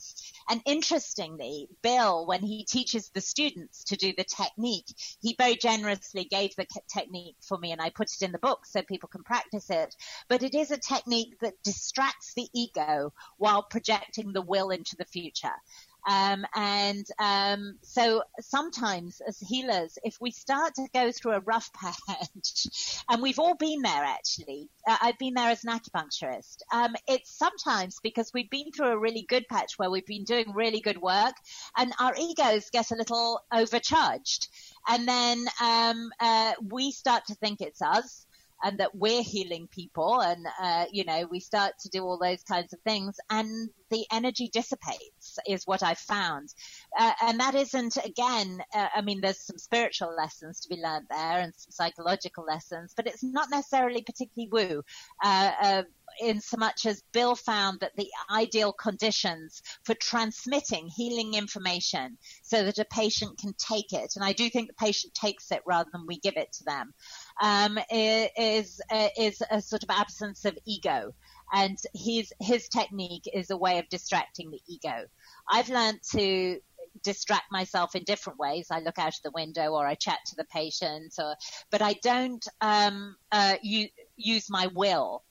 And 0.49 0.63
interestingly, 0.65 1.69
Bill, 1.83 2.27
when 2.27 2.43
he 2.43 2.65
teaches 2.65 3.11
the 3.11 3.21
students 3.21 3.85
to 3.85 3.97
do 3.97 4.15
the 4.17 4.25
technique, 4.25 4.89
he 5.21 5.35
very 5.37 5.57
generously 5.57 6.25
gave 6.25 6.57
the 6.57 6.67
technique 6.91 7.37
for 7.47 7.59
me 7.59 7.73
and 7.73 7.83
I 7.83 7.91
put 7.91 8.15
it 8.15 8.25
in 8.25 8.33
the 8.33 8.39
book 8.39 8.65
so 8.65 8.81
people 8.81 9.11
can 9.11 9.23
practice 9.23 9.69
it. 9.69 9.95
But 10.31 10.43
it 10.43 10.55
is 10.55 10.71
a 10.71 10.79
technique 10.79 11.39
that 11.43 11.63
distracts 11.63 12.33
the 12.35 12.49
ego 12.55 13.13
while 13.37 13.63
projecting 13.65 14.33
the 14.33 14.41
will 14.41 14.78
into 14.79 14.97
the 14.97 15.05
future. 15.05 15.55
Um, 16.07 16.47
and 16.55 17.05
um, 17.19 17.79
so 17.83 18.23
sometimes 18.41 19.21
as 19.27 19.39
healers, 19.41 19.99
if 20.05 20.17
we 20.21 20.31
start 20.31 20.75
to 20.77 20.87
go 20.95 21.13
through 21.13 21.33
a 21.33 21.41
rough 21.41 21.71
patch, 21.75 23.03
and 23.11 23.21
we've 23.21 23.39
all 23.39 23.55
been 23.55 23.83
there 23.83 24.05
actually, 24.05 24.71
uh, 24.89 24.97
I've 25.03 25.19
been 25.19 25.35
there 25.35 25.51
as 25.51 25.65
an 25.65 25.79
acupuncturist. 25.79 26.63
Um, 26.73 26.95
it's 27.07 27.31
sometimes 27.31 27.99
because 28.03 28.31
we've 28.33 28.49
been 28.49 28.71
through 28.73 28.93
a 28.93 28.99
really 28.99 29.27
good 29.29 29.47
patch 29.49 29.75
where 29.77 29.91
we've 29.91 30.07
been 30.07 30.25
doing 30.25 30.55
really 30.55 30.81
good 30.81 31.01
work, 31.01 31.35
and 31.77 31.93
our 32.01 32.15
egos 32.19 32.71
get 32.71 32.91
a 32.91 32.97
little 32.97 33.43
overcharged, 33.53 34.49
and 34.89 35.07
then 35.07 35.47
um, 35.63 36.11
uh, 36.21 36.53
we 36.71 36.91
start 36.91 37.27
to 37.27 37.35
think 37.35 37.61
it's 37.61 37.83
us 37.83 38.27
and 38.63 38.79
that 38.79 38.95
we're 38.95 39.23
healing 39.23 39.69
people 39.71 40.21
and 40.21 40.47
uh, 40.61 40.85
you 40.91 41.05
know 41.05 41.27
we 41.31 41.41
start 41.41 41.73
to 41.81 41.89
do 41.89 42.03
all 42.03 42.19
those 42.19 42.43
kinds 42.43 42.73
of 42.73 42.81
things 42.81 43.17
and 43.31 43.69
the 43.91 44.05
energy 44.13 44.51
dissipates 44.53 45.39
is 45.47 45.67
what 45.67 45.83
i've 45.83 45.99
found. 45.99 46.49
Uh, 46.99 47.13
and 47.23 47.41
that 47.41 47.55
isn't 47.55 47.97
again 48.05 48.59
uh, 48.75 48.89
i 48.95 49.01
mean 49.01 49.21
there's 49.21 49.41
some 49.41 49.59
spiritual 49.59 50.15
lessons 50.17 50.61
to 50.61 50.69
be 50.69 50.81
learned 50.81 51.07
there 51.11 51.39
and 51.41 51.53
some 51.57 51.71
psychological 51.71 52.45
lessons 52.45 52.93
but 52.97 53.07
it's 53.07 53.23
not 53.23 53.49
necessarily 53.51 54.03
particularly 54.03 54.49
woo. 54.51 54.83
Uh, 55.23 55.51
uh, 55.63 55.83
in 56.21 56.41
so 56.41 56.57
much 56.57 56.87
as 56.87 57.03
Bill 57.13 57.35
found 57.35 57.81
that 57.81 57.95
the 57.97 58.09
ideal 58.31 58.73
conditions 58.73 59.63
for 59.85 59.95
transmitting 59.95 60.89
healing 60.89 61.35
information 61.35 62.19
so 62.43 62.65
that 62.65 62.79
a 62.79 62.85
patient 62.87 63.39
can 63.39 63.55
take 63.59 63.93
it, 63.93 64.13
and 64.17 64.25
I 64.25 64.33
do 64.33 64.49
think 64.51 64.69
the 64.69 64.75
patient 64.75 65.15
takes 65.15 65.51
it 65.51 65.63
rather 65.67 65.89
than 65.93 66.07
we 66.07 66.19
give 66.19 66.37
it 66.37 66.53
to 66.55 66.65
them, 66.65 66.93
um, 67.41 67.79
is, 67.91 68.81
uh, 68.91 69.09
is 69.17 69.43
a 69.51 69.61
sort 69.61 69.83
of 69.83 69.91
absence 69.91 70.45
of 70.45 70.57
ego. 70.67 71.13
And 71.53 71.79
his, 71.95 72.33
his 72.41 72.69
technique 72.69 73.29
is 73.33 73.51
a 73.51 73.57
way 73.57 73.79
of 73.79 73.89
distracting 73.89 74.51
the 74.51 74.61
ego. 74.67 75.07
I've 75.51 75.71
learned 75.71 76.01
to 76.13 76.61
distract 77.03 77.51
myself 77.51 77.95
in 77.95 78.03
different 78.05 78.39
ways. 78.39 78.69
I 78.71 78.81
look 78.81 78.99
out 78.99 79.15
of 79.15 79.23
the 79.25 79.31
window 79.31 79.73
or 79.73 79.87
I 79.87 79.95
chat 79.95 80.19
to 80.27 80.37
the 80.37 80.45
patient, 80.45 81.15
or, 81.19 81.35
but 81.71 81.81
I 81.81 81.95
don't 82.03 82.47
um, 82.61 83.17
uh, 83.33 83.57
use 83.63 84.51
my 84.51 84.67
will 84.75 85.23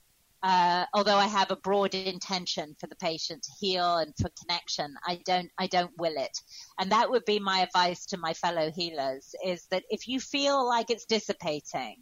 uh, 0.42 0.84
although 0.94 1.16
I 1.16 1.26
have 1.26 1.50
a 1.50 1.56
broad 1.56 1.94
intention 1.94 2.76
for 2.78 2.86
the 2.86 2.96
patient 2.96 3.42
to 3.42 3.52
heal 3.58 3.96
and 3.96 4.14
for 4.20 4.30
connection, 4.40 4.94
I 5.06 5.20
don't, 5.24 5.50
I 5.58 5.66
don't 5.66 5.90
will 5.98 6.16
it. 6.16 6.40
And 6.78 6.92
that 6.92 7.10
would 7.10 7.24
be 7.24 7.38
my 7.38 7.60
advice 7.60 8.06
to 8.06 8.18
my 8.18 8.34
fellow 8.34 8.70
healers 8.70 9.34
is 9.44 9.66
that 9.70 9.84
if 9.90 10.06
you 10.06 10.20
feel 10.20 10.66
like 10.66 10.90
it's 10.90 11.06
dissipating, 11.06 11.96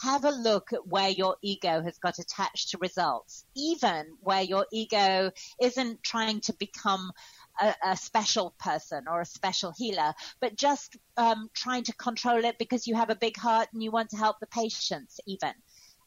have 0.00 0.24
a 0.24 0.30
look 0.30 0.72
at 0.72 0.86
where 0.86 1.08
your 1.08 1.36
ego 1.42 1.82
has 1.82 1.98
got 1.98 2.18
attached 2.18 2.70
to 2.70 2.78
results, 2.78 3.44
even 3.54 4.06
where 4.20 4.42
your 4.42 4.66
ego 4.72 5.30
isn't 5.60 6.02
trying 6.02 6.40
to 6.40 6.52
become 6.54 7.12
a, 7.60 7.74
a 7.84 7.96
special 7.96 8.54
person 8.58 9.04
or 9.10 9.20
a 9.20 9.26
special 9.26 9.72
healer, 9.76 10.14
but 10.40 10.56
just 10.56 10.96
um, 11.16 11.48
trying 11.54 11.82
to 11.84 11.94
control 11.94 12.44
it 12.44 12.58
because 12.58 12.86
you 12.86 12.94
have 12.94 13.10
a 13.10 13.16
big 13.16 13.36
heart 13.36 13.68
and 13.72 13.82
you 13.82 13.90
want 13.90 14.10
to 14.10 14.16
help 14.16 14.38
the 14.40 14.46
patients 14.46 15.18
even 15.26 15.52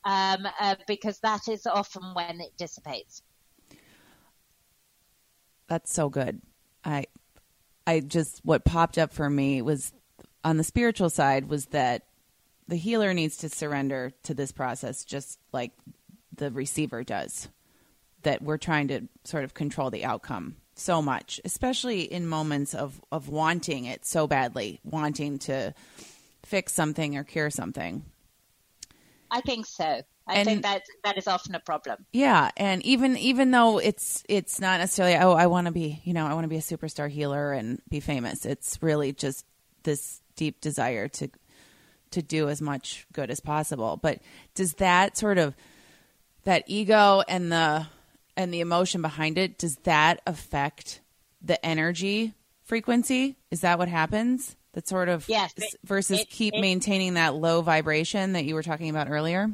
um, 0.10 0.48
uh, 0.60 0.76
because 0.88 1.20
that 1.20 1.48
is 1.48 1.68
often 1.68 2.02
when 2.16 2.42
it 2.42 2.58
dissipates. 2.58 3.22
That's 5.68 5.94
so 5.94 6.10
good. 6.10 6.42
I, 6.84 7.06
I 7.86 8.00
just 8.00 8.42
what 8.44 8.66
popped 8.66 8.98
up 8.98 9.14
for 9.14 9.30
me 9.30 9.62
was 9.62 9.94
on 10.44 10.58
the 10.58 10.64
spiritual 10.64 11.12
side 11.12 11.48
was 11.48 11.68
that 11.68 12.06
the 12.68 12.76
healer 12.76 13.14
needs 13.14 13.38
to 13.38 13.50
surrender 13.50 14.12
to 14.24 14.34
this 14.34 14.52
process 14.52 15.06
just 15.06 15.38
like 15.52 15.74
the 16.36 16.50
receiver 16.50 17.04
does. 17.04 17.48
That 18.24 18.42
we're 18.42 18.58
trying 18.58 18.88
to 18.88 19.08
sort 19.26 19.44
of 19.44 19.54
control 19.54 19.92
the 19.92 20.06
outcome 20.06 20.56
so 20.74 21.04
much, 21.04 21.40
especially 21.46 22.02
in 22.02 22.26
moments 22.26 22.74
of, 22.74 23.00
of 23.12 23.30
wanting 23.30 23.86
it 23.86 24.06
so 24.06 24.26
badly, 24.26 24.80
wanting 24.84 25.38
to 25.40 25.76
fix 26.44 26.74
something 26.74 27.16
or 27.16 27.24
cure 27.24 27.52
something. 27.52 28.04
I 29.32 29.42
think 29.42 29.66
so. 29.66 30.02
I 30.28 30.36
and, 30.36 30.46
think 30.46 30.62
that 30.62 30.84
that 31.04 31.18
is 31.18 31.28
often 31.28 31.56
a 31.56 31.60
problem. 31.60 32.06
Yeah, 32.14 32.52
and 32.56 32.86
even 32.86 33.18
even 33.18 33.52
though 33.52 33.80
it's 33.80 34.24
it's 34.30 34.62
not 34.62 34.80
necessarily 34.80 35.18
oh 35.18 35.34
I 35.34 35.48
want 35.48 35.66
to 35.66 35.72
be 35.72 36.02
you 36.04 36.14
know 36.14 36.28
I 36.28 36.34
want 36.34 36.44
to 36.44 36.50
be 36.50 36.58
a 36.58 36.62
superstar 36.62 37.10
healer 37.10 37.52
and 37.52 37.82
be 37.90 38.00
famous. 38.00 38.46
It's 38.46 38.82
really 38.82 39.12
just 39.12 39.46
this 39.84 40.22
deep 40.36 40.62
desire 40.62 41.08
to 41.08 41.30
to 42.12 42.22
do 42.22 42.50
as 42.50 42.62
much 42.62 43.08
good 43.12 43.32
as 43.32 43.40
possible. 43.40 43.98
But 44.02 44.20
does 44.54 44.74
that 44.76 45.18
sort 45.18 45.38
of 45.38 45.56
that 46.44 46.64
ego 46.68 47.24
and 47.28 47.52
the 47.52 47.88
and 48.38 48.54
the 48.54 48.62
emotion 48.62 49.02
behind 49.02 49.38
it 49.38 49.58
does 49.58 49.78
that 49.78 50.22
affect 50.28 51.02
the 51.42 51.64
energy 51.66 52.34
frequency? 52.64 53.38
Is 53.50 53.62
that 53.62 53.80
what 53.80 53.88
happens? 53.88 54.56
That 54.74 54.88
sort 54.88 55.10
of 55.10 55.28
yes, 55.28 55.54
it, 55.58 55.76
versus 55.84 56.22
it, 56.22 56.30
keep 56.30 56.54
it, 56.54 56.62
maintaining 56.62 57.16
that 57.16 57.36
low 57.36 57.62
vibration 57.62 58.34
that 58.34 58.46
you 58.46 58.56
were 58.56 58.64
talking 58.64 58.90
about 58.90 59.10
earlier 59.10 59.50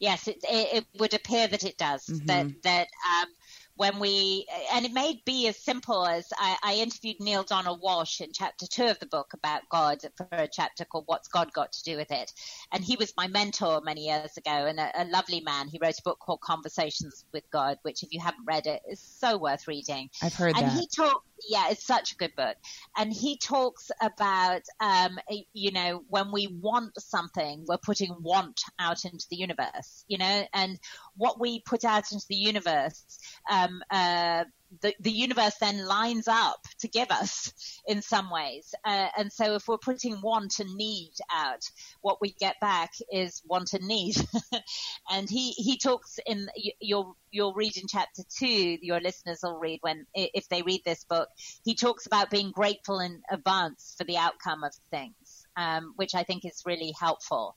yes 0.00 0.28
it, 0.28 0.84
would 0.98 1.14
appear 1.14 1.46
that 1.48 1.64
it 1.64 1.76
does 1.78 2.06
mm-hmm. 2.06 2.26
that 2.26 2.46
that 2.62 2.88
um, 3.20 3.28
when 3.76 3.98
we, 3.98 4.46
and 4.72 4.86
it 4.86 4.92
may 4.92 5.20
be 5.24 5.48
as 5.48 5.56
simple 5.58 6.06
as 6.06 6.26
I, 6.36 6.56
I, 6.62 6.74
interviewed 6.76 7.20
Neale 7.20 7.42
Donald 7.42 7.82
Walsch 7.82 8.20
in 8.20 8.30
chapter 8.32 8.66
two 8.66 8.86
of 8.86 8.98
the 9.00 9.06
book 9.06 9.32
about 9.34 9.62
God 9.70 9.98
for 10.16 10.26
a 10.32 10.48
chapter 10.48 10.84
called 10.84 11.04
What's 11.06 11.28
God 11.28 11.52
Got 11.52 11.72
to 11.72 11.84
Do 11.84 11.96
with 11.96 12.10
It? 12.10 12.32
And 12.72 12.82
he 12.82 12.96
was 12.96 13.12
my 13.16 13.28
mentor 13.28 13.82
many 13.84 14.06
years 14.06 14.36
ago 14.36 14.50
and 14.50 14.80
a, 14.80 15.02
a 15.02 15.04
lovely 15.04 15.40
man. 15.40 15.68
He 15.68 15.78
wrote 15.80 15.98
a 15.98 16.02
book 16.02 16.18
called 16.18 16.40
Conversations 16.40 17.24
with 17.32 17.44
God, 17.50 17.78
which 17.82 18.02
if 18.02 18.12
you 18.12 18.20
haven't 18.20 18.44
read 18.46 18.66
it, 18.66 18.82
is 18.90 19.00
so 19.00 19.36
worth 19.36 19.68
reading. 19.68 20.08
I've 20.22 20.34
heard 20.34 20.56
and 20.56 20.66
that. 20.66 20.72
he 20.72 20.88
talked, 20.94 21.26
yeah, 21.48 21.70
it's 21.70 21.84
such 21.84 22.12
a 22.12 22.16
good 22.16 22.34
book. 22.34 22.56
And 22.96 23.12
he 23.12 23.36
talks 23.36 23.90
about, 24.00 24.62
um, 24.80 25.18
you 25.52 25.72
know, 25.72 26.02
when 26.08 26.32
we 26.32 26.46
want 26.46 26.92
something, 27.00 27.64
we're 27.68 27.76
putting 27.76 28.14
want 28.20 28.62
out 28.78 29.04
into 29.04 29.26
the 29.30 29.36
universe, 29.36 30.04
you 30.08 30.18
know, 30.18 30.46
and 30.54 30.78
what 31.16 31.38
we 31.38 31.60
put 31.60 31.84
out 31.84 32.10
into 32.12 32.24
the 32.28 32.36
universe, 32.36 33.04
um, 33.50 33.65
uh, 33.90 34.44
the, 34.80 34.94
the 35.00 35.10
universe 35.10 35.54
then 35.60 35.86
lines 35.86 36.28
up 36.28 36.60
to 36.80 36.88
give 36.88 37.10
us 37.10 37.52
in 37.86 38.02
some 38.02 38.30
ways. 38.30 38.74
Uh, 38.84 39.08
and 39.16 39.32
so 39.32 39.54
if 39.54 39.68
we're 39.68 39.78
putting 39.78 40.20
want 40.20 40.58
and 40.58 40.74
need 40.74 41.12
out, 41.32 41.62
what 42.02 42.20
we 42.20 42.32
get 42.38 42.58
back 42.60 42.92
is 43.12 43.42
want 43.46 43.72
and 43.72 43.86
need. 43.86 44.16
and 45.10 45.28
he, 45.30 45.52
he 45.52 45.78
talks 45.78 46.18
in, 46.26 46.48
you'll, 46.80 47.16
you'll 47.30 47.54
read 47.54 47.76
in 47.76 47.86
chapter 47.88 48.22
two, 48.38 48.78
your 48.82 49.00
listeners 49.00 49.40
will 49.42 49.58
read 49.58 49.78
when, 49.82 50.06
if 50.14 50.48
they 50.48 50.62
read 50.62 50.82
this 50.84 51.04
book, 51.04 51.28
he 51.64 51.74
talks 51.74 52.06
about 52.06 52.30
being 52.30 52.50
grateful 52.50 53.00
in 53.00 53.22
advance 53.30 53.94
for 53.96 54.04
the 54.04 54.16
outcome 54.16 54.64
of 54.64 54.74
things, 54.90 55.46
um, 55.56 55.92
which 55.96 56.14
I 56.14 56.24
think 56.24 56.44
is 56.44 56.62
really 56.66 56.92
helpful, 56.98 57.56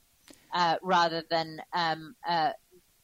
uh, 0.53 0.75
rather 0.81 1.23
than, 1.29 1.59
um, 1.73 2.15
uh, 2.27 2.51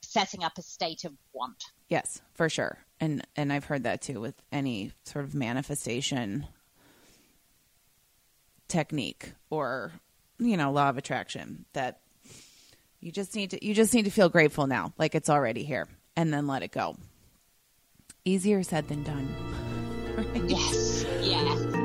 setting 0.01 0.43
up 0.43 0.57
a 0.57 0.61
state 0.61 1.03
of 1.03 1.13
want. 1.33 1.61
Yes, 1.87 2.21
for 2.33 2.49
sure. 2.49 2.77
And 2.99 3.25
and 3.35 3.51
I've 3.51 3.65
heard 3.65 3.83
that 3.83 4.01
too 4.01 4.19
with 4.19 4.35
any 4.51 4.91
sort 5.03 5.25
of 5.25 5.35
manifestation 5.35 6.47
technique 8.67 9.33
or 9.49 9.91
you 10.39 10.57
know, 10.57 10.71
law 10.71 10.89
of 10.89 10.97
attraction 10.97 11.65
that 11.73 11.99
you 12.99 13.11
just 13.11 13.35
need 13.35 13.51
to 13.51 13.65
you 13.65 13.73
just 13.73 13.93
need 13.93 14.05
to 14.05 14.11
feel 14.11 14.29
grateful 14.29 14.67
now, 14.67 14.93
like 14.97 15.15
it's 15.15 15.29
already 15.29 15.63
here, 15.63 15.87
and 16.15 16.33
then 16.33 16.47
let 16.47 16.63
it 16.63 16.71
go. 16.71 16.95
Easier 18.23 18.63
said 18.63 18.87
than 18.87 19.03
done. 19.03 19.35
Right? 20.15 20.43
Yes. 20.49 21.05
Yeah. 21.21 21.75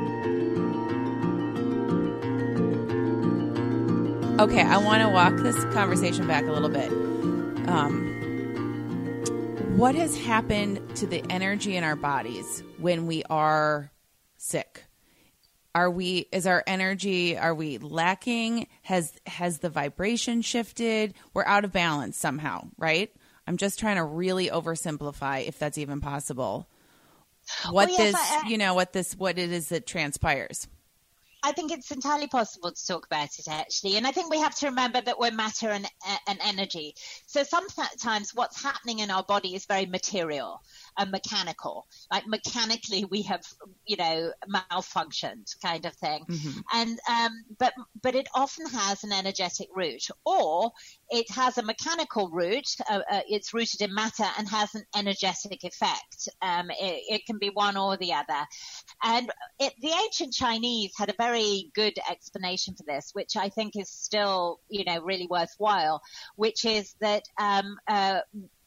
Okay, 4.39 4.61
I 4.61 4.77
want 4.77 5.03
to 5.03 5.09
walk 5.09 5.35
this 5.37 5.55
conversation 5.73 6.25
back 6.25 6.45
a 6.45 6.51
little 6.51 6.69
bit. 6.69 6.89
Um, 7.69 8.10
what 9.77 9.95
has 9.95 10.17
happened 10.17 10.95
to 10.97 11.07
the 11.07 11.23
energy 11.29 11.75
in 11.75 11.83
our 11.83 11.95
bodies 11.95 12.63
when 12.77 13.07
we 13.07 13.23
are 13.29 13.91
sick? 14.37 14.83
Are 15.73 15.89
we 15.89 16.27
is 16.31 16.45
our 16.45 16.63
energy 16.67 17.37
are 17.37 17.55
we 17.55 17.77
lacking? 17.77 18.67
Has 18.83 19.13
has 19.25 19.59
the 19.59 19.69
vibration 19.69 20.41
shifted? 20.41 21.13
We're 21.33 21.45
out 21.45 21.63
of 21.63 21.71
balance 21.71 22.17
somehow, 22.17 22.67
right? 22.77 23.11
I'm 23.47 23.57
just 23.57 23.79
trying 23.79 23.95
to 23.95 24.03
really 24.03 24.49
oversimplify 24.49 25.47
if 25.47 25.57
that's 25.57 25.77
even 25.77 26.01
possible. 26.01 26.67
What 27.69 27.89
well, 27.89 27.97
yes, 27.97 27.99
this, 27.99 28.15
I, 28.15 28.35
I, 28.35 28.39
uh, 28.39 28.49
you 28.49 28.57
know, 28.57 28.73
what 28.73 28.93
this 28.93 29.15
what 29.15 29.39
it 29.39 29.51
is 29.51 29.69
that 29.69 29.87
transpires. 29.87 30.67
I 31.43 31.51
think 31.53 31.71
it's 31.71 31.91
entirely 31.91 32.27
possible 32.27 32.71
to 32.71 32.87
talk 32.87 33.05
about 33.07 33.29
it 33.39 33.47
actually. 33.47 33.97
And 33.97 34.05
I 34.05 34.11
think 34.11 34.29
we 34.29 34.39
have 34.39 34.55
to 34.55 34.67
remember 34.67 35.01
that 35.01 35.19
we're 35.19 35.31
matter 35.31 35.69
and, 35.69 35.85
uh, 36.07 36.17
and 36.27 36.39
energy. 36.43 36.93
So 37.25 37.43
sometimes 37.43 38.35
what's 38.35 38.61
happening 38.61 38.99
in 38.99 39.09
our 39.09 39.23
body 39.23 39.55
is 39.55 39.65
very 39.65 39.87
material 39.87 40.61
and 40.97 41.11
mechanical. 41.11 41.87
Like 42.11 42.27
mechanically 42.27 43.05
we 43.05 43.23
have, 43.23 43.41
you 43.85 43.97
know, 43.97 44.31
malfunctioned 44.49 45.55
kind 45.61 45.85
of 45.85 45.93
thing. 45.95 46.25
Mm-hmm. 46.29 46.59
And, 46.73 46.99
um, 47.09 47.31
but, 47.59 47.73
but 48.01 48.15
it 48.15 48.27
often 48.35 48.67
has 48.67 49.03
an 49.03 49.11
energetic 49.11 49.67
root 49.75 50.07
or 50.25 50.71
it 51.09 51.29
has 51.31 51.57
a 51.57 51.63
mechanical 51.63 52.29
root. 52.29 52.67
Uh, 52.89 53.01
uh, 53.11 53.21
it's 53.27 53.53
rooted 53.53 53.81
in 53.81 53.93
matter 53.93 54.25
and 54.37 54.47
has 54.47 54.73
an 54.75 54.83
energetic 54.95 55.63
effect. 55.63 56.29
Um, 56.41 56.69
it, 56.71 57.03
it, 57.09 57.25
can 57.25 57.37
be 57.37 57.49
one 57.49 57.77
or 57.77 57.97
the 57.97 58.13
other. 58.13 58.45
And 59.03 59.31
it, 59.59 59.73
the 59.81 59.91
ancient 60.05 60.33
Chinese 60.33 60.93
had 60.97 61.09
a 61.09 61.15
very 61.17 61.69
good 61.75 61.93
explanation 62.09 62.75
for 62.75 62.83
this, 62.83 63.11
which 63.13 63.35
I 63.37 63.49
think 63.49 63.75
is 63.75 63.89
still, 63.89 64.59
you 64.69 64.83
know, 64.85 65.01
really 65.01 65.27
worthwhile, 65.29 66.01
which 66.35 66.65
is 66.65 66.95
that 67.01 67.23
um, 67.39 67.77
uh, 67.87 68.19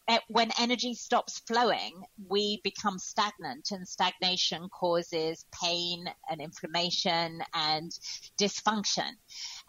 Eh, 0.07 0.19
when 0.29 0.51
energy 0.59 0.93
stops 0.93 1.39
flowing, 1.47 2.05
we 2.29 2.61
become 2.63 2.99
stagnant, 2.99 3.71
and 3.71 3.89
stagnation 3.89 4.69
causes 4.69 5.47
pain 5.63 6.05
and 6.29 6.43
inflammation 6.43 7.43
and 7.55 7.91
dysfunction. 8.39 9.11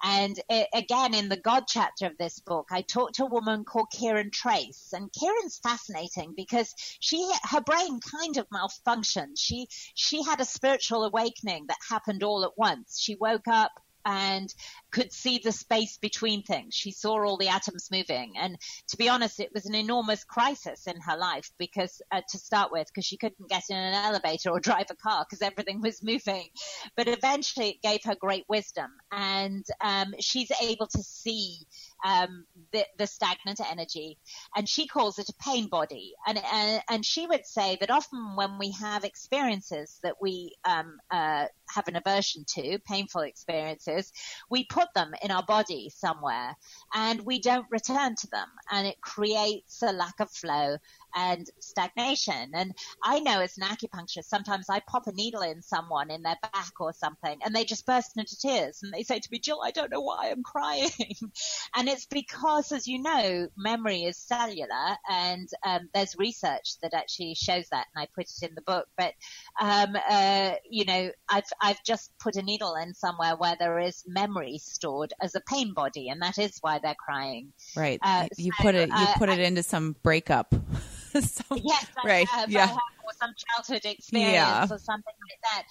And 0.04 0.38
it, 0.50 0.68
again, 0.74 1.14
in 1.14 1.30
the 1.30 1.38
God 1.38 1.66
chapter 1.70 2.08
of 2.08 2.18
this 2.18 2.40
book, 2.40 2.68
I 2.70 2.82
talked 2.82 3.16
to 3.16 3.24
a 3.24 3.30
woman 3.30 3.64
called 3.64 3.88
Kiran 3.96 4.32
Trace, 4.34 4.92
and 4.92 5.10
Kiran's 5.14 5.60
fascinating 5.60 6.34
because 6.36 6.74
she 7.00 7.32
her 7.44 7.62
brain 7.62 8.02
kind 8.02 8.36
of 8.36 8.50
malfunctioned. 8.50 9.38
She 9.38 9.70
she 9.96 10.22
had 10.22 10.42
a 10.42 10.46
spiritual 10.46 11.06
awakening 11.06 11.68
that 11.68 11.78
happened 11.90 12.24
all 12.24 12.44
at 12.44 12.58
once. 12.58 13.00
She 13.00 13.16
woke 13.16 13.48
up 13.48 13.72
and 14.06 14.54
could 14.92 15.12
see 15.12 15.40
the 15.44 15.52
space 15.52 15.98
between 15.98 16.44
things. 16.44 16.74
She 16.74 16.92
saw 16.92 17.24
all 17.26 17.38
the 17.38 17.50
atoms 17.50 17.90
moving. 17.92 18.34
And 18.38 18.58
to 18.90 18.98
be 18.98 19.10
honest, 19.10 19.40
it 19.40 19.52
was 19.54 19.66
an 19.66 19.76
enormous 19.76 20.24
crisis 20.24 20.88
in 20.88 21.00
her 21.02 21.18
life 21.18 21.50
because, 21.58 22.02
uh, 22.12 22.22
to 22.30 22.38
start 22.38 22.72
with, 22.72 22.88
because 22.88 23.06
she 23.06 23.18
couldn't 23.18 23.50
get 23.50 23.64
in 23.70 23.78
an 23.78 23.94
elevator 23.94 24.52
or 24.52 24.60
drive 24.62 24.88
a 24.90 24.96
car 24.96 25.26
because 25.28 25.42
everything 25.42 25.82
was 25.82 26.04
moving. 26.04 26.48
But 26.96 27.08
eventually 27.08 27.70
it 27.70 27.82
gave 27.82 28.02
her 28.06 28.16
great 28.16 28.46
wisdom. 28.48 28.92
And 29.12 29.66
um, 29.82 30.14
she's 30.20 30.52
able 30.62 30.88
to 30.88 31.04
see 31.04 31.58
um, 32.04 32.46
the, 32.72 32.86
the, 32.98 33.08
stagnant 33.08 33.60
energy, 33.72 34.18
and 34.56 34.68
she 34.68 34.88
calls 34.88 35.20
it 35.20 35.30
a 35.30 35.34
pain 35.44 35.68
body. 35.68 36.14
And, 36.28 36.40
and, 36.52 36.82
and 36.90 37.06
she 37.06 37.26
would 37.26 37.46
say 37.46 37.78
that 37.80 37.92
often 37.92 38.36
when 38.36 38.58
we 38.60 38.72
have 38.72 39.04
experiences 39.04 40.00
that 40.04 40.16
we 40.22 40.56
um, 40.66 40.98
uh, 41.10 41.46
have 41.74 41.88
an 41.88 41.96
aversion 41.96 42.44
to, 42.56 42.80
painful 42.80 43.22
experiences, 43.22 44.12
we 44.50 44.66
put 44.66 44.88
them 44.94 45.14
in 45.22 45.32
our 45.32 45.44
body 45.44 45.90
somewhere, 45.90 46.56
and 46.94 47.22
we 47.22 47.40
don't 47.40 47.66
return 47.70 48.16
to 48.16 48.28
them, 48.28 48.48
and 48.72 48.88
it 48.88 49.00
creates 49.02 49.82
a 49.82 49.94
lack 49.94 50.20
of 50.20 50.30
flow 50.32 50.78
and 51.16 51.50
stagnation. 51.60 52.52
And 52.54 52.74
I 53.04 53.20
know 53.20 53.40
as 53.42 53.58
an 53.58 53.64
acupuncturist, 53.64 54.26
sometimes 54.26 54.70
I 54.70 54.82
pop 54.82 55.08
a 55.08 55.14
needle 55.14 55.42
in 55.42 55.62
someone 55.62 56.12
in 56.12 56.22
their 56.22 56.38
back 56.42 56.74
or 56.80 56.94
something 56.94 57.40
and 57.44 57.56
they 57.56 57.64
just 57.64 57.86
burst 57.86 58.18
into 58.18 58.38
tears 58.38 58.82
and 58.84 58.94
they 58.94 59.04
say 59.04 59.20
to 59.20 59.30
me, 59.32 59.40
Jill, 59.40 59.62
I 59.64 59.72
don't 59.72 59.92
know 59.92 60.02
why 60.02 60.30
I'm 60.30 60.44
crying. 60.44 60.90
and 61.76 61.88
it's 61.88 62.06
because, 62.06 62.72
as 62.72 62.88
you 62.88 63.02
know, 63.02 63.48
memory 63.58 64.04
is 64.04 64.18
cellular 64.18 64.98
and 65.10 65.48
um, 65.66 65.90
there's 65.94 66.16
research 66.18 66.76
that 66.82 66.94
actually 66.94 67.36
shows 67.36 67.68
that 67.72 67.88
and 67.96 68.04
I 68.04 68.08
put 68.14 68.26
it 68.26 68.50
in 68.50 68.56
the 68.56 68.62
book. 68.62 68.88
But, 68.98 69.14
um, 69.60 69.96
uh, 70.10 70.54
you 70.70 70.86
know, 70.86 71.12
I've, 71.30 71.46
I've 71.62 71.84
just 71.84 72.12
put 72.20 72.36
a 72.36 72.42
needle 72.42 72.76
in 72.76 72.94
somewhere 72.94 73.36
where 73.38 73.56
there 73.58 73.80
is 73.80 74.04
memory 74.06 74.58
stored 74.58 75.14
as 75.22 75.36
a 75.36 75.42
pain 75.42 75.74
body 75.74 76.10
and 76.10 76.22
that 76.22 76.38
is 76.38 76.58
why 76.60 76.80
they're 76.80 76.96
crying. 76.96 77.54
Right. 77.76 78.00
Uh, 78.02 78.28
you 78.38 78.52
so, 78.58 78.64
put 78.64 78.76
it, 78.76 78.90
you 78.90 78.96
uh, 78.96 79.14
put 79.18 79.30
it 79.30 79.40
into 79.40 79.64
some 79.64 79.96
breakup. 80.04 80.54
some, 81.22 81.60
yes, 81.64 81.88
right. 82.04 82.28
Have, 82.28 82.50
yeah. 82.50 82.72
or 82.72 83.14
some 83.20 83.34
childhood 83.38 83.86
experience 83.86 84.34
yeah. 84.34 84.68
or 84.70 84.78
something 84.78 85.14
like 85.30 85.40
that. 85.44 85.64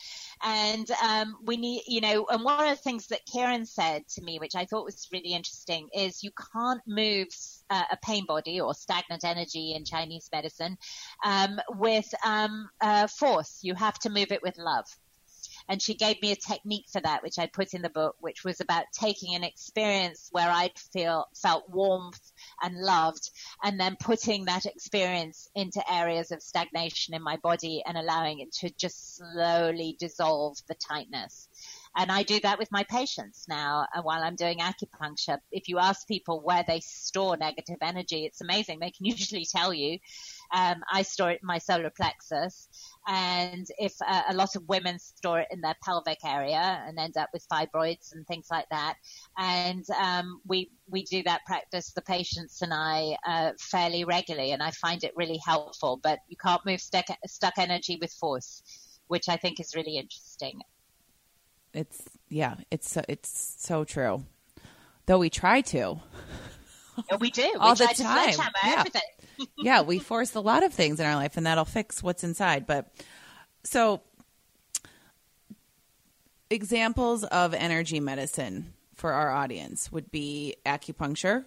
And 0.42 0.90
um, 1.02 1.37
we 1.44 1.57
need, 1.57 1.83
you 1.87 2.00
know, 2.00 2.26
and 2.30 2.42
one 2.44 2.64
of 2.64 2.70
the 2.70 2.83
things 2.83 3.07
that 3.09 3.20
Karen 3.30 3.66
said 3.66 4.07
to 4.09 4.22
me, 4.22 4.38
which 4.38 4.54
I 4.54 4.64
thought 4.64 4.85
was 4.85 5.09
really 5.12 5.35
interesting, 5.35 5.88
is 5.94 6.22
you 6.22 6.30
can't 6.52 6.80
move 6.87 7.28
uh, 7.70 7.85
a 7.90 7.96
pain 8.04 8.24
body 8.26 8.61
or 8.61 8.74
stagnant 8.74 9.24
energy 9.24 9.74
in 9.74 9.85
Chinese 9.85 10.28
medicine 10.33 10.76
um, 11.24 11.61
with 11.70 12.12
um, 12.24 12.68
uh, 12.80 13.07
force. 13.07 13.59
You 13.62 13.74
have 13.74 13.98
to 14.00 14.11
move 14.11 14.33
it 14.33 14.42
with 14.42 14.57
love. 14.59 14.87
And 15.68 15.80
she 15.80 15.94
gave 15.94 16.20
me 16.20 16.33
a 16.33 16.37
technique 16.37 16.87
for 16.92 17.00
that, 17.00 17.22
which 17.22 17.38
I 17.38 17.46
put 17.46 17.74
in 17.74 17.83
the 17.83 17.90
book, 17.90 18.16
which 18.20 18.44
was 18.44 18.61
about 18.61 18.85
taking 18.92 19.35
an 19.35 19.44
experience 19.44 20.28
where 20.33 20.50
I'd 20.50 20.78
feel, 20.92 21.26
felt 21.35 21.68
warmth 21.70 22.33
and 22.62 22.76
loved 22.76 23.30
and 23.62 23.78
then 23.78 23.96
putting 24.00 24.44
that 24.44 24.66
experience 24.66 25.48
into 25.54 25.82
areas 25.92 26.30
of 26.30 26.42
stagnation 26.42 27.14
in 27.14 27.22
my 27.22 27.36
body 27.38 27.82
and 27.86 27.96
allowing 27.96 28.40
it 28.40 28.52
to 28.52 28.70
just 28.78 29.16
slowly 29.16 29.96
dissolve 29.98 30.56
the 30.68 30.74
tightness. 30.74 31.48
And 31.96 32.10
I 32.10 32.24
do 32.24 32.40
that 32.40 32.58
with 32.58 32.72
my 32.72 32.82
patients 32.84 33.46
now 33.48 33.86
uh, 33.94 34.02
while 34.02 34.22
I'm 34.22 34.34
doing 34.34 34.58
acupuncture. 34.58 35.38
If 35.52 35.68
you 35.68 35.78
ask 35.78 36.06
people 36.08 36.40
where 36.40 36.64
they 36.66 36.80
store 36.80 37.36
negative 37.36 37.76
energy, 37.80 38.24
it's 38.24 38.40
amazing. 38.40 38.80
They 38.80 38.90
can 38.90 39.06
usually 39.06 39.46
tell 39.46 39.72
you. 39.72 39.98
Um, 40.52 40.83
I 40.92 41.02
store 41.02 41.30
it 41.30 41.40
in 41.42 41.46
my 41.46 41.59
solar 41.59 41.90
plexus. 41.90 42.68
And 43.07 43.66
if 43.78 43.94
uh, 44.07 44.22
a 44.28 44.35
lot 44.35 44.57
of 44.57 44.68
women 44.68 44.98
store 44.98 45.40
it 45.40 45.48
in 45.50 45.61
their 45.61 45.76
pelvic 45.85 46.18
area 46.24 46.83
and 46.87 46.98
end 46.98 47.16
up 47.16 47.30
with 47.33 47.46
fibroids 47.52 48.12
and 48.12 48.26
things 48.26 48.46
like 48.50 48.66
that. 48.70 48.94
And 49.38 49.85
um, 50.00 50.40
we, 50.46 50.70
we 50.88 51.04
do 51.04 51.22
that 51.24 51.40
practice, 51.46 51.92
the 51.92 52.02
patients 52.02 52.62
and 52.62 52.72
I, 52.72 53.16
uh, 53.26 53.52
fairly 53.61 54.04
regularly. 54.04 54.52
And 54.52 54.62
I 54.62 54.70
find 54.70 55.02
it 55.04 55.12
really 55.16 55.40
helpful. 55.44 56.00
But 56.02 56.20
you 56.28 56.37
can't 56.37 56.64
move 56.66 56.80
stuck, 56.80 57.07
stuck 57.26 57.54
energy 57.59 57.98
with 58.00 58.12
force, 58.12 58.62
which 59.09 59.28
I 59.28 59.37
think 59.37 59.61
is 59.61 59.74
really 59.74 59.96
interesting. 59.96 60.61
It's 61.74 62.02
yeah, 62.28 62.54
it's 62.70 62.96
it's 63.09 63.57
so 63.59 63.85
true. 63.85 64.24
Though 65.07 65.18
we 65.18 65.28
try 65.28 65.61
to. 65.61 66.00
Yeah, 67.11 67.16
we 67.16 67.30
do 67.30 67.52
all 67.59 67.74
we 67.74 67.87
the 67.87 67.94
time. 68.02 68.35
yeah. 68.64 68.85
yeah, 69.59 69.83
we 69.83 69.98
force 69.98 70.35
a 70.35 70.40
lot 70.40 70.62
of 70.62 70.72
things 70.72 71.00
in 71.00 71.07
our 71.07 71.16
life, 71.16 71.37
and 71.37 71.46
that'll 71.46 71.64
fix 71.64 72.02
what's 72.02 72.24
inside. 72.24 72.66
But 72.66 72.92
so, 73.64 74.02
examples 76.50 77.24
of 77.24 77.54
energy 77.54 78.00
medicine 78.00 78.72
for 78.94 79.12
our 79.12 79.30
audience 79.30 79.90
would 79.90 80.11
be 80.11 80.54
acupuncture, 80.64 81.44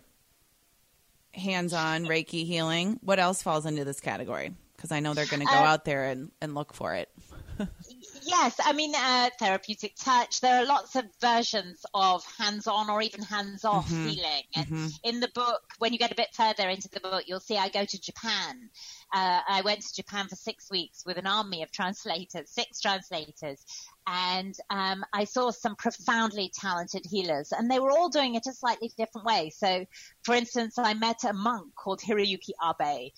hands-on 1.34 2.06
Reiki 2.06 2.46
healing. 2.46 3.00
What 3.02 3.20
else 3.20 3.42
falls 3.42 3.66
into 3.66 3.86
this 3.86 4.02
category? 4.02 4.54
Because 4.76 4.92
I 4.92 5.00
know 5.00 5.14
they're 5.14 5.26
going 5.26 5.40
to 5.40 5.46
go 5.46 5.54
uh, 5.54 5.64
out 5.64 5.86
there 5.86 6.06
and, 6.06 6.32
and 6.42 6.54
look 6.56 6.74
for 6.74 6.94
it. 6.96 7.10
Yes, 8.28 8.60
I 8.62 8.74
mean, 8.74 8.94
uh, 8.94 9.30
therapeutic 9.40 9.96
touch. 9.96 10.42
There 10.42 10.62
are 10.62 10.66
lots 10.66 10.98
of 10.98 11.06
versions 11.22 11.86
of 11.94 12.26
hands 12.38 12.68
on 12.68 12.90
or 12.90 13.02
even 13.02 13.22
hands 13.22 13.64
off 13.64 13.88
mm-hmm. 13.88 14.08
healing. 14.08 14.44
And 14.54 14.66
mm-hmm. 14.66 14.88
in 15.04 15.22
the 15.22 15.30
book, 15.34 15.62
when 15.80 15.94
you 15.94 16.00
get 16.00 16.12
a 16.12 16.16
bit 16.16 16.28
further 16.34 16.68
into 16.68 16.90
the 16.90 17.00
book, 17.00 17.24
you'll 17.26 17.40
see 17.40 17.58
I 17.58 17.70
go 17.70 17.86
to 17.86 18.02
Japan. 18.02 18.70
Uh, 19.14 19.40
I 19.48 19.62
went 19.62 19.80
to 19.82 19.96
Japan 19.96 20.28
for 20.28 20.36
six 20.36 20.70
weeks 20.70 21.04
with 21.06 21.18
an 21.18 21.26
army 21.26 21.64
of 21.64 21.72
translators, 21.72 22.50
six 22.52 22.82
translators, 22.82 23.64
and 24.06 24.54
um, 24.70 25.06
I 25.14 25.24
saw 25.24 25.52
some 25.52 25.78
profoundly 25.78 26.52
talented 26.54 27.06
healers, 27.10 27.54
and 27.54 27.72
they 27.72 27.80
were 27.80 27.92
all 27.92 28.10
doing 28.10 28.36
it 28.36 28.46
a 28.46 28.54
slightly 28.54 28.92
different 28.98 29.26
way. 29.26 29.52
So, 29.56 29.86
for 30.24 30.36
instance, 30.36 30.78
I 30.78 30.94
met 30.96 31.24
a 31.24 31.32
monk 31.32 31.76
called 31.76 32.02
Hiroyuki 32.02 32.52
Abe, 32.62 33.12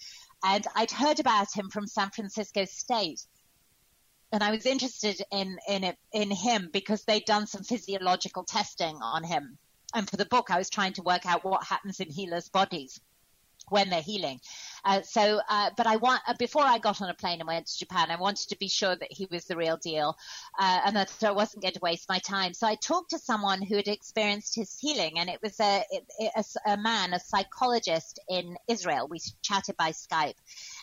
and 0.43 0.67
I'd 0.75 0.91
heard 0.91 1.19
about 1.19 1.47
him 1.51 1.71
from 1.71 1.87
San 1.87 2.11
Francisco 2.11 2.65
State 2.65 3.21
and 4.31 4.43
I 4.43 4.51
was 4.51 4.65
interested 4.65 5.21
in 5.31 5.57
in 5.67 5.83
it, 5.83 5.97
in 6.13 6.31
him 6.31 6.69
because 6.71 7.03
they'd 7.03 7.25
done 7.25 7.47
some 7.47 7.63
physiological 7.63 8.43
testing 8.43 8.95
on 9.01 9.23
him. 9.23 9.57
And 9.93 10.09
for 10.09 10.17
the 10.17 10.25
book, 10.25 10.51
I 10.51 10.57
was 10.57 10.69
trying 10.69 10.93
to 10.93 11.03
work 11.03 11.25
out 11.25 11.43
what 11.43 11.63
happens 11.63 11.99
in 11.99 12.09
healers' 12.09 12.49
bodies 12.49 12.99
when 13.69 13.89
they're 13.89 14.01
healing. 14.01 14.39
Uh, 14.85 15.01
so, 15.01 15.39
uh, 15.49 15.69
but 15.77 15.87
I 15.87 15.97
want 15.97 16.21
uh, 16.27 16.33
before 16.39 16.63
I 16.63 16.77
got 16.77 17.01
on 17.01 17.09
a 17.09 17.13
plane 17.13 17.39
and 17.39 17.47
went 17.47 17.67
to 17.67 17.79
Japan, 17.79 18.09
I 18.09 18.15
wanted 18.15 18.49
to 18.49 18.57
be 18.57 18.67
sure 18.67 18.95
that 18.95 19.11
he 19.11 19.27
was 19.29 19.45
the 19.45 19.57
real 19.57 19.77
deal, 19.77 20.15
uh, 20.59 20.81
and 20.85 20.95
that 20.95 21.11
I 21.23 21.31
wasn't 21.31 21.63
going 21.63 21.73
to 21.73 21.79
waste 21.81 22.09
my 22.09 22.19
time. 22.19 22.53
So 22.53 22.67
I 22.67 22.75
talked 22.75 23.11
to 23.11 23.19
someone 23.19 23.61
who 23.61 23.75
had 23.75 23.87
experienced 23.87 24.55
his 24.55 24.77
healing, 24.79 25.19
and 25.19 25.29
it 25.29 25.39
was 25.43 25.59
a, 25.59 25.83
a, 26.35 26.43
a 26.65 26.77
man, 26.77 27.13
a 27.13 27.19
psychologist 27.19 28.19
in 28.29 28.55
Israel. 28.67 29.07
We 29.07 29.19
chatted 29.41 29.77
by 29.77 29.91
Skype, 29.91 30.35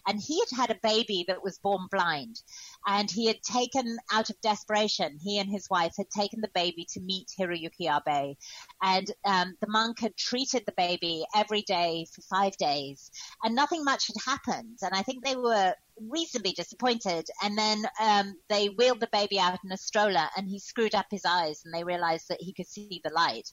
and 0.06 0.20
he 0.20 0.40
had 0.40 0.68
had 0.68 0.70
a 0.70 0.80
baby 0.82 1.24
that 1.28 1.42
was 1.42 1.58
born 1.58 1.86
blind, 1.90 2.40
and 2.86 3.10
he 3.10 3.26
had 3.26 3.42
taken 3.42 3.96
out 4.12 4.30
of 4.30 4.40
desperation. 4.40 5.18
He 5.20 5.38
and 5.38 5.50
his 5.50 5.68
wife 5.70 5.94
had 5.96 6.10
taken 6.10 6.40
the 6.40 6.50
baby 6.54 6.86
to 6.92 7.00
meet 7.00 7.28
Hiroyuki 7.38 7.90
Abe, 7.90 8.36
and 8.82 9.10
um, 9.24 9.54
the 9.60 9.68
monk 9.68 10.00
had 10.00 10.16
treated 10.16 10.64
the 10.66 10.74
baby 10.76 11.24
every 11.34 11.62
day 11.62 12.06
for 12.14 12.22
five 12.22 12.56
days, 12.56 13.10
and 13.42 13.54
nothing 13.54 13.84
much 13.84 14.06
had 14.06 14.32
happened. 14.32 14.78
And 14.82 14.94
I 14.94 15.02
think 15.02 15.24
they 15.24 15.36
were 15.36 15.74
reasonably 16.00 16.52
disappointed. 16.52 17.26
And 17.42 17.56
then 17.56 17.84
um, 18.00 18.34
they 18.48 18.66
wheeled 18.68 19.00
the 19.00 19.08
baby 19.12 19.38
out 19.38 19.58
in 19.64 19.72
a 19.72 19.76
stroller, 19.76 20.28
and 20.36 20.48
he 20.48 20.58
screwed 20.58 20.94
up 20.94 21.06
his 21.10 21.24
eyes, 21.24 21.62
and 21.64 21.74
they 21.74 21.84
realized 21.84 22.28
that 22.28 22.40
he 22.40 22.52
could 22.52 22.68
see 22.68 23.00
the 23.04 23.12
light 23.12 23.48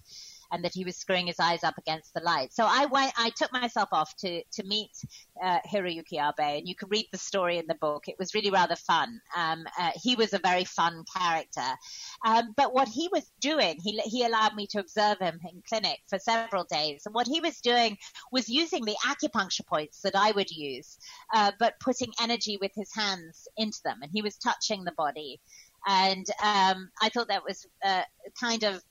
and 0.53 0.63
that 0.63 0.73
he 0.73 0.85
was 0.85 0.95
screwing 0.95 1.27
his 1.27 1.39
eyes 1.39 1.63
up 1.63 1.77
against 1.77 2.13
the 2.13 2.21
light. 2.21 2.53
So 2.53 2.65
I 2.65 2.85
went, 2.85 3.11
I 3.17 3.31
took 3.31 3.51
myself 3.51 3.89
off 3.91 4.15
to 4.17 4.43
to 4.53 4.63
meet 4.63 4.91
uh, 5.43 5.59
Hiroyuki 5.69 6.13
Abe, 6.13 6.59
and 6.59 6.67
you 6.67 6.75
can 6.75 6.89
read 6.89 7.07
the 7.11 7.17
story 7.17 7.57
in 7.57 7.65
the 7.67 7.75
book. 7.75 8.07
It 8.07 8.15
was 8.19 8.33
really 8.35 8.51
rather 8.51 8.75
fun. 8.75 9.19
Um, 9.35 9.65
uh, 9.79 9.91
he 9.95 10.15
was 10.15 10.33
a 10.33 10.39
very 10.39 10.63
fun 10.63 11.03
character, 11.17 11.69
um, 12.25 12.53
but 12.55 12.73
what 12.73 12.87
he 12.87 13.09
was 13.11 13.29
doing, 13.41 13.79
he 13.83 13.99
he 14.05 14.23
allowed 14.23 14.53
me 14.55 14.67
to 14.67 14.79
observe 14.79 15.17
him 15.19 15.39
in 15.51 15.63
clinic 15.67 15.99
for 16.07 16.19
several 16.19 16.65
days, 16.65 17.03
and 17.05 17.15
what 17.15 17.27
he 17.27 17.41
was 17.41 17.59
doing 17.59 17.97
was 18.31 18.47
using 18.47 18.85
the 18.85 18.95
acupuncture 19.05 19.65
points 19.65 20.01
that 20.03 20.15
I 20.15 20.31
would 20.31 20.51
use, 20.51 20.97
uh, 21.33 21.51
but 21.59 21.79
putting 21.79 22.11
energy 22.21 22.57
with 22.61 22.71
his 22.75 22.93
hands 22.93 23.47
into 23.57 23.79
them, 23.83 23.97
and 24.03 24.11
he 24.13 24.21
was 24.21 24.37
touching 24.37 24.83
the 24.83 24.93
body 24.93 25.39
and 25.85 26.25
um, 26.41 26.89
I 27.01 27.09
thought 27.09 27.27
that 27.27 27.43
was 27.43 27.65
uh, 27.83 28.03
kind 28.39 28.63
of 28.63 28.81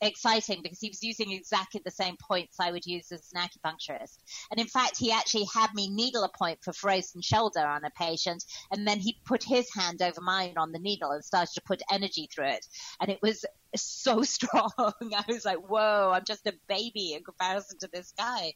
exciting 0.00 0.60
because 0.62 0.80
he 0.80 0.88
was 0.88 1.02
using 1.02 1.32
exactly 1.32 1.80
the 1.84 1.90
same 1.90 2.16
points 2.16 2.56
I 2.60 2.72
would 2.72 2.86
use 2.86 3.10
as 3.12 3.30
an 3.34 3.42
acupuncturist. 3.42 4.18
And 4.50 4.60
in 4.60 4.66
fact, 4.66 4.98
he 4.98 5.12
actually 5.12 5.46
had 5.52 5.74
me 5.74 5.88
needle 5.88 6.24
a 6.24 6.38
point 6.38 6.58
for 6.62 6.72
frozen 6.72 7.22
shoulder 7.22 7.60
on 7.60 7.84
a 7.84 7.90
patient, 7.90 8.44
and 8.70 8.86
then 8.86 8.98
he 8.98 9.20
put 9.24 9.42
his 9.42 9.68
hand 9.74 10.02
over 10.02 10.20
mine 10.20 10.54
on 10.56 10.72
the 10.72 10.78
needle 10.78 11.10
and 11.10 11.24
started 11.24 11.52
to 11.54 11.62
put 11.62 11.82
energy 11.90 12.28
through 12.32 12.48
it. 12.48 12.66
And 13.00 13.10
it 13.10 13.18
was 13.22 13.44
so 13.76 14.22
strong. 14.22 14.70
I 14.78 15.24
was 15.28 15.44
like, 15.44 15.58
whoa, 15.58 16.12
I'm 16.14 16.24
just 16.24 16.46
a 16.46 16.54
baby 16.68 17.14
in 17.14 17.24
comparison 17.24 17.78
to 17.80 17.88
this 17.92 18.12
guy. 18.16 18.52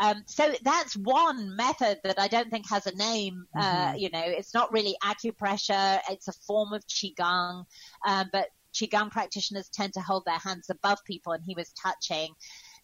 Um, 0.00 0.22
so 0.26 0.52
that's 0.62 0.96
one 0.96 1.56
method 1.56 1.98
that 2.04 2.18
I 2.18 2.28
don't 2.28 2.50
think 2.50 2.68
has 2.68 2.86
a 2.86 2.94
name. 2.94 3.46
Uh, 3.56 3.62
mm-hmm. 3.62 3.90
Uh, 3.90 3.94
you 3.96 4.10
know, 4.10 4.22
it's 4.24 4.54
not 4.54 4.72
really 4.72 4.96
acupressure. 5.02 5.98
It's 6.10 6.28
a 6.28 6.32
form 6.46 6.72
of 6.72 6.86
qigong, 6.86 7.64
um, 8.06 8.28
but 8.32 8.48
qigong 8.72 9.10
practitioners 9.10 9.68
tend 9.68 9.94
to 9.94 10.00
hold 10.00 10.24
their 10.24 10.38
hands 10.38 10.70
above 10.70 10.98
people, 11.04 11.32
and 11.32 11.42
he 11.44 11.54
was 11.54 11.72
touching. 11.72 12.34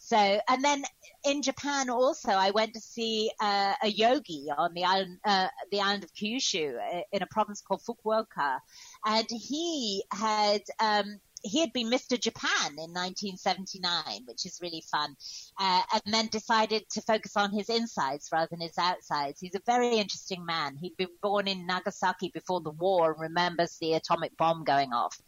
So, 0.01 0.17
and 0.17 0.65
then 0.65 0.85
in 1.25 1.43
Japan 1.43 1.91
also, 1.91 2.31
I 2.31 2.51
went 2.51 2.75
to 2.75 2.81
see 2.81 3.31
uh, 3.41 3.75
a 3.83 3.89
yogi 3.89 4.47
on 4.57 4.73
the 4.75 4.85
island, 4.85 5.19
uh, 5.25 5.49
the 5.73 5.81
island 5.81 6.05
of 6.05 6.15
Kyushu, 6.15 6.77
uh, 6.79 7.03
in 7.13 7.23
a 7.23 7.27
province 7.27 7.61
called 7.61 7.83
Fukuoka, 7.83 8.61
and 9.05 9.27
he 9.29 10.05
had 10.13 10.63
um, 10.81 11.21
he 11.43 11.61
had 11.61 11.73
been 11.73 11.91
Mr. 11.91 12.21
Japan 12.21 12.73
in 12.73 12.93
1979, 12.93 14.23
which 14.27 14.45
is 14.45 14.61
really 14.61 14.83
fun, 14.91 15.15
uh, 15.59 15.83
and 15.93 16.15
then 16.15 16.29
decided 16.29 16.85
to 16.91 17.03
focus 17.03 17.37
on 17.37 17.53
his 17.53 17.69
insides 17.69 18.29
rather 18.33 18.49
than 18.51 18.61
his 18.61 18.79
outsides. 18.79 19.41
He's 19.41 19.55
a 19.55 19.63
very 19.67 19.97
interesting 19.97 20.45
man. 20.45 20.77
He'd 20.77 20.97
been 20.97 21.09
born 21.23 21.49
in 21.49 21.67
Nagasaki 21.67 22.31
before 22.33 22.61
the 22.61 22.71
war 22.71 23.13
and 23.13 23.21
remembers 23.21 23.77
the 23.81 23.95
atomic 23.95 24.37
bomb 24.37 24.65
going 24.65 24.93
off. 24.93 25.21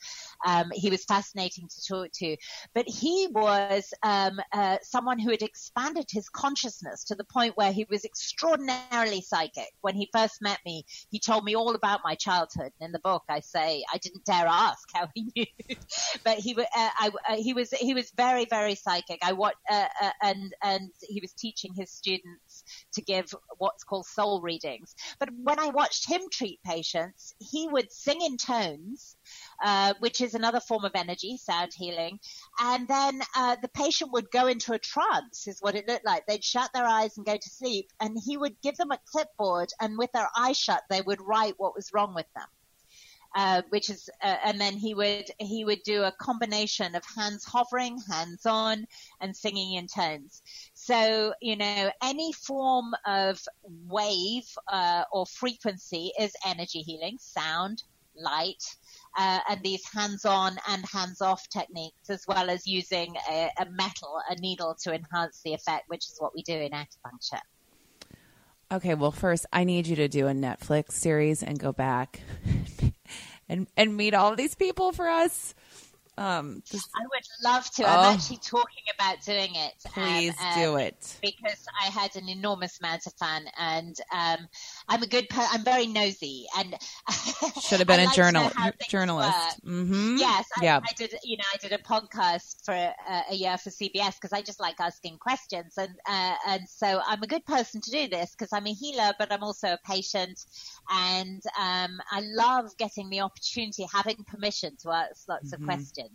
Um, 0.46 0.70
he 0.72 0.90
was 0.90 1.04
fascinating 1.04 1.68
to 1.68 1.86
talk 1.86 2.10
to, 2.14 2.36
but 2.74 2.86
he 2.88 3.28
was 3.32 3.92
um, 4.02 4.40
uh, 4.52 4.78
someone 4.82 5.18
who 5.18 5.30
had 5.30 5.42
expanded 5.42 6.06
his 6.10 6.28
consciousness 6.28 7.04
to 7.04 7.14
the 7.14 7.24
point 7.32 7.56
where 7.56 7.72
he 7.72 7.86
was 7.90 8.04
extraordinarily 8.04 9.22
psychic. 9.22 9.68
When 9.80 9.94
he 9.94 10.08
first 10.12 10.36
met 10.40 10.58
me, 10.64 10.84
he 11.10 11.18
told 11.18 11.44
me 11.44 11.56
all 11.56 11.74
about 11.74 12.00
my 12.04 12.14
childhood. 12.14 12.72
In 12.80 12.92
the 12.92 13.00
book, 13.00 13.22
I 13.28 13.40
say 13.40 13.84
I 13.92 13.98
didn't 13.98 14.24
dare 14.24 14.46
ask 14.46 14.88
how 14.94 15.08
he 15.14 15.30
knew. 15.36 15.76
but 16.24 16.38
he 16.38 16.54
uh, 16.58 16.64
I, 16.74 17.10
uh, 17.28 17.36
he 17.36 17.54
was 17.54 17.70
he 17.70 17.94
was 17.94 18.12
very 18.16 18.46
very 18.46 18.74
psychic. 18.74 19.18
I 19.22 19.32
what 19.32 19.54
uh, 19.70 19.86
uh, 20.02 20.10
and 20.22 20.52
and 20.62 20.90
he 21.00 21.20
was 21.20 21.32
teaching 21.32 21.72
his 21.74 21.92
students 21.92 22.64
to 22.94 23.02
give 23.02 23.32
what's 23.58 23.84
called 23.84 24.06
soul 24.06 24.40
readings. 24.40 24.94
But 25.18 25.30
when 25.42 25.58
I 25.58 25.68
watched 25.68 26.08
him 26.08 26.22
treat 26.32 26.60
patients, 26.64 27.34
he 27.38 27.68
would 27.68 27.92
sing 27.92 28.20
in 28.20 28.36
tones. 28.36 29.16
Uh, 29.62 29.92
which 29.98 30.22
is 30.22 30.34
another 30.34 30.60
form 30.60 30.86
of 30.86 30.92
energy, 30.94 31.36
sound 31.36 31.70
healing. 31.74 32.18
And 32.60 32.88
then 32.88 33.20
uh, 33.36 33.56
the 33.60 33.68
patient 33.68 34.10
would 34.12 34.30
go 34.30 34.46
into 34.46 34.72
a 34.72 34.78
trance, 34.78 35.46
is 35.46 35.60
what 35.60 35.74
it 35.74 35.86
looked 35.86 36.06
like. 36.06 36.24
They'd 36.26 36.42
shut 36.42 36.70
their 36.72 36.86
eyes 36.86 37.18
and 37.18 37.26
go 37.26 37.36
to 37.36 37.50
sleep, 37.50 37.90
and 38.00 38.16
he 38.24 38.38
would 38.38 38.58
give 38.62 38.76
them 38.78 38.90
a 38.90 38.98
clipboard, 39.04 39.68
and 39.78 39.98
with 39.98 40.10
their 40.12 40.30
eyes 40.34 40.56
shut, 40.56 40.82
they 40.88 41.02
would 41.02 41.20
write 41.20 41.54
what 41.58 41.74
was 41.74 41.92
wrong 41.92 42.14
with 42.14 42.24
them. 42.34 42.46
Uh, 43.36 43.62
which 43.68 43.90
is, 43.90 44.10
uh, 44.24 44.36
and 44.44 44.60
then 44.60 44.72
he 44.72 44.92
would 44.92 45.30
he 45.38 45.64
would 45.64 45.80
do 45.84 46.02
a 46.02 46.12
combination 46.20 46.96
of 46.96 47.04
hands 47.16 47.44
hovering, 47.44 47.96
hands 48.10 48.44
on, 48.44 48.84
and 49.20 49.36
singing 49.36 49.74
in 49.74 49.86
tones. 49.86 50.42
So 50.74 51.32
you 51.40 51.54
know, 51.54 51.92
any 52.02 52.32
form 52.32 52.92
of 53.06 53.40
wave 53.62 54.48
uh, 54.66 55.04
or 55.12 55.26
frequency 55.26 56.10
is 56.18 56.32
energy 56.44 56.80
healing, 56.80 57.18
sound, 57.20 57.84
light, 58.16 58.64
uh, 59.16 59.40
and 59.48 59.60
these 59.62 59.82
hands-on 59.92 60.56
and 60.68 60.84
hands-off 60.86 61.48
techniques, 61.48 62.10
as 62.10 62.24
well 62.28 62.50
as 62.50 62.66
using 62.66 63.14
a, 63.30 63.50
a, 63.58 63.66
metal, 63.70 64.20
a 64.28 64.36
needle, 64.36 64.76
to 64.82 64.94
enhance 64.94 65.40
the 65.44 65.54
effect, 65.54 65.84
which 65.88 66.06
is 66.06 66.16
what 66.18 66.34
we 66.34 66.42
do 66.42 66.54
in 66.54 66.70
acupuncture. 66.70 67.40
Okay, 68.72 68.94
well, 68.94 69.10
first 69.10 69.46
I 69.52 69.64
need 69.64 69.88
you 69.88 69.96
to 69.96 70.06
do 70.06 70.28
a 70.28 70.32
Netflix 70.32 70.92
series 70.92 71.42
and 71.42 71.58
go 71.58 71.72
back 71.72 72.20
and 73.48 73.66
and 73.76 73.96
meet 73.96 74.14
all 74.14 74.36
these 74.36 74.54
people 74.54 74.92
for 74.92 75.08
us. 75.08 75.54
Um, 76.20 76.62
just, 76.70 76.86
I 76.94 77.00
would 77.00 77.24
love 77.42 77.70
to. 77.76 77.88
I'm 77.88 77.98
oh. 77.98 78.12
actually 78.12 78.36
talking 78.36 78.84
about 78.94 79.22
doing 79.24 79.54
it. 79.54 79.72
Please 79.86 80.34
um, 80.38 80.60
do 80.60 80.74
um, 80.74 80.80
it 80.80 81.16
because 81.22 81.64
I 81.82 81.86
had 81.86 82.14
an 82.14 82.28
enormous 82.28 82.78
amount 82.78 83.06
of 83.06 83.14
fun, 83.14 83.46
and 83.58 83.96
um, 84.12 84.46
I'm 84.86 85.02
a 85.02 85.06
good. 85.06 85.30
Per- 85.30 85.48
I'm 85.50 85.64
very 85.64 85.86
nosy, 85.86 86.44
and 86.58 86.76
should 87.62 87.78
have 87.78 87.88
been 87.88 88.00
a 88.00 88.04
like 88.04 88.14
journal 88.14 88.50
journalist. 88.90 89.64
Mm-hmm. 89.64 90.16
Yes, 90.18 90.44
I, 90.60 90.68
I, 90.68 90.92
did. 90.94 91.14
You 91.24 91.38
know, 91.38 91.44
I 91.54 91.56
did 91.56 91.72
a 91.72 91.78
podcast 91.78 92.66
for 92.66 92.74
uh, 92.74 93.22
a 93.30 93.34
year 93.34 93.56
for 93.56 93.70
CBS 93.70 94.16
because 94.20 94.34
I 94.34 94.42
just 94.42 94.60
like 94.60 94.78
asking 94.78 95.16
questions, 95.16 95.72
and 95.78 95.94
uh, 96.06 96.34
and 96.48 96.68
so 96.68 97.00
I'm 97.06 97.22
a 97.22 97.28
good 97.28 97.46
person 97.46 97.80
to 97.80 97.90
do 97.90 98.08
this 98.08 98.32
because 98.32 98.52
I'm 98.52 98.66
a 98.66 98.74
healer, 98.74 99.12
but 99.18 99.32
I'm 99.32 99.42
also 99.42 99.68
a 99.68 99.78
patient, 99.86 100.44
and 100.88 101.42
um, 101.58 102.00
I 102.10 102.20
love 102.22 102.76
getting 102.78 103.10
the 103.10 103.20
opportunity, 103.20 103.86
having 103.92 104.16
permission 104.26 104.76
to 104.82 104.90
ask 104.90 105.28
lots 105.28 105.52
mm-hmm. 105.52 105.62
of 105.62 105.68
questions. 105.68 106.10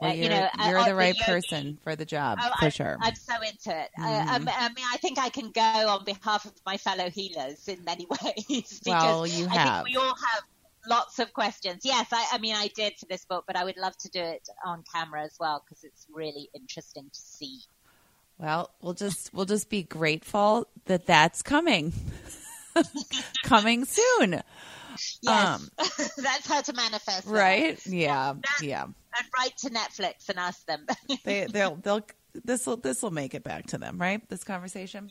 Well, 0.00 0.10
uh, 0.10 0.14
you 0.14 0.28
know, 0.28 0.48
you're 0.66 0.78
uh, 0.78 0.84
the 0.84 0.94
right 0.94 1.16
the 1.16 1.24
person 1.24 1.78
for 1.82 1.96
the 1.96 2.04
job 2.04 2.38
oh, 2.42 2.50
for 2.58 2.66
I, 2.66 2.68
sure. 2.68 2.98
I'm 3.00 3.14
so 3.14 3.34
into 3.36 3.70
it. 3.70 3.90
Mm-hmm. 3.98 4.04
Uh, 4.04 4.52
I, 4.52 4.66
I, 4.66 4.68
mean, 4.68 4.84
I 4.92 4.96
think 4.98 5.18
I 5.18 5.30
can 5.30 5.50
go 5.52 5.88
on 5.88 6.04
behalf 6.04 6.44
of 6.44 6.52
my 6.66 6.76
fellow 6.76 7.08
healers 7.08 7.66
in 7.66 7.82
many 7.84 8.06
ways. 8.22 8.80
because 8.84 8.84
well, 8.86 9.26
you 9.26 9.46
have. 9.46 9.84
we 9.84 9.96
all 9.96 10.14
have 10.14 10.44
lots 10.86 11.18
of 11.18 11.32
questions. 11.32 11.82
Yes, 11.84 12.08
I, 12.12 12.26
I, 12.32 12.38
mean, 12.38 12.54
I 12.54 12.68
did 12.68 12.94
for 12.98 13.06
this 13.06 13.24
book, 13.24 13.44
but 13.46 13.56
I 13.56 13.64
would 13.64 13.78
love 13.78 13.96
to 13.98 14.10
do 14.10 14.20
it 14.20 14.48
on 14.64 14.84
camera 14.92 15.22
as 15.22 15.36
well 15.40 15.64
because 15.64 15.82
it's 15.82 16.06
really 16.12 16.50
interesting 16.54 17.08
to 17.10 17.20
see. 17.20 17.60
Well, 18.38 18.70
we'll 18.82 18.94
just 18.94 19.32
we'll 19.32 19.46
just 19.46 19.70
be 19.70 19.82
grateful 19.82 20.68
that 20.84 21.06
that's 21.06 21.42
coming, 21.42 21.94
coming 23.44 23.84
soon. 23.84 24.42
Yes, 25.22 25.46
um, 25.46 25.68
that's 25.78 26.46
how 26.46 26.62
to 26.62 26.72
manifest. 26.72 27.26
Right? 27.26 27.78
That. 27.84 27.92
Yeah, 27.92 28.32
that, 28.34 28.66
yeah. 28.66 28.84
And 28.84 29.26
write 29.38 29.56
to 29.58 29.70
Netflix 29.70 30.28
and 30.28 30.38
ask 30.38 30.66
them. 30.66 30.86
they, 31.24 31.46
they'll, 31.46 31.76
they'll. 31.76 32.06
This 32.44 32.66
will, 32.66 32.76
this 32.76 33.02
will 33.02 33.10
make 33.10 33.34
it 33.34 33.44
back 33.44 33.66
to 33.68 33.78
them, 33.78 33.98
right? 33.98 34.26
This 34.28 34.44
conversation 34.44 35.10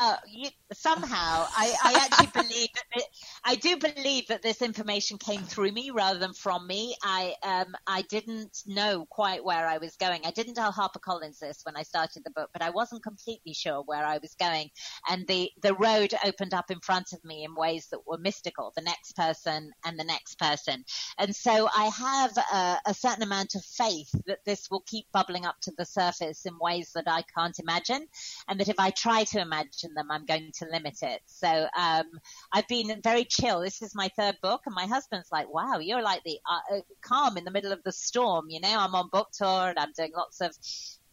uh, 0.00 0.16
you, 0.28 0.48
somehow 0.72 1.46
I, 1.56 1.74
I 1.82 1.94
actually 1.94 2.42
believe 2.42 2.68
that 2.74 2.84
it, 2.94 3.04
I 3.44 3.54
do 3.56 3.76
believe 3.76 4.26
that 4.28 4.42
this 4.42 4.62
information 4.62 5.18
came 5.18 5.42
through 5.42 5.72
me 5.72 5.90
rather 5.90 6.18
than 6.18 6.32
from 6.32 6.66
me. 6.66 6.96
I 7.02 7.34
um, 7.42 7.74
I 7.86 8.02
didn't 8.02 8.58
know 8.66 9.06
quite 9.10 9.44
where 9.44 9.66
I 9.66 9.78
was 9.78 9.96
going. 9.96 10.22
I 10.24 10.30
didn't 10.30 10.54
tell 10.54 10.72
HarperCollins 10.72 11.38
this 11.38 11.60
when 11.64 11.76
I 11.76 11.82
started 11.82 12.22
the 12.24 12.30
book, 12.30 12.50
but 12.52 12.62
I 12.62 12.70
wasn't 12.70 13.02
completely 13.02 13.54
sure 13.54 13.82
where 13.82 14.04
I 14.04 14.18
was 14.18 14.34
going, 14.34 14.70
and 15.08 15.26
the 15.26 15.50
the 15.62 15.74
road 15.74 16.14
opened 16.24 16.54
up 16.54 16.70
in 16.70 16.80
front 16.80 17.12
of 17.12 17.24
me 17.24 17.44
in 17.44 17.54
ways 17.54 17.88
that 17.90 18.06
were 18.06 18.18
mystical. 18.18 18.72
The 18.76 18.82
next 18.82 19.16
person 19.16 19.70
and 19.84 19.98
the 19.98 20.04
next 20.04 20.38
person, 20.38 20.84
and 21.18 21.34
so 21.34 21.68
I 21.76 21.86
have 21.86 22.36
a, 22.36 22.90
a 22.90 22.94
certain 22.94 23.22
amount 23.22 23.54
of 23.54 23.64
faith 23.64 24.10
that 24.26 24.44
this 24.44 24.70
will 24.70 24.82
keep 24.86 25.06
bubbling 25.12 25.46
up 25.46 25.56
to 25.62 25.72
the 25.76 25.84
surface 25.84 26.46
in 26.46 26.58
ways 26.60 26.90
that 26.94 27.04
I 27.06 27.22
can't 27.36 27.58
imagine, 27.58 28.06
and 28.48 28.58
that 28.60 28.68
if 28.68 28.78
I 28.78 28.90
try 28.90 29.24
to 29.24 29.40
imagine 29.40 29.63
mention 29.64 29.94
them, 29.94 30.10
I'm 30.10 30.26
going 30.26 30.50
to 30.58 30.66
limit 30.70 30.98
it. 31.02 31.20
So 31.26 31.66
um, 31.78 32.04
I've 32.52 32.68
been 32.68 33.00
very 33.02 33.24
chill. 33.24 33.60
This 33.60 33.82
is 33.82 33.94
my 33.94 34.08
third 34.16 34.36
book, 34.42 34.62
and 34.66 34.74
my 34.74 34.86
husband's 34.86 35.28
like, 35.32 35.52
"Wow, 35.52 35.78
you're 35.78 36.02
like 36.02 36.22
the 36.24 36.38
uh, 36.48 36.76
uh, 36.76 36.80
calm 37.02 37.36
in 37.36 37.44
the 37.44 37.50
middle 37.50 37.72
of 37.72 37.82
the 37.84 37.92
storm." 37.92 38.46
You 38.48 38.60
know, 38.60 38.76
I'm 38.78 38.94
on 38.94 39.08
book 39.10 39.28
tour 39.32 39.68
and 39.68 39.78
I'm 39.78 39.92
doing 39.96 40.12
lots 40.16 40.40
of 40.40 40.56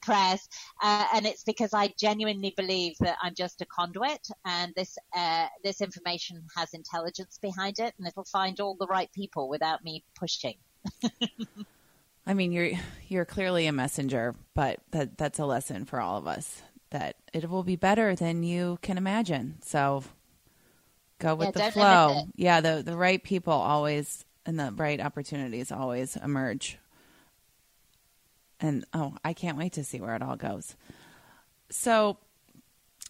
press, 0.01 0.47
uh, 0.81 1.05
and 1.13 1.25
it's 1.25 1.43
because 1.43 1.73
I 1.73 1.93
genuinely 1.99 2.53
believe 2.55 2.95
that 2.99 3.17
I'm 3.21 3.35
just 3.35 3.61
a 3.61 3.65
conduit, 3.65 4.27
and 4.45 4.73
this 4.75 4.97
uh, 5.15 5.47
this 5.63 5.81
information 5.81 6.43
has 6.57 6.73
intelligence 6.73 7.39
behind 7.41 7.79
it, 7.79 7.93
and 7.97 8.07
it'll 8.07 8.25
find 8.25 8.59
all 8.59 8.75
the 8.79 8.87
right 8.87 9.11
people 9.13 9.49
without 9.49 9.83
me 9.83 10.03
pushing. 10.15 10.55
I 12.27 12.33
mean, 12.33 12.51
you're 12.51 12.71
you're 13.07 13.25
clearly 13.25 13.67
a 13.67 13.71
messenger, 13.71 14.35
but 14.53 14.79
that 14.91 15.17
that's 15.17 15.39
a 15.39 15.45
lesson 15.45 15.85
for 15.85 15.99
all 15.99 16.17
of 16.17 16.27
us 16.27 16.61
that 16.91 17.15
it 17.33 17.49
will 17.49 17.63
be 17.63 17.75
better 17.75 18.15
than 18.15 18.43
you 18.43 18.77
can 18.81 18.97
imagine. 18.97 19.57
So 19.63 20.03
go 21.19 21.35
with 21.35 21.55
yeah, 21.55 21.65
the 21.65 21.71
flow. 21.71 22.23
Yeah, 22.35 22.61
the 22.61 22.83
the 22.83 22.95
right 22.95 23.21
people 23.21 23.53
always 23.53 24.23
and 24.45 24.59
the 24.59 24.71
right 24.75 24.99
opportunities 24.99 25.71
always 25.71 26.15
emerge. 26.15 26.77
And 28.59 28.85
oh, 28.93 29.15
I 29.25 29.33
can't 29.33 29.57
wait 29.57 29.73
to 29.73 29.83
see 29.83 29.99
where 29.99 30.15
it 30.15 30.21
all 30.21 30.35
goes. 30.35 30.75
So 31.69 32.17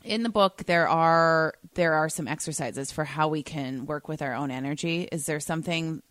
in 0.03 0.23
the 0.23 0.29
book 0.29 0.63
there 0.65 0.87
are 0.87 1.53
there 1.75 1.93
are 1.93 2.09
some 2.09 2.27
exercises 2.27 2.91
for 2.91 3.03
how 3.03 3.27
we 3.27 3.43
can 3.43 3.85
work 3.85 4.07
with 4.07 4.21
our 4.21 4.33
own 4.33 4.51
energy. 4.51 5.07
Is 5.11 5.25
there 5.25 5.39
something 5.39 6.01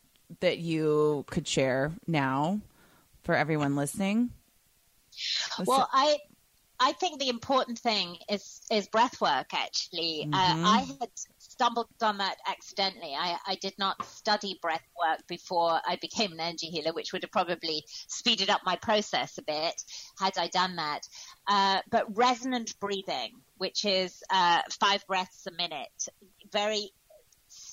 that 0.40 0.58
you 0.58 1.24
could 1.28 1.46
share 1.46 1.92
now 2.06 2.60
for 3.22 3.34
everyone 3.34 3.76
listening? 3.76 4.30
well, 5.66 5.88
I 5.92 6.18
I 6.82 6.92
think 6.92 7.20
the 7.20 7.28
important 7.28 7.78
thing 7.78 8.16
is 8.30 8.62
is 8.70 8.88
breath 8.88 9.20
work. 9.20 9.52
Actually, 9.52 10.28
uh, 10.32 10.36
mm-hmm. 10.36 10.64
uh, 10.64 10.68
I 10.68 10.78
had 11.00 11.10
stumbled 11.38 11.88
on 12.02 12.18
that 12.18 12.36
accidentally. 12.46 13.14
I, 13.14 13.36
I 13.46 13.56
did 13.56 13.74
not 13.78 14.02
study 14.06 14.58
breath 14.62 14.86
work 14.98 15.26
before 15.28 15.78
I 15.86 15.96
became 16.00 16.32
an 16.32 16.40
energy 16.40 16.68
healer, 16.68 16.94
which 16.94 17.12
would 17.12 17.22
have 17.22 17.30
probably 17.30 17.84
speeded 18.08 18.48
up 18.48 18.62
my 18.64 18.76
process 18.76 19.36
a 19.36 19.42
bit 19.42 19.74
had 20.18 20.38
I 20.38 20.48
done 20.48 20.76
that. 20.76 21.00
Uh, 21.46 21.80
but 21.90 22.16
resonant 22.16 22.74
breathing, 22.80 23.32
which 23.58 23.84
is 23.84 24.22
uh, 24.30 24.62
five 24.80 25.06
breaths 25.06 25.46
a 25.46 25.52
minute, 25.52 26.08
very 26.50 26.92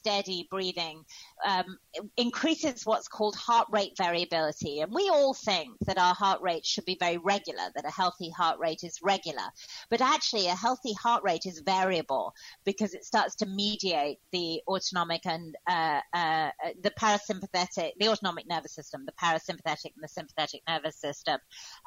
steady 0.08 0.48
breathing 0.50 1.04
um, 1.46 1.78
increases 2.16 2.86
what's 2.86 3.08
called 3.08 3.36
heart 3.36 3.68
rate 3.72 3.92
variability. 3.98 4.80
And 4.80 4.92
we 4.94 5.10
all 5.10 5.34
think 5.34 5.76
that 5.86 5.98
our 5.98 6.14
heart 6.14 6.42
rate 6.42 6.66
should 6.66 6.86
be 6.86 6.98
very 7.00 7.18
regular, 7.18 7.64
that 7.76 7.86
a 7.86 7.92
healthy 7.92 8.30
heart 8.30 8.58
rate 8.60 8.84
is 8.84 9.00
regular. 9.04 9.44
But 9.90 10.02
actually, 10.02 10.48
a 10.48 10.56
healthy 10.56 10.94
heart 10.94 11.24
rate 11.24 11.46
is 11.46 11.60
variable 11.60 12.34
because 12.64 12.94
it 12.94 13.04
starts 13.04 13.36
to 13.38 13.46
mediate 13.46 14.20
the 14.32 14.62
autonomic 14.68 15.26
and 15.26 15.56
uh, 15.70 16.00
uh, 16.14 16.50
the 16.82 16.92
parasympathetic, 16.92 17.92
the 18.00 18.08
autonomic 18.08 18.46
nervous 18.48 18.74
system, 18.74 19.06
the 19.06 19.12
parasympathetic 19.22 19.92
and 19.96 20.04
the 20.04 20.08
sympathetic 20.08 20.62
nervous 20.70 20.96
system. 20.96 21.40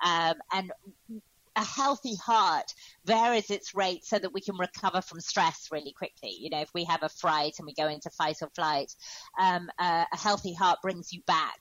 Um, 0.04 0.34
and 0.52 0.72
a 1.56 1.64
healthy 1.64 2.16
heart 2.16 2.72
varies 3.04 3.50
its 3.50 3.74
rate 3.74 4.04
so 4.04 4.18
that 4.18 4.32
we 4.32 4.40
can 4.40 4.56
recover 4.56 5.02
from 5.02 5.20
stress 5.20 5.68
really 5.70 5.92
quickly. 5.92 6.36
You 6.38 6.50
know, 6.50 6.60
if 6.60 6.70
we 6.74 6.84
have 6.84 7.02
a 7.02 7.08
fright 7.08 7.54
and 7.58 7.66
we 7.66 7.74
go 7.74 7.88
into 7.88 8.10
fight 8.10 8.36
or 8.42 8.50
flight, 8.54 8.92
um, 9.38 9.68
uh, 9.78 10.04
a 10.12 10.16
healthy 10.16 10.54
heart 10.54 10.78
brings 10.82 11.12
you 11.12 11.22
back 11.26 11.58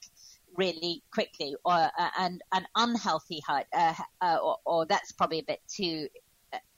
really 0.58 1.04
quickly, 1.14 1.56
or 1.64 1.74
uh, 1.74 2.10
and 2.18 2.42
an 2.54 2.66
unhealthy 2.76 3.40
heart, 3.46 3.66
uh, 3.74 3.94
uh 4.22 4.38
or, 4.44 4.58
or, 4.66 4.86
that's 4.86 5.12
probably 5.12 5.40
a 5.40 5.44
bit 5.44 5.60
too 5.68 6.08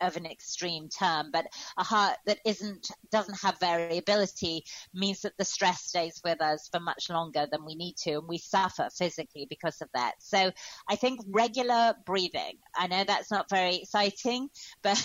of 0.01 0.17
an 0.17 0.25
extreme 0.25 0.89
term, 0.89 1.29
but 1.31 1.45
a 1.77 1.83
heart 1.83 2.17
that 2.25 2.39
isn't 2.45 2.87
doesn't 3.11 3.39
have 3.41 3.59
variability 3.59 4.63
means 4.93 5.21
that 5.21 5.33
the 5.37 5.45
stress 5.45 5.83
stays 5.83 6.19
with 6.23 6.41
us 6.41 6.69
for 6.71 6.79
much 6.79 7.09
longer 7.09 7.47
than 7.51 7.65
we 7.65 7.75
need 7.75 7.95
to, 7.97 8.13
and 8.13 8.27
we 8.27 8.37
suffer 8.37 8.89
physically 8.97 9.45
because 9.49 9.81
of 9.81 9.89
that. 9.93 10.13
So 10.19 10.51
I 10.89 10.95
think 10.95 11.21
regular 11.29 11.93
breathing. 12.05 12.57
I 12.75 12.87
know 12.87 13.03
that's 13.03 13.31
not 13.31 13.49
very 13.49 13.77
exciting, 13.77 14.49
but 14.83 15.03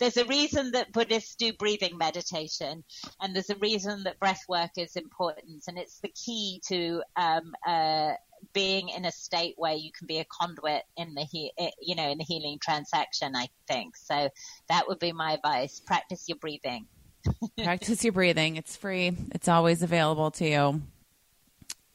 there's 0.00 0.16
a 0.16 0.26
reason 0.26 0.72
that 0.72 0.92
Buddhists 0.92 1.34
do 1.36 1.52
breathing 1.52 1.98
meditation, 1.98 2.84
and 3.20 3.34
there's 3.34 3.50
a 3.50 3.56
reason 3.56 4.04
that 4.04 4.20
breath 4.20 4.42
work 4.48 4.70
is 4.76 4.96
important, 4.96 5.64
and 5.66 5.78
it's 5.78 6.00
the 6.00 6.12
key 6.14 6.60
to 6.68 7.02
um, 7.16 7.52
uh, 7.66 8.12
being 8.52 8.88
in 8.88 9.04
a 9.04 9.12
state 9.12 9.54
where 9.56 9.74
you 9.74 9.90
can 9.96 10.06
be 10.06 10.18
a 10.18 10.24
conduit 10.24 10.82
in 10.96 11.14
the 11.14 11.22
he- 11.22 11.52
eh, 11.58 11.70
you 11.80 11.94
know 11.94 12.08
in 12.08 12.18
the 12.18 12.24
healing 12.24 12.58
transaction 12.60 13.34
i 13.34 13.48
think. 13.68 13.96
So 13.96 14.28
that 14.68 14.88
would 14.88 14.98
be 14.98 15.12
my 15.12 15.32
advice. 15.32 15.80
Practice 15.80 16.28
your 16.28 16.38
breathing. 16.38 16.86
Practice 17.62 18.04
your 18.04 18.12
breathing. 18.12 18.56
It's 18.56 18.76
free. 18.76 19.12
It's 19.32 19.48
always 19.48 19.82
available 19.82 20.30
to 20.32 20.48
you. 20.48 20.82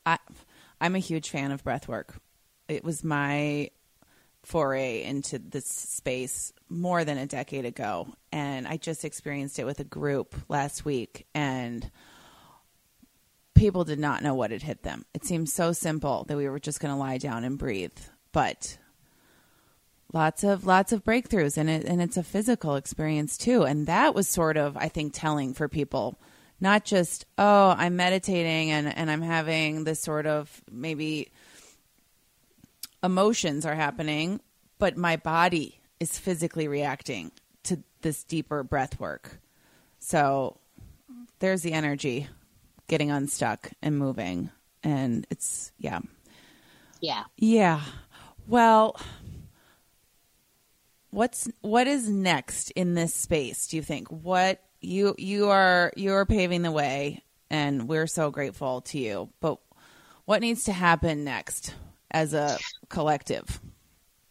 I 0.06 0.18
i'm 0.82 0.96
a 0.96 1.00
huge 1.00 1.30
fan 1.30 1.52
of 1.52 1.64
breath 1.64 1.88
work. 1.88 2.20
It 2.68 2.84
was 2.84 3.04
my 3.04 3.70
foray 4.44 5.04
into 5.04 5.38
this 5.38 5.68
space 5.68 6.54
more 6.70 7.04
than 7.04 7.18
a 7.18 7.26
decade 7.26 7.66
ago 7.66 8.08
and 8.32 8.66
i 8.68 8.78
just 8.78 9.04
experienced 9.04 9.60
it 9.60 9.66
with 9.66 9.82
a 9.82 9.84
group 9.84 10.34
last 10.48 10.86
week 10.86 11.28
and 11.36 11.92
people 13.60 13.84
did 13.84 14.00
not 14.00 14.24
know 14.24 14.34
what 14.34 14.52
had 14.52 14.64
hit 14.64 14.84
them. 14.84 15.06
It 15.14 15.26
seemed 15.26 15.50
so 15.50 15.74
simple 15.74 16.24
that 16.28 16.38
we 16.38 16.48
were 16.48 16.60
just 16.60 16.80
going 16.80 16.94
to 16.94 17.00
lie 17.00 17.18
down 17.18 17.44
and 17.44 17.58
breathe, 17.58 17.98
but 18.32 18.78
lots 20.14 20.44
of 20.44 20.66
lots 20.66 20.92
of 20.92 21.04
breakthroughs 21.04 21.58
and 21.58 21.70
it 21.70 21.86
and 21.86 22.02
it's 22.02 22.18
a 22.18 22.24
physical 22.24 22.76
experience 22.76 23.38
too. 23.38 23.64
And 23.64 23.86
that 23.88 24.16
was 24.16 24.28
sort 24.28 24.58
of 24.58 24.78
I 24.78 24.88
think 24.88 25.14
telling 25.14 25.54
for 25.54 25.68
people 25.68 26.20
not 26.62 26.86
just 26.86 27.26
oh 27.38 27.76
I'm 27.78 27.96
meditating 27.98 28.72
and 28.72 28.96
and 28.96 29.12
I'm 29.12 29.22
having 29.22 29.84
this 29.84 30.00
sort 30.00 30.26
of 30.26 30.62
maybe 30.72 31.30
emotions 33.04 33.66
are 33.66 33.76
happening, 33.76 34.40
but 34.78 34.98
my 34.98 35.18
body 35.18 35.80
is 36.00 36.18
physically 36.18 36.68
reacting 36.68 37.32
to 37.64 37.84
this 38.02 38.24
deeper 38.24 38.64
breath 38.64 39.00
work. 39.00 39.40
So 40.00 40.58
there's 41.40 41.62
the 41.62 41.74
energy 41.74 42.28
getting 42.90 43.12
unstuck 43.12 43.72
and 43.82 43.98
moving. 43.98 44.52
And 44.84 45.26
it's, 45.30 45.72
yeah. 45.78 46.00
Yeah. 47.00 47.24
Yeah. 47.38 47.82
Well, 48.48 49.00
what's 51.12 51.50
what 51.62 51.88
is 51.88 52.08
next 52.08 52.70
in 52.72 52.94
this 52.94 53.16
space 53.16 53.66
do 53.66 53.76
you 53.76 53.82
think 53.82 54.08
what 54.10 54.62
you 54.80 55.16
you 55.18 55.50
are 55.50 55.92
you 55.96 56.14
are 56.14 56.24
paving 56.24 56.62
the 56.62 56.72
way 56.72 57.24
and 57.50 57.90
we're 57.90 58.06
so 58.06 58.30
grateful 58.30 58.82
to 58.82 59.00
you 59.00 59.28
but 59.40 59.58
what 60.26 60.40
needs 60.40 60.66
to 60.66 60.72
happen 60.72 61.24
next 61.24 61.74
as 62.12 62.36
a 62.36 62.60
collective 62.90 63.60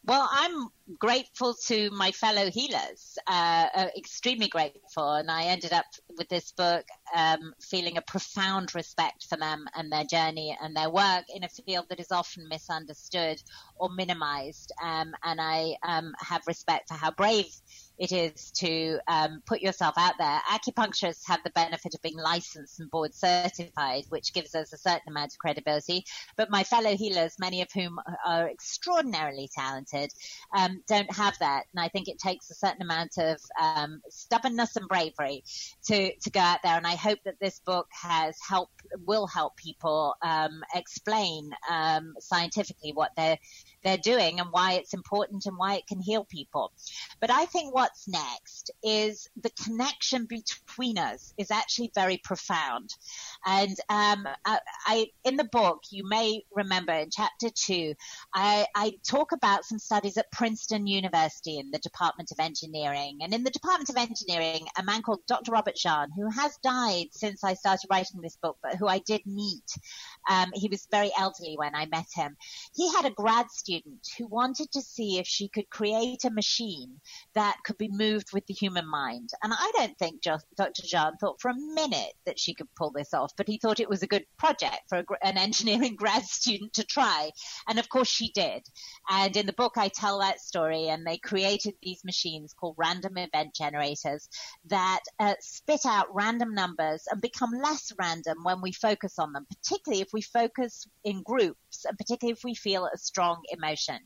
well, 0.09 0.27
I'm 0.33 0.69
grateful 0.99 1.55
to 1.67 1.91
my 1.91 2.11
fellow 2.13 2.51
healers, 2.51 3.19
uh, 3.27 3.67
uh, 3.75 3.87
extremely 3.97 4.49
grateful. 4.49 5.15
And 5.15 5.31
I 5.31 5.45
ended 5.45 5.73
up 5.73 5.85
with 6.17 6.29
this 6.29 6.53
book 6.53 6.85
um, 7.15 7.53
feeling 7.61 7.99
a 7.99 8.03
profound 8.03 8.75
respect 8.75 9.27
for 9.29 9.37
them 9.37 9.67
and 9.75 9.93
their 9.93 10.05
journey 10.05 10.57
and 10.61 10.75
their 10.75 10.91
work 10.91 11.25
in 11.35 11.45
a 11.45 11.49
field 11.49 11.87
that 11.91 12.01
is 12.01 12.11
often 12.11 12.49
misunderstood 12.49 13.41
or 13.77 13.91
minimized. 13.91 14.73
Um, 14.83 15.13
and 15.25 15.41
I 15.41 15.77
um, 15.83 16.15
have 16.21 16.43
respect 16.47 16.89
for 16.89 16.95
how 16.95 17.11
brave 17.11 17.53
it 17.99 18.13
is 18.13 18.53
to 18.53 18.99
um, 19.09 19.43
put 19.45 19.61
yourself 19.61 19.95
out 19.99 20.15
there. 20.19 20.41
Acupuncturists 20.51 21.27
have 21.27 21.41
the 21.45 21.51
benefit 21.51 21.95
of 21.95 22.03
being 22.03 22.17
licensed 22.17 22.81
and 22.81 22.91
board 22.91 23.15
certified, 23.15 24.05
which 24.09 24.33
gives 24.33 24.55
us 24.55 24.73
a 24.73 24.79
certain 24.79 25.09
amount 25.09 25.33
of 25.33 25.39
credibility. 25.39 26.05
But 26.37 26.51
my 26.51 26.63
fellow 26.63 26.97
healers, 26.97 27.35
many 27.41 27.61
of 27.61 27.69
whom 27.73 27.99
are 28.25 28.49
extraordinarily 28.49 29.51
talented, 29.53 30.13
um, 30.57 30.78
don't 30.87 31.13
have 31.15 31.39
that, 31.39 31.65
and 31.75 31.85
I 31.85 31.89
think 31.89 32.09
it 32.09 32.19
takes 32.19 32.51
a 32.51 32.55
certain 32.55 32.83
amount 32.83 33.19
of 33.19 33.41
um, 33.61 34.01
stubbornness 34.09 34.77
and 34.77 34.89
bravery 34.89 35.43
to 35.87 36.15
to 36.15 36.31
go 36.31 36.41
out 36.41 36.61
there. 36.63 36.77
And 36.77 36.87
I 36.87 36.95
hope 36.95 37.19
that 37.25 37.37
this 37.41 37.61
book 37.61 37.89
has 37.93 38.37
help 38.47 38.71
will 39.07 39.27
help 39.27 39.57
people 39.57 40.15
um, 40.23 40.63
explain 40.75 41.51
um, 41.71 42.15
scientifically 42.21 42.93
what 42.93 43.11
they're 43.17 43.39
they're 43.85 43.99
doing 43.99 44.41
and 44.41 44.49
why 44.51 44.73
it's 44.73 44.95
important 44.95 45.47
and 45.47 45.57
why 45.57 45.75
it 45.75 45.87
can 45.87 46.01
heal 46.01 46.25
people. 46.25 46.73
But 47.21 47.31
I 47.31 47.47
think 47.47 47.75
what's 47.75 48.09
next 48.09 48.71
is 48.83 49.29
the 49.41 49.51
connection 49.65 50.27
between 50.27 50.99
us 50.99 51.33
is 51.39 51.51
actually 51.51 51.93
very 51.95 52.19
profound. 52.19 52.91
And 53.47 53.77
um, 53.89 54.27
I, 54.45 54.59
I, 54.87 55.07
in 55.25 55.37
the 55.37 55.49
book, 55.53 55.83
you 55.91 56.09
may 56.09 56.43
remember 56.55 56.93
in 56.93 57.11
chapter 57.11 57.49
two, 57.55 57.95
I, 58.35 58.67
I 58.75 58.95
talk 59.09 59.33
about 59.33 59.65
some 59.65 59.79
studies 59.79 60.17
at 60.17 60.31
Princeton 60.33 60.87
University 60.87 61.59
in 61.59 61.71
the 61.71 61.79
Department 61.79 62.31
of 62.33 62.41
Engineering. 62.41 63.19
And 63.23 63.33
in 63.33 63.45
the 63.45 63.51
Department 63.51 63.91
of 63.91 63.97
Engineering, 63.97 64.67
a 64.79 64.83
man 64.83 65.03
called 65.03 65.21
Dr. 65.27 65.53
Robert 65.53 65.77
Jahn, 65.77 66.11
who 66.17 66.29
has 66.31 66.57
died 66.63 67.07
since 67.13 67.45
I 67.45 67.55
started 67.55 67.87
writing 67.91 68.21
this 68.21 68.37
book, 68.37 68.59
but 68.63 68.77
who 68.77 68.87
I 68.87 68.99
did 68.99 69.23
meet. 69.25 69.65
Um, 70.29 70.51
he 70.55 70.69
was 70.69 70.87
very 70.91 71.11
elderly 71.19 71.55
when 71.57 71.75
I 71.75 71.87
met 71.87 72.07
him. 72.15 72.37
He 72.75 72.93
had 72.93 73.05
a 73.05 73.11
grad 73.11 73.51
student 73.51 73.68
who 74.19 74.27
wanted 74.27 74.71
to 74.73 74.81
see 74.81 75.19
if 75.19 75.27
she 75.27 75.49
could 75.49 75.69
create 75.71 76.25
a 76.25 76.31
machine 76.31 77.01
that 77.35 77.57
could 77.65 77.79
be 77.79 77.89
moved 77.89 78.33
with 78.33 78.47
the 78.47 78.55
human 78.55 78.89
mind. 78.89 79.31
And 79.43 79.53
I 79.53 79.73
don't 79.77 79.97
think 79.99 80.23
Dr. 80.23 80.83
Jahn 80.85 81.17
thought 81.21 81.41
for 81.41 81.51
a 81.51 81.75
minute 81.75 82.13
that 82.27 82.39
she 82.39 82.55
could 82.55 82.69
pull 82.77 82.91
this 82.91 83.15
off, 83.15 83.33
but 83.37 83.49
he 83.49 83.59
thought 83.59 83.81
it 83.81 83.89
was 83.89 84.03
a 84.03 84.07
good 84.07 84.25
project 84.39 84.83
for 84.89 84.99
a, 84.99 85.05
an 85.23 85.39
engineering 85.39 85.97
grad 85.97 86.25
student 86.25 86.73
to 86.75 86.85
try. 86.85 87.31
And 87.69 87.79
of 87.79 87.89
course 87.89 88.09
she 88.09 88.31
did. 88.33 88.63
And 89.11 89.37
in 89.37 89.47
the 89.47 89.53
book, 89.53 89.75
I 89.77 89.89
tell 89.89 90.21
that 90.21 90.41
story 90.41 90.89
and 90.89 91.07
they 91.07 91.19
created 91.19 91.75
these 91.83 92.05
machines 92.05 92.55
called 92.59 92.77
random 92.79 93.19
event 93.19 93.55
generators 93.55 94.29
that 94.67 95.01
uh, 95.19 95.35
spit 95.41 95.81
out 95.87 96.07
random 96.13 96.55
numbers 96.55 97.05
and 97.11 97.21
become 97.21 97.51
less 97.63 97.93
random 97.99 98.39
when 98.43 98.61
we 98.61 98.73
focus 98.73 99.19
on 99.19 99.33
them, 99.33 99.47
particularly 99.49 100.03
if 100.03 100.09
we 100.13 100.23
focus 100.23 100.87
in 101.05 101.23
groups 101.23 101.85
and 101.87 101.97
particularly 101.99 102.33
if 102.33 102.45
we 102.45 102.55
feel 102.55 102.87
a 102.87 102.99
strong 102.99 103.43
emotion. 103.59 103.99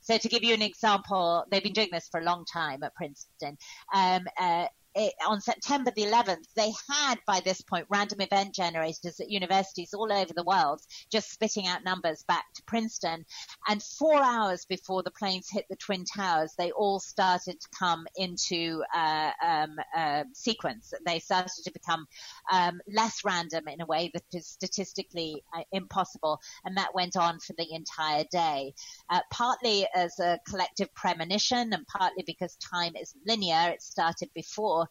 So 0.00 0.18
to 0.18 0.28
give 0.28 0.42
you 0.42 0.54
an 0.54 0.62
example, 0.62 1.44
they've 1.50 1.62
been 1.62 1.72
doing 1.72 1.88
this 1.92 2.08
for 2.10 2.20
a 2.20 2.24
long 2.24 2.44
time 2.52 2.82
at 2.82 2.94
Princeton. 2.94 3.56
Um, 3.94 4.24
uh, 4.38 4.66
it, 4.94 5.12
on 5.26 5.40
September 5.40 5.90
the 5.94 6.04
11th, 6.04 6.44
they 6.56 6.72
had 6.88 7.18
by 7.26 7.40
this 7.40 7.60
point 7.60 7.86
random 7.90 8.20
event 8.20 8.54
generators 8.54 9.20
at 9.20 9.30
universities 9.30 9.92
all 9.92 10.12
over 10.12 10.32
the 10.34 10.44
world 10.44 10.80
just 11.10 11.30
spitting 11.30 11.66
out 11.66 11.84
numbers 11.84 12.24
back 12.28 12.44
to 12.54 12.62
Princeton. 12.66 13.24
And 13.68 13.82
four 13.82 14.22
hours 14.22 14.64
before 14.66 15.02
the 15.02 15.10
planes 15.10 15.48
hit 15.50 15.66
the 15.68 15.76
Twin 15.76 16.04
Towers, 16.04 16.54
they 16.56 16.70
all 16.72 17.00
started 17.00 17.60
to 17.60 17.68
come 17.78 18.06
into 18.16 18.82
uh, 18.94 19.30
um, 19.44 19.76
uh, 19.96 20.24
sequence. 20.32 20.92
They 21.04 21.18
started 21.18 21.64
to 21.64 21.72
become 21.72 22.06
um, 22.52 22.80
less 22.92 23.24
random 23.24 23.68
in 23.68 23.80
a 23.80 23.86
way 23.86 24.10
that 24.14 24.24
is 24.32 24.46
statistically 24.48 25.42
uh, 25.56 25.62
impossible. 25.72 26.40
And 26.64 26.76
that 26.76 26.94
went 26.94 27.16
on 27.16 27.40
for 27.40 27.54
the 27.58 27.72
entire 27.72 28.24
day, 28.30 28.74
uh, 29.10 29.20
partly 29.32 29.86
as 29.94 30.18
a 30.20 30.38
collective 30.48 30.92
premonition 30.94 31.72
and 31.72 31.86
partly 31.86 32.24
because 32.26 32.56
time 32.56 32.94
is 32.96 33.14
linear. 33.26 33.70
It 33.70 33.82
started 33.82 34.30
before 34.34 34.83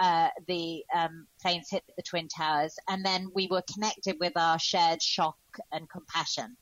uh, 0.00 0.28
the 0.46 0.84
um, 0.94 1.26
planes 1.40 1.68
hit 1.70 1.84
the 1.96 2.02
Twin 2.02 2.28
Towers, 2.28 2.76
and 2.88 3.04
then 3.04 3.28
we 3.34 3.48
were 3.50 3.62
connected 3.72 4.16
with 4.20 4.32
our 4.36 4.58
shared 4.58 5.02
shock 5.02 5.36
and 5.72 5.88
compassion. 5.88 6.56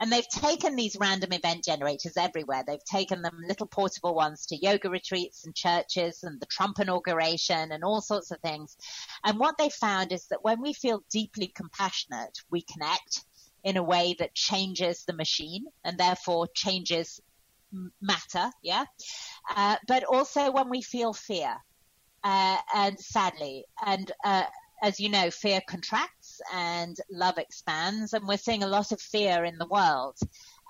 And 0.00 0.10
they've 0.10 0.28
taken 0.28 0.76
these 0.76 0.96
random 0.98 1.32
event 1.32 1.64
generators 1.64 2.16
everywhere. 2.16 2.64
They've 2.66 2.84
taken 2.84 3.22
them 3.22 3.38
little 3.46 3.66
portable 3.66 4.14
ones 4.14 4.46
to 4.46 4.56
yoga 4.56 4.90
retreats 4.90 5.44
and 5.44 5.54
churches 5.54 6.24
and 6.24 6.40
the 6.40 6.46
Trump 6.46 6.78
inauguration 6.80 7.72
and 7.72 7.84
all 7.84 8.00
sorts 8.00 8.30
of 8.30 8.40
things. 8.40 8.76
And 9.24 9.38
what 9.38 9.56
they 9.58 9.70
found 9.70 10.12
is 10.12 10.26
that 10.28 10.44
when 10.44 10.60
we 10.60 10.72
feel 10.72 11.04
deeply 11.10 11.52
compassionate, 11.54 12.38
we 12.50 12.62
connect 12.62 13.24
in 13.64 13.76
a 13.76 13.82
way 13.82 14.16
that 14.18 14.34
changes 14.34 15.04
the 15.04 15.12
machine 15.12 15.64
and 15.84 15.96
therefore 15.96 16.48
changes 16.54 17.20
matter. 18.00 18.50
Yeah. 18.62 18.84
Uh, 19.54 19.76
but 19.86 20.04
also 20.04 20.50
when 20.50 20.68
we 20.68 20.82
feel 20.82 21.12
fear, 21.12 21.56
uh, 22.24 22.56
and 22.74 22.98
sadly, 22.98 23.64
and 23.84 24.10
uh, 24.24 24.44
as 24.82 24.98
you 24.98 25.08
know, 25.08 25.30
fear 25.30 25.60
contracts 25.66 26.40
and 26.52 26.96
love 27.10 27.38
expands, 27.38 28.12
and 28.12 28.26
we're 28.26 28.36
seeing 28.36 28.64
a 28.64 28.68
lot 28.68 28.90
of 28.90 29.00
fear 29.00 29.44
in 29.44 29.56
the 29.58 29.66
world. 29.66 30.18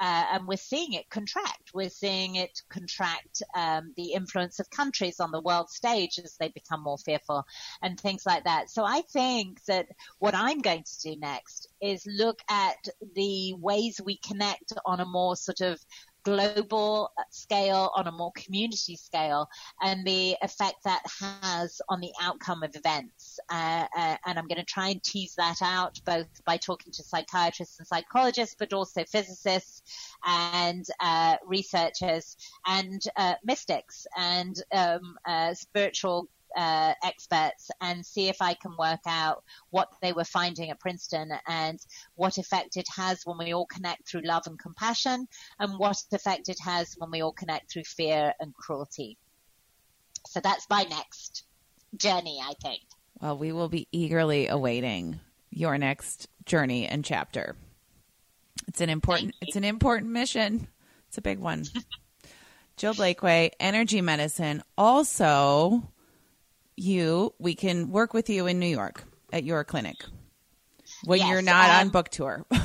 Uh, 0.00 0.24
and 0.32 0.48
we're 0.48 0.56
seeing 0.56 0.94
it 0.94 1.08
contract. 1.10 1.70
We're 1.72 1.88
seeing 1.88 2.34
it 2.34 2.60
contract 2.68 3.42
um, 3.54 3.92
the 3.96 4.14
influence 4.14 4.58
of 4.58 4.68
countries 4.68 5.20
on 5.20 5.30
the 5.30 5.40
world 5.40 5.70
stage 5.70 6.18
as 6.18 6.36
they 6.40 6.48
become 6.48 6.82
more 6.82 6.98
fearful 6.98 7.44
and 7.82 8.00
things 8.00 8.26
like 8.26 8.44
that. 8.44 8.68
So 8.68 8.84
I 8.84 9.02
think 9.12 9.62
that 9.66 9.86
what 10.18 10.34
I'm 10.34 10.60
going 10.60 10.82
to 10.82 11.00
do 11.00 11.16
next 11.20 11.68
is 11.80 12.04
look 12.06 12.40
at 12.50 12.88
the 13.14 13.54
ways 13.58 14.00
we 14.04 14.16
connect 14.16 14.72
on 14.84 14.98
a 14.98 15.04
more 15.04 15.36
sort 15.36 15.60
of 15.60 15.78
global 16.24 17.10
scale, 17.30 17.90
on 17.94 18.06
a 18.06 18.12
more 18.12 18.32
community 18.32 18.96
scale, 18.96 19.48
and 19.82 20.06
the 20.06 20.36
effect 20.42 20.76
that 20.84 21.02
has 21.20 21.80
on 21.88 22.00
the 22.00 22.12
outcome 22.20 22.62
of 22.62 22.74
events. 22.74 23.38
Uh, 23.50 23.86
uh, 23.96 24.16
and 24.26 24.38
I'm 24.38 24.46
going 24.46 24.58
to 24.58 24.64
try 24.64 24.88
and 24.88 25.02
tease 25.02 25.34
that 25.36 25.62
out 25.62 25.98
both 26.04 26.28
by 26.44 26.56
talking 26.56 26.92
to 26.92 27.02
psychiatrists 27.02 27.78
and 27.78 27.86
psychologists, 27.86 28.56
but 28.58 28.72
also 28.72 29.04
physicists 29.04 29.82
and 30.24 30.84
uh, 31.00 31.36
researchers 31.46 32.36
and 32.66 33.02
uh, 33.16 33.34
mystics 33.44 34.06
and 34.16 34.62
um, 34.72 35.16
uh, 35.26 35.54
spiritual 35.54 36.28
uh, 36.56 36.94
experts 37.04 37.70
and 37.80 38.04
see 38.04 38.28
if 38.28 38.40
I 38.40 38.54
can 38.54 38.76
work 38.78 39.00
out 39.06 39.44
what 39.70 39.88
they 40.00 40.12
were 40.12 40.24
finding 40.24 40.70
at 40.70 40.80
Princeton 40.80 41.30
and 41.46 41.78
what 42.14 42.38
effect 42.38 42.76
it 42.76 42.88
has 42.94 43.24
when 43.24 43.38
we 43.38 43.54
all 43.54 43.66
connect 43.66 44.08
through 44.08 44.22
love 44.22 44.44
and 44.46 44.58
compassion 44.58 45.26
and 45.58 45.78
what 45.78 46.02
effect 46.12 46.48
it 46.48 46.58
has 46.60 46.94
when 46.98 47.10
we 47.10 47.22
all 47.22 47.32
connect 47.32 47.72
through 47.72 47.84
fear 47.84 48.34
and 48.40 48.54
cruelty. 48.54 49.18
So 50.26 50.40
that's 50.40 50.66
my 50.70 50.84
next 50.84 51.44
journey, 51.96 52.40
I 52.42 52.54
think. 52.62 52.82
Well, 53.20 53.38
we 53.38 53.52
will 53.52 53.68
be 53.68 53.88
eagerly 53.92 54.48
awaiting 54.48 55.20
your 55.50 55.78
next 55.78 56.28
journey 56.46 56.86
and 56.86 57.04
chapter. 57.04 57.56
It's 58.68 58.80
an 58.80 58.90
important 58.90 59.34
it's 59.40 59.56
an 59.56 59.64
important 59.64 60.10
mission. 60.10 60.68
It's 61.08 61.18
a 61.18 61.22
big 61.22 61.38
one. 61.38 61.64
Jill 62.76 62.94
Blakeway, 62.94 63.50
energy 63.60 64.00
medicine, 64.00 64.62
also 64.78 65.82
you, 66.76 67.34
we 67.38 67.54
can 67.54 67.90
work 67.90 68.14
with 68.14 68.28
you 68.30 68.46
in 68.46 68.58
New 68.58 68.66
York 68.66 69.04
at 69.32 69.44
your 69.44 69.64
clinic 69.64 69.96
when 71.04 71.20
yes, 71.20 71.28
you're 71.28 71.42
not 71.42 71.70
um, 71.70 71.76
on 71.76 71.88
book 71.88 72.08
tour. 72.08 72.44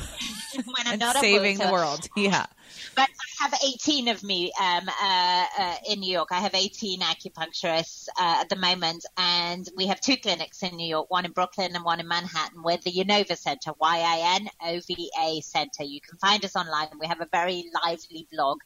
when 0.66 0.76
I'm 0.86 0.94
and 0.94 1.00
not 1.00 1.18
saving 1.18 1.58
the 1.58 1.72
world. 1.72 2.08
Yeah. 2.18 2.46
But 2.96 3.10
I 3.10 3.44
have 3.44 3.54
18 3.64 4.08
of 4.08 4.24
me 4.24 4.52
um, 4.60 4.90
uh, 5.02 5.46
uh, 5.60 5.76
in 5.90 6.00
New 6.00 6.12
York. 6.12 6.30
I 6.32 6.40
have 6.40 6.54
18 6.54 7.00
acupuncturists 7.00 8.08
uh, 8.20 8.40
at 8.42 8.50
the 8.50 8.56
moment, 8.56 9.06
and 9.18 9.68
we 9.78 9.86
have 9.88 10.02
two 10.02 10.18
clinics 10.18 10.64
in 10.64 10.76
New 10.76 10.88
York, 10.88 11.10
one 11.10 11.26
in 11.26 11.32
Brooklyn 11.32 11.76
and 11.76 11.86
one 11.86 12.00
in 12.00 12.08
Manhattan. 12.08 12.64
We're 12.64 12.78
the 12.78 12.92
Yinova 12.92 13.38
Center, 13.38 13.72
Y-I-N-O-V-A 13.80 15.42
Center. 15.42 15.84
You 15.84 16.02
can 16.02 16.18
find 16.18 16.44
us 16.44 16.56
online. 16.56 16.88
We 17.00 17.08
have 17.08 17.22
a 17.22 17.28
very 17.32 17.70
lively 17.86 18.28
blog, 18.32 18.60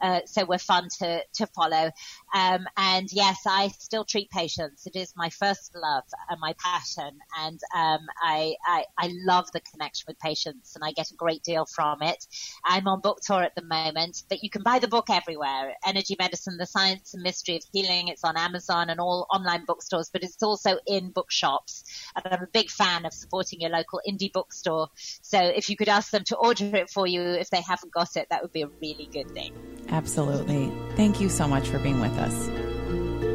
uh, 0.00 0.20
so 0.26 0.44
we're 0.44 0.58
fun 0.58 0.88
to, 0.98 1.22
to 1.34 1.46
follow. 1.48 1.90
Um, 2.34 2.66
and 2.76 3.08
yes, 3.12 3.40
I 3.46 3.68
still 3.68 4.04
treat 4.04 4.30
patients. 4.30 4.86
It 4.86 4.96
is 4.96 5.12
my 5.16 5.30
first 5.30 5.72
love 5.74 6.04
and 6.28 6.40
my 6.40 6.54
passion, 6.62 7.18
and 7.38 7.60
um, 7.74 8.00
I, 8.22 8.54
I, 8.66 8.84
I 8.98 9.10
love 9.26 9.46
the 9.52 9.60
connection 9.60 10.06
with 10.08 10.18
patients, 10.18 10.74
and 10.74 10.84
I 10.84 10.92
get 10.92 11.10
a 11.10 11.14
great 11.14 11.42
deal 11.42 11.66
from 11.66 12.02
it. 12.02 12.26
I'm 12.64 12.88
on 12.88 13.00
book 13.00 13.20
tour 13.24 13.42
at 13.42 13.54
the 13.54 13.64
moment, 13.64 14.22
but 14.28 14.42
you 14.42 14.50
can 14.50 14.62
buy 14.62 14.78
the 14.78 14.88
book 14.88 15.10
everywhere. 15.10 15.74
Energy 15.86 16.16
Medicine, 16.18 16.56
The 16.58 16.66
Science 16.66 17.14
and 17.14 17.22
Mystery 17.22 17.56
of 17.56 17.62
Healing. 17.72 18.08
It's 18.08 18.24
on 18.24 18.36
Amazon 18.36 18.90
and 18.90 19.00
all 19.00 19.26
online 19.32 19.64
bookstores, 19.64 20.10
but 20.12 20.22
it's 20.22 20.42
also 20.42 20.78
in 20.86 21.10
bookshops. 21.10 21.84
And 22.16 22.32
I'm 22.32 22.42
a 22.42 22.48
big 22.52 22.70
fan 22.70 23.04
of 23.06 23.12
supporting 23.12 23.60
your 23.60 23.70
local 23.70 24.00
indie 24.08 24.32
bookstore. 24.32 24.88
So 25.22 25.38
if 25.38 25.68
you 25.68 25.76
could 25.76 25.88
ask 25.88 26.10
them 26.10 26.24
to 26.24 26.36
order 26.36 26.76
it 26.76 26.90
for 26.90 27.06
you 27.06 27.22
if 27.22 27.50
they 27.50 27.60
haven't 27.60 27.92
got 27.92 28.16
it, 28.16 28.28
that 28.30 28.42
would 28.42 28.52
be 28.52 28.62
a 28.62 28.68
really 28.80 29.08
good 29.12 29.28
thing. 29.30 29.52
Absolutely. 29.88 30.72
Thank 30.96 31.20
you 31.20 31.28
so 31.28 31.46
much 31.46 31.68
for 31.68 31.78
being 31.78 32.00
with 32.00 32.16
us. 32.18 32.46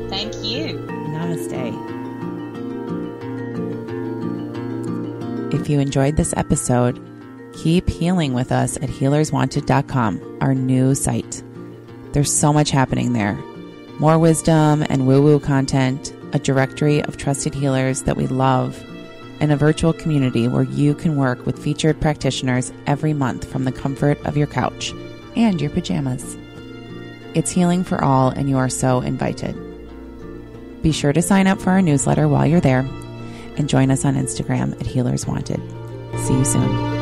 Thank 0.10 0.36
you. 0.44 0.78
Namaste. 1.10 1.98
If 5.54 5.70
you 5.70 5.80
enjoyed 5.80 6.16
this 6.16 6.34
episode, 6.38 7.00
Keep 7.54 7.90
healing 7.90 8.34
with 8.34 8.54
us 8.54 8.78
at 8.78 8.84
healerswanted.com, 8.84 10.38
our 10.40 10.56
new 10.56 10.96
site. 10.96 11.44
There's 12.14 12.34
so 12.34 12.54
much 12.54 12.72
happening 12.72 13.14
there 13.14 13.38
more 14.00 14.18
wisdom 14.18 14.86
and 14.90 15.06
woo 15.06 15.22
woo 15.22 15.42
content, 15.42 16.14
a 16.32 16.40
directory 16.40 17.04
of 17.04 17.18
trusted 17.18 17.54
healers 17.54 18.04
that 18.04 18.16
we 18.16 18.28
love, 18.28 18.82
and 19.42 19.52
a 19.52 19.58
virtual 19.58 19.92
community 19.92 20.48
where 20.48 20.64
you 20.64 20.96
can 20.96 21.18
work 21.18 21.46
with 21.46 21.62
featured 21.62 22.00
practitioners 22.00 22.72
every 22.88 23.12
month 23.12 23.44
from 23.44 23.66
the 23.66 23.74
comfort 23.74 24.18
of 24.26 24.38
your 24.38 24.48
couch 24.48 24.94
and 25.36 25.62
your 25.62 25.70
pajamas. 25.70 26.38
It's 27.34 27.52
healing 27.52 27.84
for 27.84 28.04
all, 28.04 28.30
and 28.30 28.50
you 28.50 28.58
are 28.58 28.70
so 28.70 29.02
invited. 29.02 29.56
Be 30.82 30.92
sure 30.92 31.14
to 31.14 31.22
sign 31.22 31.48
up 31.48 31.62
for 31.62 31.72
our 31.72 31.82
newsletter 31.82 32.28
while 32.28 32.46
you're 32.46 32.62
there 32.62 32.88
and 33.58 33.70
join 33.70 33.92
us 33.92 34.06
on 34.06 34.16
Instagram 34.16 34.80
at 34.80 34.88
Healers 34.88 35.28
Wanted. 35.28 35.62
See 36.26 36.34
you 36.34 36.46
soon. 36.46 36.99